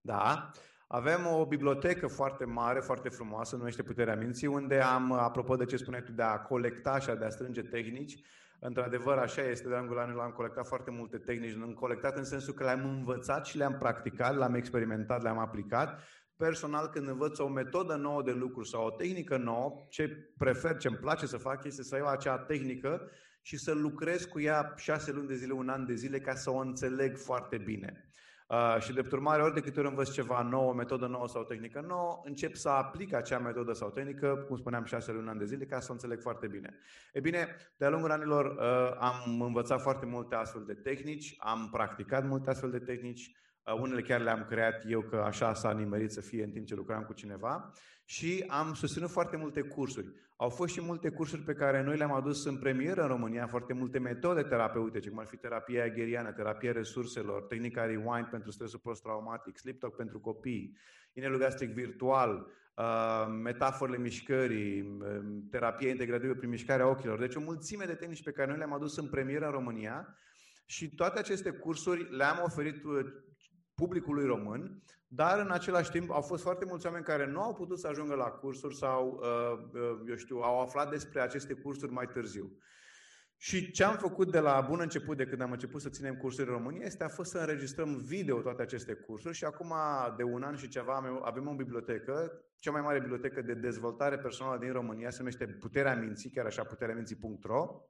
Da. 0.00 0.50
Avem 0.88 1.26
o 1.26 1.46
bibliotecă 1.46 2.06
foarte 2.06 2.44
mare, 2.44 2.80
foarte 2.80 3.08
frumoasă, 3.08 3.56
numește 3.56 3.82
Puterea 3.82 4.16
Minții, 4.16 4.46
unde 4.46 4.80
am, 4.80 5.12
apropo 5.12 5.56
de 5.56 5.64
ce 5.64 5.76
spuneai 5.76 6.02
tu, 6.02 6.12
de 6.12 6.22
a 6.22 6.38
colecta 6.38 6.98
și 6.98 7.06
de 7.18 7.24
a 7.24 7.30
strânge 7.30 7.62
tehnici, 7.62 8.20
Într-adevăr, 8.66 9.18
așa 9.18 9.42
este, 9.42 9.68
de-a 9.68 9.78
lungul 9.78 9.98
anilor 9.98 10.22
am 10.22 10.30
colectat 10.30 10.66
foarte 10.66 10.90
multe 10.90 11.18
tehnici, 11.18 11.56
am 11.62 11.72
colectat 11.72 12.16
în 12.16 12.24
sensul 12.24 12.54
că 12.54 12.64
le-am 12.64 12.84
învățat 12.84 13.46
și 13.46 13.56
le-am 13.56 13.76
practicat, 13.78 14.36
le-am 14.36 14.54
experimentat, 14.54 15.22
le-am 15.22 15.38
aplicat 15.38 16.00
personal 16.36 16.88
când 16.88 17.08
învăț 17.08 17.38
o 17.38 17.48
metodă 17.48 17.94
nouă 17.94 18.22
de 18.22 18.32
lucru 18.32 18.62
sau 18.62 18.86
o 18.86 18.90
tehnică 18.90 19.36
nouă, 19.36 19.86
ce 19.88 20.32
prefer, 20.38 20.76
ce 20.76 20.88
îmi 20.88 20.96
place 20.96 21.26
să 21.26 21.36
fac 21.36 21.64
este 21.64 21.82
să 21.82 21.96
iau 21.96 22.06
acea 22.06 22.38
tehnică 22.38 23.10
și 23.42 23.56
să 23.58 23.72
lucrez 23.72 24.24
cu 24.24 24.40
ea 24.40 24.74
șase 24.76 25.12
luni 25.12 25.28
de 25.28 25.34
zile, 25.34 25.52
un 25.52 25.68
an 25.68 25.86
de 25.86 25.94
zile 25.94 26.20
ca 26.20 26.34
să 26.34 26.50
o 26.50 26.56
înțeleg 26.56 27.16
foarte 27.16 27.58
bine. 27.58 28.08
Uh, 28.46 28.76
și 28.80 28.92
de 28.92 29.08
urmare, 29.12 29.42
ori 29.42 29.54
de 29.54 29.60
câte 29.60 29.80
ori 29.80 29.88
învăț 29.88 30.10
ceva 30.10 30.42
nou, 30.42 30.68
o 30.68 30.72
metodă 30.72 31.06
nouă 31.06 31.28
sau 31.28 31.40
o 31.40 31.44
tehnică 31.44 31.80
nouă, 31.80 32.20
încep 32.24 32.54
să 32.54 32.68
aplic 32.68 33.14
acea 33.14 33.38
metodă 33.38 33.72
sau 33.72 33.90
tehnică, 33.90 34.44
cum 34.48 34.56
spuneam, 34.56 34.84
șase 34.84 35.12
luni, 35.12 35.22
un 35.22 35.28
an 35.28 35.38
de 35.38 35.44
zile, 35.44 35.64
ca 35.64 35.80
să 35.80 35.86
o 35.90 35.92
înțeleg 35.92 36.20
foarte 36.20 36.46
bine. 36.46 36.74
E 37.12 37.20
bine, 37.20 37.56
de-a 37.76 37.88
lungul 37.88 38.10
anilor 38.10 38.44
uh, 38.44 38.96
am 38.98 39.40
învățat 39.40 39.80
foarte 39.80 40.06
multe 40.06 40.34
astfel 40.34 40.64
de 40.66 40.74
tehnici, 40.74 41.34
am 41.38 41.68
practicat 41.72 42.26
multe 42.26 42.50
astfel 42.50 42.70
de 42.70 42.78
tehnici, 42.78 43.30
Uh, 43.30 43.43
unele 43.72 44.02
chiar 44.02 44.20
le-am 44.20 44.46
creat 44.48 44.84
eu, 44.86 45.00
că 45.00 45.16
așa 45.16 45.54
s-a 45.54 45.72
nimerit 45.72 46.12
să 46.12 46.20
fie 46.20 46.44
în 46.44 46.50
timp 46.50 46.66
ce 46.66 46.74
lucram 46.74 47.02
cu 47.02 47.12
cineva. 47.12 47.72
Și 48.04 48.44
am 48.48 48.74
susținut 48.74 49.10
foarte 49.10 49.36
multe 49.36 49.60
cursuri. 49.60 50.12
Au 50.36 50.48
fost 50.48 50.72
și 50.72 50.80
multe 50.80 51.08
cursuri 51.08 51.42
pe 51.42 51.52
care 51.52 51.82
noi 51.82 51.96
le-am 51.96 52.12
adus 52.12 52.44
în 52.44 52.56
premieră 52.56 53.02
în 53.02 53.08
România, 53.08 53.46
foarte 53.46 53.72
multe 53.72 53.98
metode 53.98 54.42
terapeutice, 54.42 55.08
cum 55.08 55.18
ar 55.18 55.26
fi 55.26 55.36
terapia 55.36 55.84
agheriană, 55.84 56.32
terapia 56.32 56.72
resurselor, 56.72 57.42
tehnica 57.42 57.84
Rewind 57.84 58.26
pentru 58.30 58.50
stresul 58.50 58.78
post-traumatic, 58.78 59.58
Sleep 59.58 59.78
Talk 59.78 59.96
pentru 59.96 60.20
copii, 60.20 60.76
inelul 61.12 61.38
gastric 61.38 61.70
virtual, 61.70 62.46
uh, 62.76 63.26
metaforele 63.42 63.98
mișcării, 63.98 64.80
uh, 64.80 65.20
terapia 65.50 65.90
integrativă 65.90 66.34
prin 66.34 66.50
mișcarea 66.50 66.88
ochilor. 66.88 67.18
Deci 67.18 67.34
o 67.34 67.40
mulțime 67.40 67.84
de 67.84 67.94
tehnici 67.94 68.22
pe 68.22 68.32
care 68.32 68.48
noi 68.48 68.58
le-am 68.58 68.72
adus 68.72 68.96
în 68.96 69.08
premieră 69.08 69.44
în 69.44 69.52
România 69.52 70.16
și 70.66 70.94
toate 70.94 71.18
aceste 71.18 71.50
cursuri 71.50 72.16
le-am 72.16 72.40
oferit 72.44 72.82
publicului 73.74 74.26
român, 74.26 74.82
dar 75.06 75.38
în 75.38 75.50
același 75.50 75.90
timp 75.90 76.10
au 76.10 76.20
fost 76.20 76.42
foarte 76.42 76.64
mulți 76.64 76.86
oameni 76.86 77.04
care 77.04 77.26
nu 77.26 77.40
au 77.40 77.54
putut 77.54 77.78
să 77.78 77.86
ajungă 77.86 78.14
la 78.14 78.24
cursuri 78.24 78.76
sau, 78.76 79.20
uh, 79.22 79.80
uh, 79.80 80.08
eu 80.08 80.16
știu, 80.16 80.36
au 80.36 80.60
aflat 80.60 80.90
despre 80.90 81.20
aceste 81.20 81.54
cursuri 81.54 81.92
mai 81.92 82.06
târziu. 82.06 82.58
Și 83.36 83.70
ce 83.70 83.84
am 83.84 83.96
făcut 83.96 84.30
de 84.30 84.38
la 84.38 84.60
bun 84.60 84.80
început, 84.80 85.16
de 85.16 85.26
când 85.26 85.40
am 85.40 85.52
început 85.52 85.80
să 85.80 85.88
ținem 85.88 86.14
cursuri 86.14 86.48
în 86.48 86.54
România, 86.54 86.86
este 86.86 87.04
a 87.04 87.08
fost 87.08 87.30
să 87.30 87.38
înregistrăm 87.38 87.96
video 87.96 88.40
toate 88.40 88.62
aceste 88.62 88.92
cursuri 88.92 89.34
și 89.34 89.44
acum 89.44 89.74
de 90.16 90.22
un 90.22 90.42
an 90.42 90.56
și 90.56 90.68
ceva 90.68 91.20
avem 91.22 91.48
o 91.48 91.54
bibliotecă, 91.54 92.44
cea 92.58 92.70
mai 92.70 92.80
mare 92.80 93.00
bibliotecă 93.00 93.42
de 93.42 93.54
dezvoltare 93.54 94.18
personală 94.18 94.58
din 94.58 94.72
România, 94.72 95.10
se 95.10 95.18
numește 95.18 95.46
Puterea 95.46 95.96
Minții, 95.96 96.30
chiar 96.30 96.46
așa, 96.46 96.64
putereaminții.ro 96.64 97.80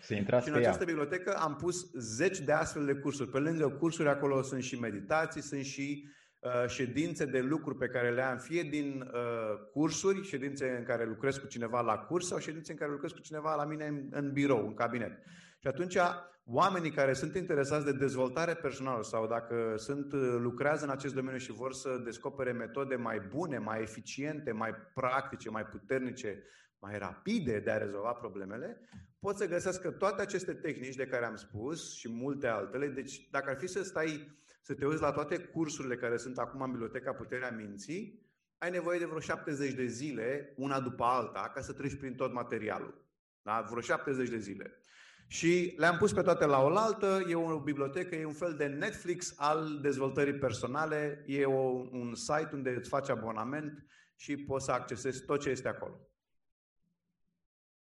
să 0.00 0.14
intrați 0.14 0.44
și 0.44 0.50
în 0.50 0.58
această 0.58 0.84
ea. 0.84 0.94
bibliotecă 0.94 1.32
am 1.32 1.56
pus 1.56 1.92
zeci 1.92 2.38
de 2.38 2.52
astfel 2.52 2.84
de 2.84 2.94
cursuri. 2.94 3.30
Pe 3.30 3.38
lângă 3.38 3.68
cursuri 3.68 4.08
acolo 4.08 4.42
sunt 4.42 4.62
și 4.62 4.78
meditații, 4.78 5.40
sunt 5.40 5.64
și 5.64 6.08
uh, 6.38 6.64
ședințe 6.66 7.24
de 7.24 7.40
lucru 7.40 7.76
pe 7.76 7.88
care 7.88 8.10
le 8.10 8.22
am, 8.22 8.38
fie 8.38 8.62
din 8.62 9.00
uh, 9.00 9.68
cursuri, 9.72 10.24
ședințe 10.24 10.76
în 10.78 10.84
care 10.84 11.04
lucrez 11.04 11.36
cu 11.36 11.46
cineva 11.46 11.80
la 11.80 11.98
curs 11.98 12.26
sau 12.26 12.38
ședințe 12.38 12.72
în 12.72 12.78
care 12.78 12.90
lucrez 12.90 13.10
cu 13.10 13.20
cineva 13.20 13.54
la 13.54 13.64
mine 13.64 13.86
în, 13.86 14.08
în 14.10 14.32
birou, 14.32 14.66
în 14.66 14.74
cabinet. 14.74 15.18
Și 15.58 15.66
atunci 15.66 15.96
oamenii 16.44 16.90
care 16.90 17.12
sunt 17.12 17.34
interesați 17.34 17.84
de 17.84 17.92
dezvoltare 17.92 18.54
personală 18.54 19.02
sau 19.02 19.26
dacă 19.26 19.74
sunt, 19.76 20.12
lucrează 20.38 20.84
în 20.84 20.90
acest 20.90 21.14
domeniu 21.14 21.38
și 21.38 21.52
vor 21.52 21.72
să 21.72 22.00
descopere 22.04 22.52
metode 22.52 22.94
mai 22.94 23.20
bune, 23.28 23.58
mai 23.58 23.80
eficiente, 23.80 24.52
mai 24.52 24.74
practice, 24.94 25.50
mai 25.50 25.64
puternice, 25.64 26.42
mai 26.78 26.98
rapide 26.98 27.58
de 27.58 27.70
a 27.70 27.78
rezolva 27.78 28.12
problemele, 28.12 28.80
pot 29.20 29.36
să 29.36 29.48
găsească 29.48 29.90
toate 29.90 30.22
aceste 30.22 30.54
tehnici 30.54 30.94
de 30.94 31.06
care 31.06 31.24
am 31.24 31.36
spus 31.36 31.94
și 31.94 32.08
multe 32.08 32.46
altele. 32.46 32.88
Deci 32.88 33.28
dacă 33.30 33.50
ar 33.50 33.56
fi 33.56 33.66
să 33.66 33.82
stai 33.82 34.38
să 34.62 34.74
te 34.74 34.86
uiți 34.86 35.00
la 35.00 35.12
toate 35.12 35.38
cursurile 35.38 35.96
care 35.96 36.16
sunt 36.16 36.38
acum 36.38 36.60
în 36.60 36.70
Biblioteca 36.70 37.12
Puterea 37.12 37.50
Minții, 37.50 38.28
ai 38.58 38.70
nevoie 38.70 38.98
de 38.98 39.04
vreo 39.04 39.20
70 39.20 39.72
de 39.72 39.86
zile, 39.86 40.54
una 40.56 40.80
după 40.80 41.04
alta, 41.04 41.50
ca 41.54 41.60
să 41.60 41.72
treci 41.72 41.98
prin 41.98 42.14
tot 42.14 42.32
materialul. 42.32 43.04
Da? 43.42 43.66
Vreo 43.68 43.80
70 43.80 44.28
de 44.28 44.38
zile. 44.38 44.80
Și 45.26 45.74
le-am 45.76 45.96
pus 45.96 46.12
pe 46.12 46.22
toate 46.22 46.44
la 46.44 46.62
oaltă, 46.62 47.24
e 47.28 47.34
o 47.34 47.60
bibliotecă, 47.60 48.14
e 48.14 48.24
un 48.24 48.32
fel 48.32 48.54
de 48.54 48.66
Netflix 48.66 49.34
al 49.36 49.78
dezvoltării 49.80 50.34
personale, 50.34 51.24
e 51.26 51.44
o, 51.44 51.60
un 51.92 52.14
site 52.14 52.50
unde 52.52 52.70
îți 52.70 52.88
faci 52.88 53.08
abonament 53.08 53.86
și 54.16 54.36
poți 54.36 54.64
să 54.64 54.72
accesezi 54.72 55.24
tot 55.24 55.40
ce 55.40 55.50
este 55.50 55.68
acolo. 55.68 56.08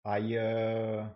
Ai 0.00 0.36
uh, 0.36 1.06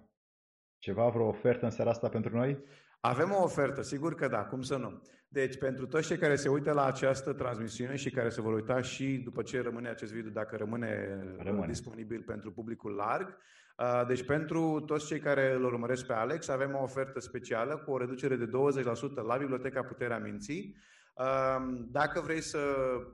ceva, 0.79 1.09
vreo 1.09 1.27
ofertă 1.27 1.65
în 1.65 1.71
seara 1.71 1.91
asta 1.91 2.09
pentru 2.09 2.37
noi? 2.37 2.65
Avem 3.01 3.33
o 3.33 3.43
ofertă, 3.43 3.83
sigur 3.83 4.15
că 4.15 4.29
da, 4.29 4.45
cum 4.45 4.63
să 4.63 4.77
nu. 4.77 5.03
Deci, 5.29 5.59
pentru 5.59 5.87
toți 5.87 6.07
cei 6.07 6.17
care 6.17 6.37
se 6.37 6.49
uită 6.49 6.73
la 6.73 6.85
această 6.85 7.33
transmisiune 7.33 7.97
și 7.97 8.11
care 8.11 8.29
se 8.29 8.41
vor 8.41 8.55
uita 8.55 8.81
și 8.81 9.21
după 9.25 9.43
ce 9.43 9.61
rămâne 9.61 9.89
acest 9.89 10.13
video, 10.13 10.31
dacă 10.31 10.57
rămâne, 10.57 11.19
rămâne. 11.39 11.67
disponibil 11.67 12.23
pentru 12.23 12.53
publicul 12.53 12.93
larg, 12.93 13.37
uh, 13.79 14.07
deci 14.07 14.25
pentru 14.25 14.81
toți 14.81 15.07
cei 15.07 15.19
care 15.19 15.53
îl 15.53 15.65
urmăresc 15.65 16.07
pe 16.07 16.13
Alex, 16.13 16.49
avem 16.49 16.75
o 16.75 16.83
ofertă 16.83 17.21
specială 17.21 17.77
cu 17.77 17.91
o 17.91 17.99
reducere 17.99 18.37
de 18.37 18.47
20% 18.47 19.23
la 19.27 19.37
Biblioteca 19.37 19.83
Puterea 19.83 20.19
Minții. 20.19 20.77
Um, 21.15 21.89
dacă 21.91 22.21
vrei 22.21 22.41
să 22.41 22.59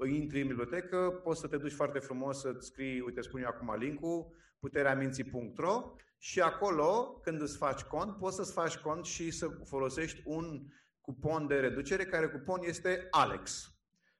intri 0.04 0.40
în 0.40 0.46
bibliotecă, 0.46 1.20
poți 1.22 1.40
să 1.40 1.46
te 1.46 1.56
duci 1.56 1.72
foarte 1.72 1.98
frumos 1.98 2.40
să 2.40 2.54
scrii, 2.58 3.00
uite, 3.00 3.20
spun 3.20 3.40
eu 3.40 3.48
acum 3.48 3.74
link-ul, 3.78 4.26
putereaminții.ro 4.60 5.94
și 6.24 6.40
acolo, 6.40 7.20
când 7.22 7.40
îți 7.40 7.56
faci 7.56 7.82
cont, 7.82 8.16
poți 8.16 8.36
să-ți 8.36 8.52
faci 8.52 8.76
cont 8.76 9.04
și 9.04 9.30
să 9.30 9.48
folosești 9.64 10.22
un 10.24 10.62
cupon 11.00 11.46
de 11.46 11.54
reducere, 11.54 12.04
care 12.04 12.28
cupon 12.28 12.60
este 12.62 13.06
Alex. 13.10 13.72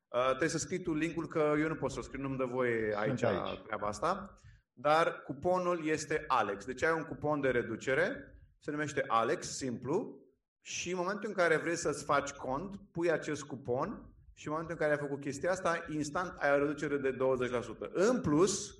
Uh, 0.09 0.26
trebuie 0.26 0.48
să 0.48 0.59
scrii 0.59 0.82
tu 0.82 0.94
linkul, 0.94 1.26
că 1.26 1.55
eu 1.59 1.68
nu 1.68 1.74
pot 1.74 1.90
să 1.90 2.00
scriu, 2.00 2.22
nu-mi 2.22 2.36
dă 2.36 2.44
voie 2.44 2.94
aici, 2.96 3.22
aici 3.22 3.61
treaba 3.64 3.86
asta. 3.86 4.40
Dar 4.72 5.22
cuponul 5.26 5.86
este 5.86 6.24
Alex. 6.26 6.64
Deci 6.64 6.82
ai 6.82 6.92
un 6.92 7.05
cupon 7.05 7.40
de 7.40 7.50
reducere, 7.50 8.36
se 8.59 8.70
numește 8.70 9.05
Alex, 9.07 9.57
simplu, 9.57 10.20
și 10.61 10.90
în 10.90 10.96
momentul 10.96 11.28
în 11.28 11.34
care 11.34 11.57
vrei 11.57 11.76
să-ți 11.76 12.05
faci 12.05 12.30
cont, 12.30 12.80
pui 12.92 13.11
acest 13.11 13.42
cupon 13.42 14.14
și 14.34 14.46
în 14.46 14.53
momentul 14.53 14.76
în 14.78 14.86
care 14.86 15.00
ai 15.00 15.07
făcut 15.07 15.20
chestia 15.20 15.50
asta, 15.50 15.84
instant 15.88 16.36
ai 16.38 16.53
o 16.53 16.59
reducere 16.59 16.96
de 16.96 17.16
20%. 17.16 17.90
În 17.92 18.20
plus, 18.20 18.70
uh, 18.70 18.76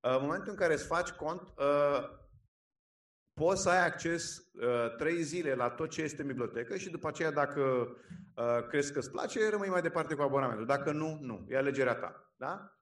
în 0.00 0.18
momentul 0.20 0.50
în 0.50 0.56
care 0.56 0.72
îți 0.72 0.86
faci 0.86 1.10
cont, 1.10 1.40
uh, 1.40 2.18
poți 3.40 3.62
să 3.62 3.68
ai 3.68 3.84
acces 3.86 4.38
uh, 4.38 4.96
trei 4.96 5.22
zile 5.22 5.54
la 5.54 5.68
tot 5.68 5.90
ce 5.90 6.02
este 6.02 6.20
în 6.20 6.26
bibliotecă 6.26 6.76
și 6.76 6.90
după 6.90 7.08
aceea 7.08 7.30
dacă 7.30 7.60
uh, 7.60 8.66
crezi 8.68 8.92
că 8.92 8.98
îți 8.98 9.10
place, 9.10 9.50
rămâi 9.50 9.68
mai 9.68 9.82
departe 9.82 10.14
cu 10.14 10.22
abonamentul. 10.22 10.66
Dacă 10.66 10.92
nu, 10.92 11.18
nu. 11.20 11.46
E 11.48 11.56
alegerea 11.56 11.94
ta. 11.94 12.32
Da? 12.36 12.74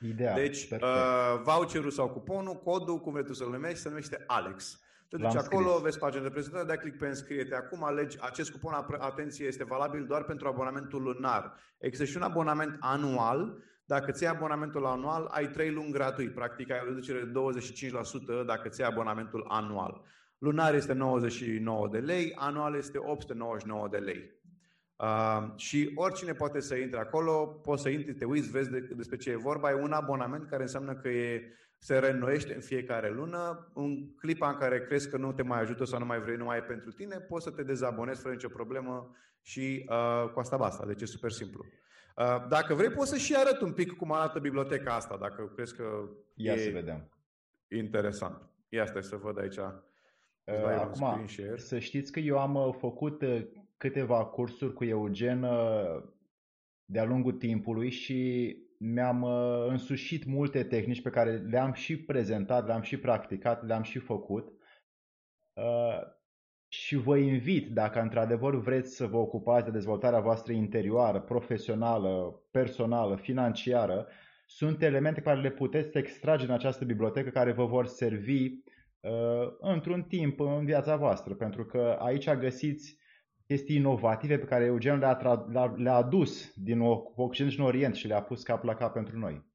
Ideal. 0.00 0.34
Deci, 0.34 0.70
uh, 0.70 1.40
voucherul 1.42 1.90
sau 1.90 2.08
cuponul, 2.08 2.54
codul, 2.54 2.98
cum 2.98 3.12
vrei 3.12 3.24
tu 3.24 3.32
să-l 3.32 3.50
numești, 3.50 3.78
se 3.78 3.88
numește 3.88 4.24
Alex. 4.26 4.80
Te 5.08 5.16
duci 5.16 5.34
acolo, 5.34 5.68
scris. 5.68 5.82
vezi 5.82 5.98
pagina 5.98 6.22
de 6.22 6.30
prezentare, 6.30 6.64
dai 6.64 6.78
click 6.78 6.98
pe 6.98 7.06
înscrie-te. 7.06 7.54
Acum 7.54 7.84
alegi, 7.84 8.18
acest 8.20 8.50
cupon, 8.50 8.72
atenție, 8.98 9.46
este 9.46 9.64
valabil 9.64 10.06
doar 10.06 10.24
pentru 10.24 10.48
abonamentul 10.48 11.02
lunar. 11.02 11.54
Există 11.78 12.04
și 12.04 12.16
un 12.16 12.22
abonament 12.22 12.76
anual 12.80 13.62
dacă 13.88 14.10
ți 14.10 14.26
abonamentul 14.26 14.86
anual, 14.86 15.26
ai 15.30 15.48
3 15.48 15.70
luni 15.70 15.92
gratuit. 15.92 16.34
Practic 16.34 16.70
ai 16.70 16.80
o 16.82 16.86
reducere 16.86 17.18
de 17.18 17.32
25% 18.42 18.46
dacă 18.46 18.68
ți 18.68 18.82
abonamentul 18.82 19.44
anual. 19.48 20.02
Lunar 20.38 20.74
este 20.74 20.92
99 20.92 21.88
de 21.88 21.98
lei, 21.98 22.32
anual 22.34 22.74
este 22.74 22.98
899 22.98 23.88
de 23.88 23.96
lei. 23.96 24.30
Uh, 24.96 25.52
și 25.56 25.92
oricine 25.94 26.32
poate 26.32 26.60
să 26.60 26.74
intre 26.74 27.00
acolo, 27.00 27.46
poți 27.46 27.82
să 27.82 27.88
intri, 27.88 28.14
te 28.14 28.24
uiți, 28.24 28.50
vezi 28.50 28.70
de, 28.70 28.78
despre 28.80 29.16
ce 29.16 29.30
e 29.30 29.36
vorba. 29.36 29.70
E 29.70 29.74
un 29.74 29.92
abonament 29.92 30.48
care 30.48 30.62
înseamnă 30.62 30.94
că 30.94 31.08
e, 31.08 31.52
se 31.78 31.98
reînnoiește 31.98 32.54
în 32.54 32.60
fiecare 32.60 33.10
lună. 33.10 33.70
În 33.74 34.14
clipa 34.16 34.48
în 34.48 34.56
care 34.56 34.80
crezi 34.80 35.10
că 35.10 35.16
nu 35.16 35.32
te 35.32 35.42
mai 35.42 35.60
ajută 35.60 35.84
sau 35.84 35.98
nu 35.98 36.06
mai 36.06 36.20
vrei, 36.20 36.36
nu 36.36 36.44
mai 36.44 36.58
e 36.58 36.62
pentru 36.62 36.90
tine, 36.90 37.16
poți 37.16 37.44
să 37.44 37.50
te 37.50 37.62
dezabonezi 37.62 38.20
fără 38.20 38.34
nicio 38.34 38.48
problemă 38.48 39.16
și 39.48 39.86
uh, 39.88 40.30
cu 40.32 40.38
asta 40.38 40.56
basta. 40.56 40.86
Deci 40.86 41.02
e 41.02 41.06
super 41.06 41.30
simplu. 41.30 41.64
Uh, 42.16 42.46
dacă 42.48 42.74
vrei, 42.74 42.90
poți 42.90 43.10
să 43.10 43.16
și 43.16 43.34
arăt 43.36 43.60
un 43.60 43.72
pic 43.72 43.92
cum 43.92 44.12
arată 44.12 44.38
biblioteca 44.38 44.94
asta, 44.94 45.16
dacă 45.16 45.52
crezi 45.54 45.76
că 45.76 46.08
Ia 46.34 46.52
e 46.52 46.58
să 46.58 46.70
vedem. 46.70 47.08
interesant. 47.68 48.50
Ia 48.68 48.86
stai 48.86 49.02
să 49.02 49.16
văd 49.16 49.38
aici. 49.38 49.56
Uh, 49.56 49.74
acum, 50.78 51.26
să 51.56 51.78
știți 51.78 52.12
că 52.12 52.20
eu 52.20 52.38
am 52.38 52.54
uh, 52.54 52.74
făcut 52.78 53.24
câteva 53.76 54.24
cursuri 54.24 54.72
cu 54.72 54.84
Eugen 54.84 55.40
de-a 56.84 57.04
lungul 57.04 57.32
timpului 57.32 57.90
și 57.90 58.56
mi-am 58.78 59.22
însușit 59.68 60.24
multe 60.24 60.64
tehnici 60.64 61.02
pe 61.02 61.10
care 61.10 61.36
le-am 61.36 61.72
și 61.72 61.96
prezentat, 61.96 62.66
le-am 62.66 62.82
și 62.82 62.98
practicat, 62.98 63.66
le-am 63.66 63.82
și 63.82 63.98
făcut 63.98 64.52
și 66.68 66.96
vă 66.96 67.16
invit, 67.16 67.70
dacă 67.70 68.00
într-adevăr 68.00 68.60
vreți 68.60 68.94
să 68.94 69.06
vă 69.06 69.16
ocupați 69.16 69.64
de 69.64 69.70
dezvoltarea 69.70 70.20
voastră 70.20 70.52
interioară, 70.52 71.20
profesională, 71.20 72.42
personală, 72.50 73.16
financiară, 73.16 74.06
sunt 74.46 74.82
elemente 74.82 75.20
care 75.20 75.40
le 75.40 75.50
puteți 75.50 75.98
extrage 75.98 76.44
în 76.44 76.50
această 76.50 76.84
bibliotecă 76.84 77.30
care 77.30 77.52
vă 77.52 77.66
vor 77.66 77.86
servi 77.86 78.44
uh, 78.44 79.48
într-un 79.58 80.02
timp 80.02 80.40
în 80.40 80.64
viața 80.64 80.96
voastră, 80.96 81.34
pentru 81.34 81.64
că 81.64 81.96
aici 82.00 82.30
găsiți 82.30 82.98
chestii 83.46 83.76
inovative 83.76 84.38
pe 84.38 84.46
care 84.46 84.64
Eugen 84.64 84.98
le-a, 84.98 85.44
le-a 85.76 85.94
adus 85.94 86.52
din 86.54 86.80
Occident 87.14 87.52
și 87.52 87.58
în 87.58 87.64
Orient 87.64 87.94
și 87.94 88.06
le-a 88.06 88.22
pus 88.22 88.42
cap 88.42 88.64
la 88.64 88.74
cap 88.74 88.92
pentru 88.92 89.18
noi. 89.18 89.47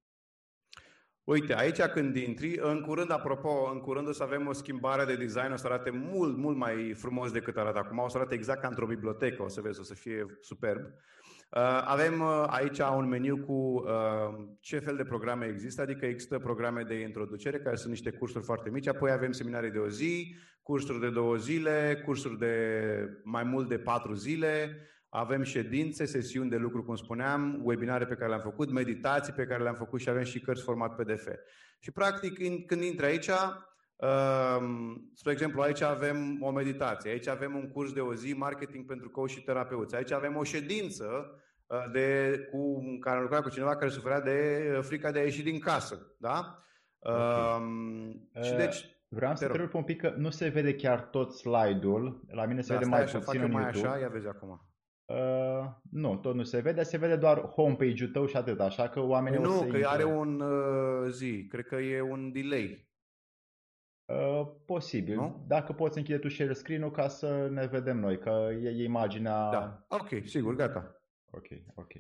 Uite, 1.24 1.56
aici 1.56 1.82
când 1.82 2.16
intri, 2.16 2.58
în 2.62 2.82
curând, 2.82 3.12
apropo, 3.12 3.70
în 3.74 3.80
curând 3.80 4.08
o 4.08 4.12
să 4.12 4.24
avem 4.24 4.48
o 4.48 4.54
schimbare 4.54 5.06
de 5.06 5.16
design, 5.16 5.52
o 5.52 5.56
să 5.56 5.68
arate 5.68 5.90
mult, 5.90 6.38
mult 6.38 6.58
mai 6.58 6.94
frumos 6.94 7.32
decât 7.32 7.58
arată 7.58 7.78
acum, 7.78 7.98
o 7.98 8.10
să 8.10 8.18
arate 8.18 8.36
exact 8.36 8.62
ca 8.62 8.68
într-o 8.68 8.86
bibliotecă, 8.86 9.44
o 9.44 9.48
să 9.48 9.62
vezi, 9.62 9.80
o 9.80 9.84
să 9.84 9.94
fie 9.94 10.26
superb. 10.42 10.82
Uh, 10.82 11.84
avem 11.86 12.22
uh, 12.22 12.44
aici 12.48 12.80
un 12.80 13.08
meniu 13.08 13.38
cu 13.38 13.54
uh, 13.54 14.46
ce 14.60 14.80
fel 14.80 14.96
de 14.96 15.04
programe 15.04 15.46
există, 15.46 15.82
adică 15.82 16.06
există 16.06 16.40
programe 16.40 16.84
de 16.84 17.00
introducere, 17.00 17.60
care 17.60 17.76
sunt 17.76 17.90
niște 17.90 18.12
cursuri 18.12 18.44
foarte 18.44 18.70
mici, 18.70 18.88
apoi 18.88 19.12
avem 19.12 19.32
seminarii 19.32 19.72
de 19.72 19.78
o 19.78 19.88
zi, 19.88 20.36
cursuri 20.64 21.00
de 21.00 21.10
două 21.10 21.36
zile, 21.36 22.02
cursuri 22.06 22.38
de 22.38 22.56
mai 23.24 23.44
mult 23.44 23.70
de 23.70 23.78
patru 23.78 24.14
zile, 24.14 24.78
avem 25.16 25.44
ședințe, 25.44 26.06
sesiuni 26.06 26.50
de 26.50 26.58
lucru, 26.58 26.84
cum 26.84 26.96
spuneam, 26.96 27.60
webinare 27.64 28.06
pe 28.06 28.14
care 28.14 28.30
le-am 28.30 28.42
făcut, 28.42 28.72
meditații 28.72 29.34
pe 29.34 29.46
care 29.46 29.64
le-am 29.64 29.76
făcut 29.76 30.00
și 30.00 30.10
avem 30.10 30.24
și 30.24 30.40
cărți 30.40 30.64
format 30.64 30.96
PDF. 30.96 31.28
Și 31.80 31.92
practic, 31.92 32.38
când 32.66 32.82
intri 32.82 33.06
aici, 33.06 33.30
um, 33.96 35.12
spre 35.16 35.32
exemplu, 35.32 35.62
aici 35.62 35.82
avem 35.82 36.38
o 36.42 36.52
meditație, 36.52 37.12
aici 37.12 37.28
avem 37.28 37.56
un 37.56 37.72
curs 37.72 37.94
de 37.94 38.00
o 38.00 38.14
zi, 38.14 38.34
marketing 38.34 38.86
pentru 38.86 39.10
coach 39.10 39.30
și 39.30 39.44
terapeuți, 39.44 39.96
aici 39.96 40.12
avem 40.12 40.36
o 40.36 40.44
ședință 40.44 41.06
uh, 41.68 41.92
de, 41.92 42.40
cu, 42.52 42.82
care 43.00 43.22
lucra 43.22 43.42
cu 43.42 43.50
cineva 43.50 43.76
care 43.76 43.92
suferea 43.92 44.22
de 44.22 44.68
uh, 44.78 44.84
frica 44.84 45.12
de 45.12 45.20
a 45.20 45.24
ieși 45.24 45.44
din 45.44 45.60
casă. 45.60 46.16
Da? 46.20 46.64
Okay. 47.00 47.62
Um, 47.62 48.30
și 48.44 48.54
deci, 48.54 48.92
Vreau 49.08 49.36
să 49.36 49.48
te 49.48 49.70
un 49.74 49.84
pic 49.84 50.02
că 50.02 50.14
nu 50.18 50.30
se 50.30 50.48
vede 50.48 50.76
chiar 50.76 51.02
tot 51.02 51.34
slide-ul. 51.34 52.26
La 52.32 52.46
mine 52.46 52.62
se 52.62 52.74
da, 52.74 52.78
vede 52.78 52.90
mai 52.90 53.02
așa, 53.02 53.18
puțin 53.18 53.40
fac 53.40 53.48
în 53.48 53.52
mai 53.52 53.62
YouTube. 53.62 53.88
așa, 53.88 54.00
ia 54.00 54.08
vezi 54.08 54.28
acum. 54.28 54.73
Uh, 55.14 55.70
nu, 55.90 56.16
tot 56.16 56.36
nu 56.36 56.44
se 56.44 56.60
vede, 56.60 56.84
se 56.84 56.98
vede 56.98 57.16
doar 57.16 57.42
homepage-ul 57.42 58.10
tău 58.12 58.26
și 58.26 58.36
atât, 58.36 58.60
așa 58.60 58.90
că 58.90 59.00
oamenii 59.00 59.40
nu, 59.40 59.50
o 59.50 59.54
să 59.54 59.60
că 59.60 59.66
intre. 59.66 59.86
are 59.86 60.04
un 60.04 60.40
uh, 60.40 61.10
zi, 61.10 61.48
cred 61.50 61.66
că 61.66 61.76
e 61.76 62.02
un 62.02 62.32
delay. 62.32 62.88
Uh, 64.06 64.48
posibil. 64.66 65.16
Nu? 65.16 65.46
Dacă 65.48 65.74
poți 65.74 65.98
închide 65.98 66.18
tu 66.18 66.30
share 66.30 66.54
screen-ul 66.54 66.92
ca 66.92 67.08
să 67.08 67.48
ne 67.52 67.66
vedem 67.66 68.00
noi, 68.00 68.20
că 68.20 68.50
e, 68.62 68.70
e 68.70 68.84
imaginea... 68.84 69.50
Da, 69.50 69.86
ok, 69.88 70.10
sigur, 70.26 70.56
gata. 70.56 71.02
Ok, 71.32 71.48
ok. 71.76 71.92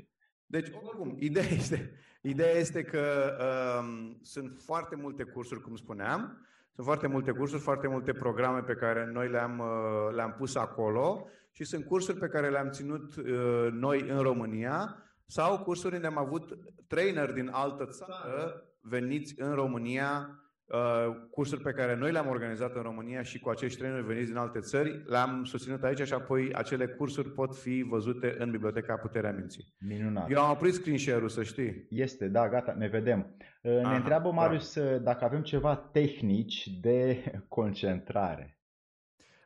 Deci, 0.45 0.71
oricum, 0.83 1.15
ideea 1.19 1.45
este, 1.59 1.91
ideea 2.21 2.51
este 2.51 2.83
că 2.83 3.33
um, 3.79 4.19
sunt 4.21 4.61
foarte 4.65 4.95
multe 4.95 5.23
cursuri, 5.23 5.61
cum 5.61 5.75
spuneam, 5.75 6.47
sunt 6.73 6.85
foarte 6.85 7.07
multe 7.07 7.31
cursuri, 7.31 7.61
foarte 7.61 7.87
multe 7.87 8.13
programe 8.13 8.61
pe 8.61 8.73
care 8.73 9.05
noi 9.05 9.29
le-am, 9.29 9.59
uh, 9.59 10.15
le-am 10.15 10.33
pus 10.37 10.55
acolo 10.55 11.27
și 11.53 11.63
sunt 11.63 11.85
cursuri 11.85 12.19
pe 12.19 12.27
care 12.27 12.49
le-am 12.49 12.69
ținut 12.69 13.15
uh, 13.15 13.67
noi 13.71 14.09
în 14.09 14.19
România 14.19 14.97
sau 15.25 15.59
cursuri 15.59 15.95
unde 15.95 16.07
am 16.07 16.17
avut 16.17 16.57
trainer 16.87 17.31
din 17.31 17.49
altă 17.51 17.85
țară 17.85 18.63
veniți 18.81 19.41
în 19.41 19.53
România 19.53 20.29
uh, 20.65 21.15
cursuri 21.31 21.61
pe 21.61 21.71
care 21.71 21.95
noi 21.95 22.11
le-am 22.11 22.27
organizat 22.27 22.75
în 22.75 22.81
România 22.81 23.21
și 23.21 23.39
cu 23.39 23.49
acești 23.49 23.79
traineri 23.79 24.05
veniți 24.05 24.27
din 24.27 24.37
alte 24.37 24.59
țări, 24.59 25.03
le-am 25.05 25.43
susținut 25.43 25.83
aici 25.83 26.01
și 26.01 26.13
apoi 26.13 26.53
acele 26.53 26.87
cursuri 26.87 27.29
pot 27.29 27.55
fi 27.55 27.85
văzute 27.89 28.35
în 28.37 28.51
Biblioteca 28.51 28.95
Puterea 28.95 29.31
Minții. 29.31 29.73
Minunat. 29.79 30.31
Eu 30.31 30.41
am 30.41 30.51
oprit 30.51 30.73
screen 30.73 30.97
share-ul, 30.97 31.29
să 31.29 31.43
știi. 31.43 31.87
Este, 31.89 32.27
da, 32.27 32.49
gata, 32.49 32.73
ne 32.77 32.87
vedem. 32.87 33.35
Uh, 33.61 33.71
ne 33.71 33.81
Aha, 33.83 33.95
întreabă 33.95 34.29
da. 34.29 34.35
Marius 34.35 34.79
da. 34.79 34.97
dacă 34.97 35.23
avem 35.23 35.41
ceva 35.41 35.75
tehnici 35.75 36.67
de 36.81 37.23
concentrare. 37.47 38.57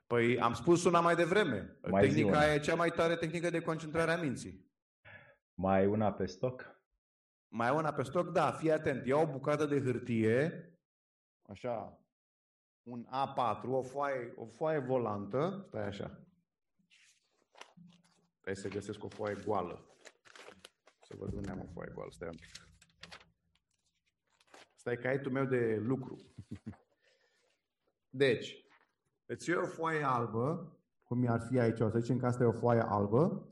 Păi 0.07 0.39
am 0.39 0.53
spus 0.53 0.83
una 0.83 0.99
mai 0.99 1.15
devreme. 1.15 1.77
Mai 1.89 2.07
Tehnica 2.07 2.53
e 2.53 2.59
cea 2.59 2.75
mai 2.75 2.89
tare 2.89 3.15
tehnică 3.15 3.49
de 3.49 3.61
concentrare 3.61 4.11
a 4.11 4.17
minții. 4.17 4.65
Mai 5.53 5.85
una 5.85 6.13
pe 6.13 6.25
stoc? 6.25 6.81
Mai 7.47 7.69
una 7.69 7.93
pe 7.93 8.03
stoc? 8.03 8.29
Da, 8.31 8.51
fii 8.51 8.71
atent. 8.71 9.05
Ia 9.05 9.17
o 9.17 9.31
bucată 9.31 9.65
de 9.65 9.81
hârtie, 9.81 10.69
așa, 11.41 12.01
un 12.83 13.05
A4, 13.05 13.63
o 13.63 13.81
foaie, 13.81 14.33
o 14.35 14.45
foaie 14.45 14.79
volantă, 14.79 15.63
stai 15.67 15.85
așa. 15.85 16.19
Stai 18.39 18.55
să 18.55 18.67
găsesc 18.67 19.03
o 19.03 19.07
foaie 19.07 19.35
goală. 19.45 19.85
Să 21.01 21.15
văd 21.17 21.33
unde 21.33 21.49
am 21.49 21.59
o 21.59 21.71
foaie 21.73 21.91
goală, 21.93 22.11
stai 22.11 22.27
un 22.27 22.35
pic. 22.35 22.67
Stai 24.75 24.97
caietul 24.97 25.31
meu 25.31 25.45
de 25.45 25.75
lucru. 25.75 26.17
Deci, 28.09 28.66
îți 29.27 29.49
iei 29.49 29.57
o 29.57 29.65
foaie 29.65 30.03
albă, 30.03 30.71
cum 31.03 31.25
ar 31.27 31.41
fi 31.49 31.59
aici, 31.59 31.79
o 31.79 31.89
să 31.89 31.99
zicem 31.99 32.17
că 32.17 32.25
asta 32.25 32.43
e 32.43 32.47
o 32.47 32.51
foaie 32.51 32.81
albă, 32.81 33.47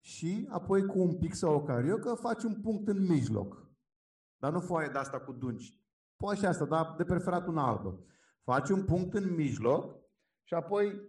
și 0.00 0.48
apoi 0.50 0.86
cu 0.86 0.98
un 0.98 1.18
pic 1.18 1.34
sau 1.34 1.54
o 1.54 1.62
cariocă 1.62 2.14
faci 2.14 2.42
un 2.42 2.60
punct 2.60 2.88
în 2.88 3.06
mijloc. 3.06 3.66
Dar 4.36 4.52
nu 4.52 4.60
foaie 4.60 4.88
de 4.88 4.98
asta 4.98 5.20
cu 5.20 5.32
dungi. 5.32 5.80
Poate 6.16 6.38
și 6.38 6.46
asta, 6.46 6.64
dar 6.64 6.94
de 6.96 7.04
preferat 7.04 7.46
una 7.46 7.68
albă. 7.68 8.04
Faci 8.42 8.68
un 8.68 8.84
punct 8.84 9.14
în 9.14 9.34
mijloc 9.34 9.96
și 10.42 10.54
apoi 10.54 11.00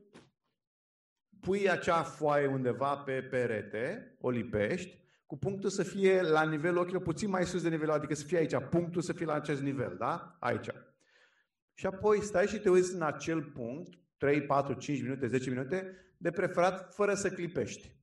pui 1.39 1.69
acea 1.69 2.03
foaie 2.03 2.47
undeva 2.47 2.97
pe 2.97 3.21
perete, 3.21 4.17
o 4.19 4.29
lipești, 4.29 5.03
cu 5.25 5.37
punctul 5.37 5.69
să 5.69 5.83
fie 5.83 6.21
la 6.21 6.43
nivelul 6.43 6.77
ochilor 6.77 7.01
puțin 7.01 7.29
mai 7.29 7.45
sus 7.45 7.61
de 7.61 7.69
nivelul, 7.69 7.93
adică 7.93 8.13
să 8.13 8.25
fie 8.25 8.37
aici, 8.37 8.57
punctul 8.69 9.01
să 9.01 9.13
fie 9.13 9.25
la 9.25 9.33
acest 9.33 9.61
nivel, 9.61 9.95
da? 9.97 10.37
Aici. 10.39 10.69
Și 11.73 11.85
apoi 11.85 12.21
stai 12.21 12.47
și 12.47 12.59
te 12.59 12.69
uiți 12.69 12.95
în 12.95 13.01
acel 13.01 13.43
punct, 13.43 14.04
3, 14.17 14.41
4, 14.41 14.73
5 14.73 15.01
minute, 15.01 15.27
10 15.27 15.49
minute, 15.49 15.95
de 16.17 16.31
preferat 16.31 16.93
fără 16.93 17.13
să 17.13 17.29
clipești. 17.29 17.95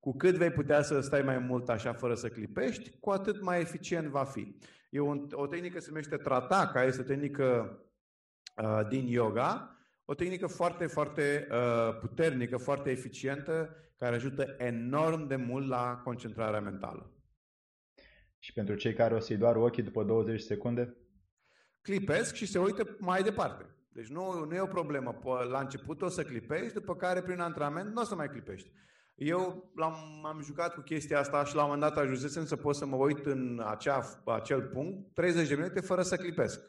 Cu 0.00 0.16
cât 0.16 0.34
vei 0.34 0.50
putea 0.50 0.82
să 0.82 1.00
stai 1.00 1.22
mai 1.22 1.38
mult 1.38 1.68
așa 1.68 1.92
fără 1.92 2.14
să 2.14 2.28
clipești, 2.28 2.90
cu 3.00 3.10
atât 3.10 3.42
mai 3.42 3.60
eficient 3.60 4.08
va 4.08 4.24
fi. 4.24 4.56
E 4.90 5.00
o, 5.00 5.16
o 5.30 5.46
tehnică 5.46 5.80
se 5.80 5.88
numește 5.88 6.16
trata, 6.16 6.70
care 6.72 6.86
este 6.86 7.00
o 7.00 7.04
tehnică 7.04 7.78
uh, 8.56 8.88
din 8.88 9.06
yoga, 9.06 9.76
o 10.04 10.14
tehnică 10.14 10.46
foarte, 10.46 10.86
foarte 10.86 11.48
uh, 11.50 11.98
puternică, 12.00 12.56
foarte 12.56 12.90
eficientă, 12.90 13.76
care 13.98 14.14
ajută 14.14 14.54
enorm 14.58 15.26
de 15.26 15.36
mult 15.36 15.68
la 15.68 16.00
concentrarea 16.04 16.60
mentală. 16.60 17.12
Și 18.38 18.52
pentru 18.52 18.74
cei 18.74 18.94
care 18.94 19.14
o 19.14 19.18
să-i 19.18 19.36
doar 19.36 19.56
ochii 19.56 19.82
după 19.82 20.04
20 20.04 20.40
secunde? 20.40 20.96
Clipesc 21.80 22.34
și 22.34 22.46
se 22.46 22.58
uită 22.58 22.96
mai 22.98 23.22
departe. 23.22 23.66
Deci 23.92 24.08
nu, 24.08 24.44
nu 24.44 24.54
e 24.54 24.60
o 24.60 24.66
problemă. 24.66 25.18
La 25.50 25.60
început 25.60 26.02
o 26.02 26.08
să 26.08 26.22
clipești, 26.22 26.72
după 26.72 26.96
care 26.96 27.22
prin 27.22 27.40
antrenament 27.40 27.94
nu 27.94 28.00
o 28.00 28.04
să 28.04 28.14
mai 28.14 28.28
clipești. 28.28 28.70
Eu 29.14 29.70
l-am, 29.74 30.24
am 30.24 30.40
jucat 30.42 30.74
cu 30.74 30.80
chestia 30.80 31.18
asta 31.18 31.44
și 31.44 31.54
la 31.54 31.64
un 31.64 31.70
moment 31.70 31.92
dat 31.92 32.04
ajunsesem 32.04 32.44
să 32.44 32.56
pot 32.56 32.74
să 32.74 32.86
mă 32.86 32.96
uit 32.96 33.26
în 33.26 33.62
acea, 33.66 34.22
acel 34.24 34.62
punct 34.62 35.14
30 35.14 35.48
de 35.48 35.54
minute 35.54 35.80
fără 35.80 36.02
să 36.02 36.16
clipesc. 36.16 36.60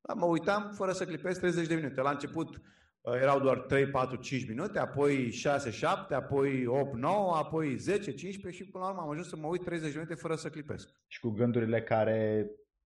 Da, 0.00 0.14
mă 0.14 0.24
uitam 0.24 0.70
fără 0.74 0.92
să 0.92 1.04
clipesc 1.04 1.40
30 1.40 1.66
de 1.66 1.74
minute. 1.74 2.00
La 2.00 2.10
început 2.10 2.56
uh, 2.56 3.14
erau 3.14 3.40
doar 3.40 3.58
3, 3.58 3.86
4, 3.86 4.16
5 4.16 4.48
minute, 4.48 4.78
apoi 4.78 5.30
6, 5.30 5.70
7, 5.70 6.14
apoi 6.14 6.66
8, 6.66 6.94
9, 6.94 7.36
apoi 7.36 7.76
10, 7.76 8.14
15 8.14 8.62
și 8.62 8.70
până 8.70 8.84
la 8.84 8.90
urmă 8.90 9.02
am 9.02 9.10
ajuns 9.10 9.28
să 9.28 9.36
mă 9.36 9.46
uit 9.46 9.64
30 9.64 9.92
de 9.92 9.98
minute 9.98 10.14
fără 10.14 10.34
să 10.34 10.48
clipesc. 10.48 10.88
Și 11.06 11.20
cu 11.20 11.28
gândurile 11.28 11.82
care 11.82 12.50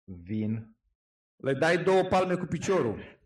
vin? 0.04 0.76
Le 1.36 1.54
dai 1.54 1.82
două 1.82 2.02
palme 2.02 2.34
cu 2.34 2.44
piciorul. 2.44 3.17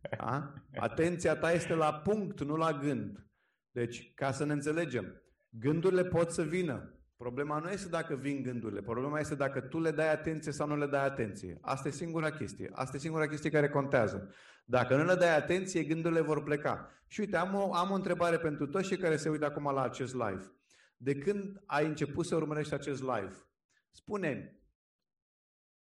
Da? 0.00 0.54
Atenția 0.76 1.36
ta 1.36 1.52
este 1.52 1.74
la 1.74 1.94
punct, 1.94 2.40
nu 2.40 2.56
la 2.56 2.72
gând. 2.72 3.26
Deci, 3.70 4.14
ca 4.14 4.32
să 4.32 4.44
ne 4.44 4.52
înțelegem, 4.52 5.22
gândurile 5.48 6.04
pot 6.04 6.30
să 6.30 6.42
vină. 6.42 6.94
Problema 7.16 7.58
nu 7.58 7.70
este 7.70 7.88
dacă 7.88 8.14
vin 8.14 8.42
gândurile, 8.42 8.82
problema 8.82 9.20
este 9.20 9.34
dacă 9.34 9.60
tu 9.60 9.80
le 9.80 9.90
dai 9.90 10.12
atenție 10.12 10.52
sau 10.52 10.66
nu 10.66 10.76
le 10.76 10.86
dai 10.86 11.04
atenție. 11.04 11.58
Asta 11.60 11.88
e 11.88 11.90
singura 11.90 12.30
chestie. 12.30 12.70
Asta 12.72 12.96
e 12.96 13.00
singura 13.00 13.28
chestie 13.28 13.50
care 13.50 13.68
contează. 13.68 14.34
Dacă 14.64 14.96
nu 14.96 15.04
le 15.04 15.14
dai 15.14 15.36
atenție, 15.36 15.84
gândurile 15.84 16.20
vor 16.20 16.42
pleca. 16.42 16.90
Și 17.06 17.20
uite, 17.20 17.36
am 17.36 17.54
o, 17.54 17.74
am 17.74 17.90
o 17.90 17.94
întrebare 17.94 18.38
pentru 18.38 18.66
toți 18.66 18.88
cei 18.88 18.96
care 18.96 19.16
se 19.16 19.28
uită 19.28 19.44
acum 19.44 19.72
la 19.74 19.82
acest 19.82 20.14
live. 20.14 20.52
De 20.96 21.14
când 21.14 21.62
ai 21.66 21.86
început 21.86 22.26
să 22.26 22.36
urmărești 22.36 22.74
acest 22.74 23.00
live, 23.00 23.32
spune 23.90 24.60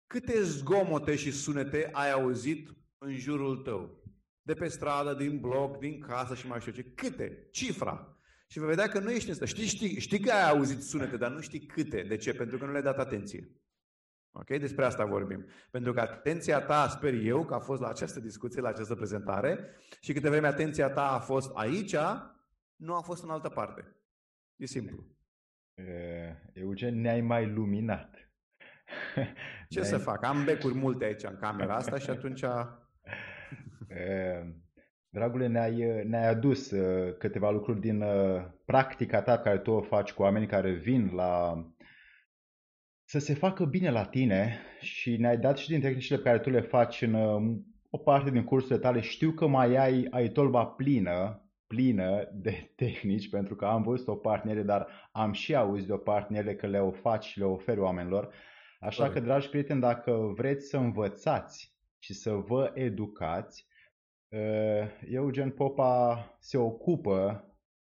câte 0.07 0.41
zgomote 0.41 1.15
și 1.15 1.31
sunete 1.31 1.89
ai 1.91 2.11
auzit 2.11 2.69
în 2.97 3.15
jurul 3.15 3.57
tău? 3.57 4.03
De 4.47 4.53
pe 4.53 4.67
stradă, 4.67 5.13
din 5.13 5.39
bloc, 5.39 5.77
din 5.77 5.99
casă 5.99 6.35
și 6.35 6.47
mai 6.47 6.59
știu 6.59 6.71
ce. 6.71 6.83
Câte? 6.83 7.47
Cifra. 7.51 8.17
Și 8.47 8.59
vei 8.59 8.67
vedea 8.67 8.87
că 8.87 8.99
nu 8.99 9.11
ești 9.11 9.29
în 9.29 9.45
Știi, 9.45 9.65
știi, 9.65 9.99
știi 9.99 10.19
că 10.19 10.31
ai 10.31 10.49
auzit 10.49 10.81
sunete, 10.81 11.17
dar 11.17 11.31
nu 11.31 11.39
știi 11.39 11.65
câte. 11.65 12.01
De 12.01 12.15
ce? 12.15 12.33
Pentru 12.33 12.57
că 12.57 12.65
nu 12.65 12.71
le-ai 12.71 12.83
dat 12.83 12.97
atenție. 12.97 13.51
Ok? 14.31 14.47
Despre 14.47 14.85
asta 14.85 15.05
vorbim. 15.05 15.45
Pentru 15.71 15.93
că 15.93 15.99
atenția 15.99 16.61
ta, 16.61 16.87
sper 16.87 17.13
eu, 17.13 17.45
că 17.45 17.53
a 17.53 17.59
fost 17.59 17.81
la 17.81 17.87
această 17.87 18.19
discuție, 18.19 18.61
la 18.61 18.67
această 18.67 18.95
prezentare 18.95 19.69
și 20.01 20.13
câte 20.13 20.29
vreme 20.29 20.47
atenția 20.47 20.89
ta 20.89 21.11
a 21.11 21.19
fost 21.19 21.51
aici, 21.53 21.95
nu 22.75 22.95
a 22.95 23.01
fost 23.01 23.23
în 23.23 23.29
altă 23.29 23.49
parte. 23.49 23.95
E 24.55 24.65
simplu. 24.65 25.05
Eugen, 26.53 27.01
ne-ai 27.01 27.21
mai 27.21 27.47
luminat. 27.47 28.31
Ce 29.69 29.79
ne-ai... 29.79 29.85
să 29.85 29.97
fac? 29.97 30.23
Am 30.23 30.43
becuri 30.43 30.73
multe 30.73 31.05
aici 31.05 31.23
în 31.23 31.37
camera 31.37 31.75
asta 31.75 31.97
și 31.97 32.09
atunci 32.09 32.43
Dragule, 35.09 35.47
ne-ai, 35.47 36.03
ne-ai 36.05 36.27
adus 36.27 36.73
câteva 37.17 37.51
lucruri 37.51 37.79
din 37.79 38.03
practica 38.65 39.21
ta 39.21 39.37
care 39.37 39.57
tu 39.57 39.71
o 39.71 39.81
faci 39.81 40.11
cu 40.11 40.21
oamenii 40.21 40.47
care 40.47 40.71
vin 40.71 41.11
la 41.13 41.63
să 43.09 43.19
se 43.19 43.33
facă 43.33 43.65
bine 43.65 43.89
la 43.89 44.05
tine 44.05 44.59
și 44.79 45.17
ne-ai 45.17 45.37
dat 45.37 45.57
și 45.57 45.69
din 45.69 45.81
tehnicile 45.81 46.17
pe 46.17 46.23
care 46.23 46.39
tu 46.39 46.49
le 46.49 46.61
faci 46.61 47.01
în 47.01 47.13
o 47.89 47.97
parte 47.97 48.29
din 48.29 48.43
cursurile 48.43 48.79
tale. 48.79 48.99
Știu 48.99 49.31
că 49.31 49.47
mai 49.47 49.75
ai, 49.75 50.07
ai 50.09 50.29
tolba 50.29 50.65
plină, 50.65 51.49
plină 51.67 52.29
de 52.33 52.69
tehnici, 52.75 53.29
pentru 53.29 53.55
că 53.55 53.65
am 53.65 53.83
văzut 53.83 54.07
o 54.07 54.15
partenere, 54.15 54.61
dar 54.61 54.87
am 55.11 55.31
și 55.31 55.55
auzit 55.55 55.87
de 55.87 55.93
o 55.93 55.97
partenere 55.97 56.55
că 56.55 56.67
le 56.67 56.79
o 56.79 56.91
faci 56.91 57.25
și 57.25 57.39
le 57.39 57.45
oferi 57.45 57.79
oamenilor. 57.79 58.33
Așa 58.79 59.09
că, 59.09 59.19
dragi 59.19 59.49
prieteni, 59.49 59.81
dacă 59.81 60.31
vreți 60.35 60.67
să 60.67 60.77
învățați 60.77 61.76
și 61.99 62.13
să 62.13 62.33
vă 62.33 62.71
educați, 62.73 63.67
Eugen 65.09 65.51
Popa 65.51 66.37
se 66.39 66.57
ocupă 66.57 67.47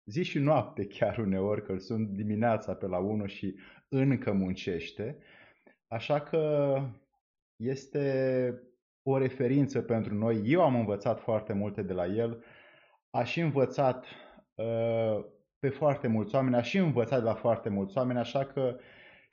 zi 0.06 0.24
și 0.24 0.40
noapte 0.40 0.88
chiar 0.88 1.18
uneori, 1.18 1.64
că 1.64 1.78
sunt 1.78 2.08
dimineața 2.08 2.76
pe 2.76 2.88
la 2.88 2.98
1 2.98 3.26
și 3.26 3.56
încă 3.90 4.32
muncește. 4.32 5.18
Așa 5.88 6.22
că 6.22 6.78
este 7.56 8.62
o 9.04 9.18
referință 9.18 9.82
pentru 9.82 10.14
noi. 10.14 10.42
Eu 10.46 10.62
am 10.62 10.76
învățat 10.76 11.20
foarte 11.20 11.54
multe 11.54 11.82
de 11.82 11.94
la 11.94 12.06
el. 12.06 12.44
A 13.10 13.24
și 13.24 13.40
învățat 13.40 14.06
uh, 14.56 15.26
pe 15.60 15.70
foarte 15.70 16.08
mulți 16.08 16.36
oameni, 16.36 16.56
a 16.56 16.62
și 16.62 16.78
învățat 16.78 17.20
de 17.20 17.26
la 17.26 17.34
foarte 17.34 17.70
mulți 17.70 17.98
oameni, 17.98 18.20
așa 18.20 18.46
că 18.46 18.78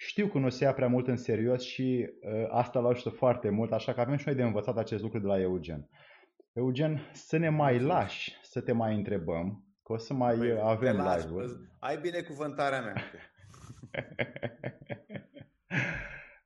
știu 0.07 0.26
că 0.26 0.38
nu 0.38 0.48
se 0.48 0.64
ia 0.64 0.72
prea 0.72 0.88
mult 0.88 1.07
în 1.07 1.16
serios 1.16 1.62
și 1.62 2.11
uh, 2.20 2.46
asta 2.48 2.80
l 2.80 2.86
ajută 2.86 3.09
foarte 3.09 3.50
mult, 3.50 3.72
așa 3.72 3.92
că 3.92 4.00
avem 4.00 4.16
și 4.16 4.26
noi 4.26 4.34
de 4.36 4.42
învățat 4.42 4.76
acest 4.76 5.03
lucru 5.03 5.18
de 5.18 5.26
la 5.26 5.40
Eugen. 5.40 5.88
Eugen, 6.53 7.11
să 7.12 7.36
ne 7.36 7.48
mai 7.48 7.78
lași 7.80 8.38
să 8.42 8.61
te 8.61 8.72
mai 8.72 8.94
întrebăm, 8.94 9.64
că 9.82 9.92
o 9.92 9.96
să 9.96 10.14
mai 10.14 10.36
păi, 10.36 10.59
avem 10.62 10.96
live-uri. 10.96 11.53
Ai 11.78 11.98
binecuvântarea 11.98 12.80
mea. 12.80 12.94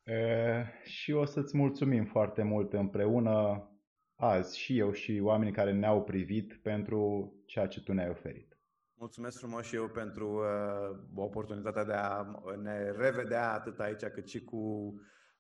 și 0.85 1.13
o 1.13 1.25
să-ți 1.25 1.57
mulțumim 1.57 2.05
foarte 2.05 2.43
mult 2.43 2.73
împreună 2.73 3.69
azi 4.17 4.59
și 4.59 4.79
eu 4.79 4.93
și 4.93 5.21
oamenii 5.23 5.53
care 5.53 5.73
ne-au 5.73 6.05
privit 6.05 6.61
pentru 6.63 7.33
ceea 7.47 7.67
ce 7.67 7.83
tu 7.83 7.93
ne-ai 7.93 8.09
oferit. 8.09 8.56
Mulțumesc 8.99 9.39
frumos 9.39 9.67
și 9.67 9.75
eu 9.75 9.89
pentru 9.89 10.29
uh, 10.29 10.99
oportunitatea 11.15 11.85
de 11.85 11.93
a 11.93 12.25
ne 12.63 12.91
revedea 12.91 13.53
atât 13.53 13.81
aici 13.81 14.05
cât 14.05 14.29
și 14.29 14.45
cu 14.45 14.57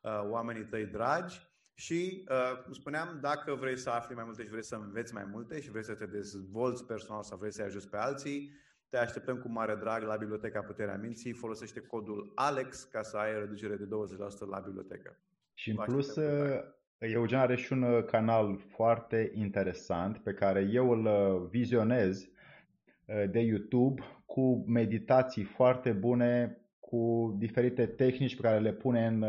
uh, 0.00 0.22
oamenii 0.30 0.64
tăi 0.64 0.86
dragi. 0.86 1.40
Și, 1.74 2.26
uh, 2.28 2.62
cum 2.64 2.72
spuneam, 2.72 3.18
dacă 3.20 3.54
vrei 3.54 3.76
să 3.76 3.90
afli 3.90 4.14
mai 4.14 4.24
multe 4.24 4.42
și 4.42 4.50
vrei 4.50 4.64
să 4.64 4.74
înveți 4.74 5.14
mai 5.14 5.24
multe 5.30 5.61
și 5.61 5.70
vrei 5.70 5.84
să 5.84 5.94
te 5.94 6.07
dezvolți 6.07 6.86
personal 6.86 7.22
sau 7.22 7.38
vrei 7.38 7.52
să-i 7.52 7.64
ajuți 7.64 7.88
pe 7.88 7.96
alții, 7.96 8.50
te 8.88 8.96
așteptăm 8.96 9.38
cu 9.38 9.48
mare 9.48 9.74
drag 9.74 10.02
la 10.02 10.16
Biblioteca 10.16 10.61
Puterea 10.61 10.96
Minții. 10.96 11.32
Folosește 11.32 11.80
codul 11.80 12.32
ALEX 12.34 12.84
ca 12.84 13.02
să 13.02 13.16
ai 13.16 13.38
reducere 13.38 13.76
de 13.76 13.84
20% 13.84 13.88
la 14.50 14.59
bibliotecă. 14.59 15.18
Și 15.54 15.70
în 15.70 15.76
plus, 15.76 16.16
uh, 16.16 16.61
Eugen 16.98 17.38
are 17.38 17.57
și 17.57 17.72
un 17.72 18.04
canal 18.04 18.57
foarte 18.57 19.30
interesant 19.34 20.18
pe 20.18 20.32
care 20.32 20.68
eu 20.72 20.90
îl 20.90 21.46
vizionez 21.46 22.28
de 23.30 23.40
YouTube 23.40 24.02
cu 24.26 24.64
meditații 24.66 25.44
foarte 25.44 25.92
bune, 25.92 26.61
cu 26.80 27.34
diferite 27.38 27.86
tehnici 27.86 28.36
pe 28.36 28.42
care 28.42 28.59
le 28.59 28.72
pune 28.72 29.07
în 29.07 29.24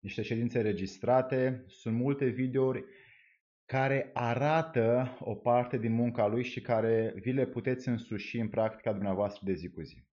niște 0.00 0.22
ședințe 0.22 0.60
registrate. 0.60 1.64
Sunt 1.66 1.94
multe 1.96 2.26
videouri 2.26 2.84
care 3.64 4.10
arată 4.14 5.16
o 5.20 5.34
parte 5.34 5.78
din 5.78 5.92
munca 5.92 6.26
lui 6.26 6.44
și 6.44 6.60
care 6.60 7.14
vi 7.16 7.32
le 7.32 7.46
puteți 7.46 7.88
însuși 7.88 8.38
în 8.38 8.48
practica 8.48 8.92
dumneavoastră 8.92 9.40
de 9.44 9.52
zi 9.52 9.68
cu 9.70 9.80
zi. 9.80 10.04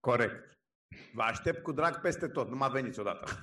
Corect. 0.00 0.58
Vă 1.12 1.22
aștept 1.22 1.62
cu 1.62 1.72
drag 1.72 2.00
peste 2.00 2.28
tot, 2.28 2.48
nu 2.48 2.56
mă 2.56 2.68
veniți 2.72 3.00
odată. 3.00 3.26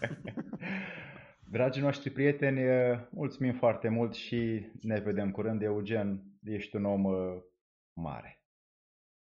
Dragii 1.51 1.81
noștri 1.81 2.09
prieteni, 2.09 2.61
mulțumim 3.09 3.53
foarte 3.53 3.89
mult 3.89 4.13
și 4.13 4.65
ne 4.81 4.99
vedem 4.99 5.31
curând. 5.31 5.61
Eugen, 5.61 6.23
ești 6.43 6.75
un 6.75 6.85
om 6.85 7.03
uh, 7.03 7.41
mare 8.01 8.39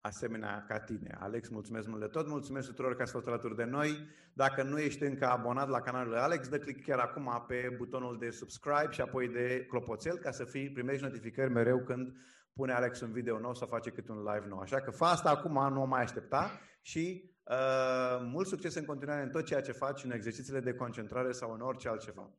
asemenea 0.01 0.65
ca 0.67 0.79
tine. 0.79 1.17
Alex, 1.19 1.49
mulțumesc 1.49 1.87
mult 1.87 1.99
de 1.99 2.07
tot, 2.07 2.27
mulțumesc 2.27 2.67
tuturor 2.67 2.95
că 2.95 3.01
ați 3.01 3.11
fost 3.11 3.27
alături 3.27 3.55
de 3.55 3.63
noi. 3.63 4.07
Dacă 4.33 4.63
nu 4.63 4.79
ești 4.79 5.03
încă 5.03 5.27
abonat 5.27 5.69
la 5.69 5.81
canalul 5.81 6.17
Alex, 6.17 6.47
dă 6.47 6.57
click 6.57 6.83
chiar 6.83 6.99
acum 6.99 7.43
pe 7.47 7.73
butonul 7.77 8.17
de 8.17 8.29
subscribe 8.29 8.87
și 8.89 9.01
apoi 9.01 9.27
de 9.27 9.65
clopoțel 9.69 10.17
ca 10.17 10.31
să 10.31 10.43
fii, 10.43 10.71
primești 10.71 11.03
notificări 11.03 11.51
mereu 11.51 11.79
când 11.79 12.15
pune 12.53 12.73
Alex 12.73 13.01
un 13.01 13.11
video 13.11 13.39
nou 13.39 13.53
sau 13.53 13.67
face 13.67 13.89
câte 13.89 14.11
un 14.11 14.17
live 14.17 14.45
nou. 14.47 14.59
Așa 14.59 14.81
că 14.81 14.91
fă 14.91 15.05
asta 15.05 15.29
acum, 15.29 15.73
nu 15.73 15.81
o 15.81 15.85
mai 15.85 16.01
aștepta 16.01 16.59
și 16.81 17.31
uh, 17.43 18.21
mult 18.31 18.47
succes 18.47 18.75
în 18.75 18.85
continuare 18.85 19.23
în 19.23 19.29
tot 19.29 19.45
ceea 19.45 19.61
ce 19.61 19.71
faci, 19.71 20.03
în 20.03 20.11
exercițiile 20.11 20.59
de 20.59 20.73
concentrare 20.73 21.31
sau 21.31 21.53
în 21.53 21.61
orice 21.61 21.89
altceva. 21.89 22.29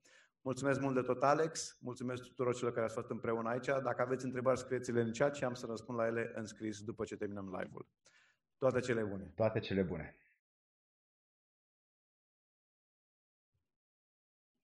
Mulțumesc 0.45 0.81
mult 0.81 0.95
de 0.95 1.01
tot, 1.01 1.23
Alex. 1.23 1.79
Mulțumesc 1.81 2.23
tuturor 2.23 2.55
celor 2.55 2.73
care 2.73 2.85
ați 2.85 2.95
fost 2.95 3.11
împreună 3.11 3.49
aici. 3.49 3.67
Dacă 3.67 4.03
aveți 4.03 4.25
întrebări, 4.25 4.59
scrieți-le 4.59 5.01
în 5.01 5.13
chat 5.13 5.35
și 5.35 5.45
am 5.45 5.55
să 5.55 5.67
răspund 5.67 5.99
la 5.99 6.07
ele 6.07 6.33
în 6.35 6.47
scris 6.47 6.81
după 6.81 7.05
ce 7.05 7.17
terminăm 7.17 7.57
live-ul. 7.59 7.87
Toate 8.59 8.81
cele 8.81 9.03
bune! 9.03 9.33
Toate 9.35 9.59
cele 9.59 9.83
bune! 9.83 10.17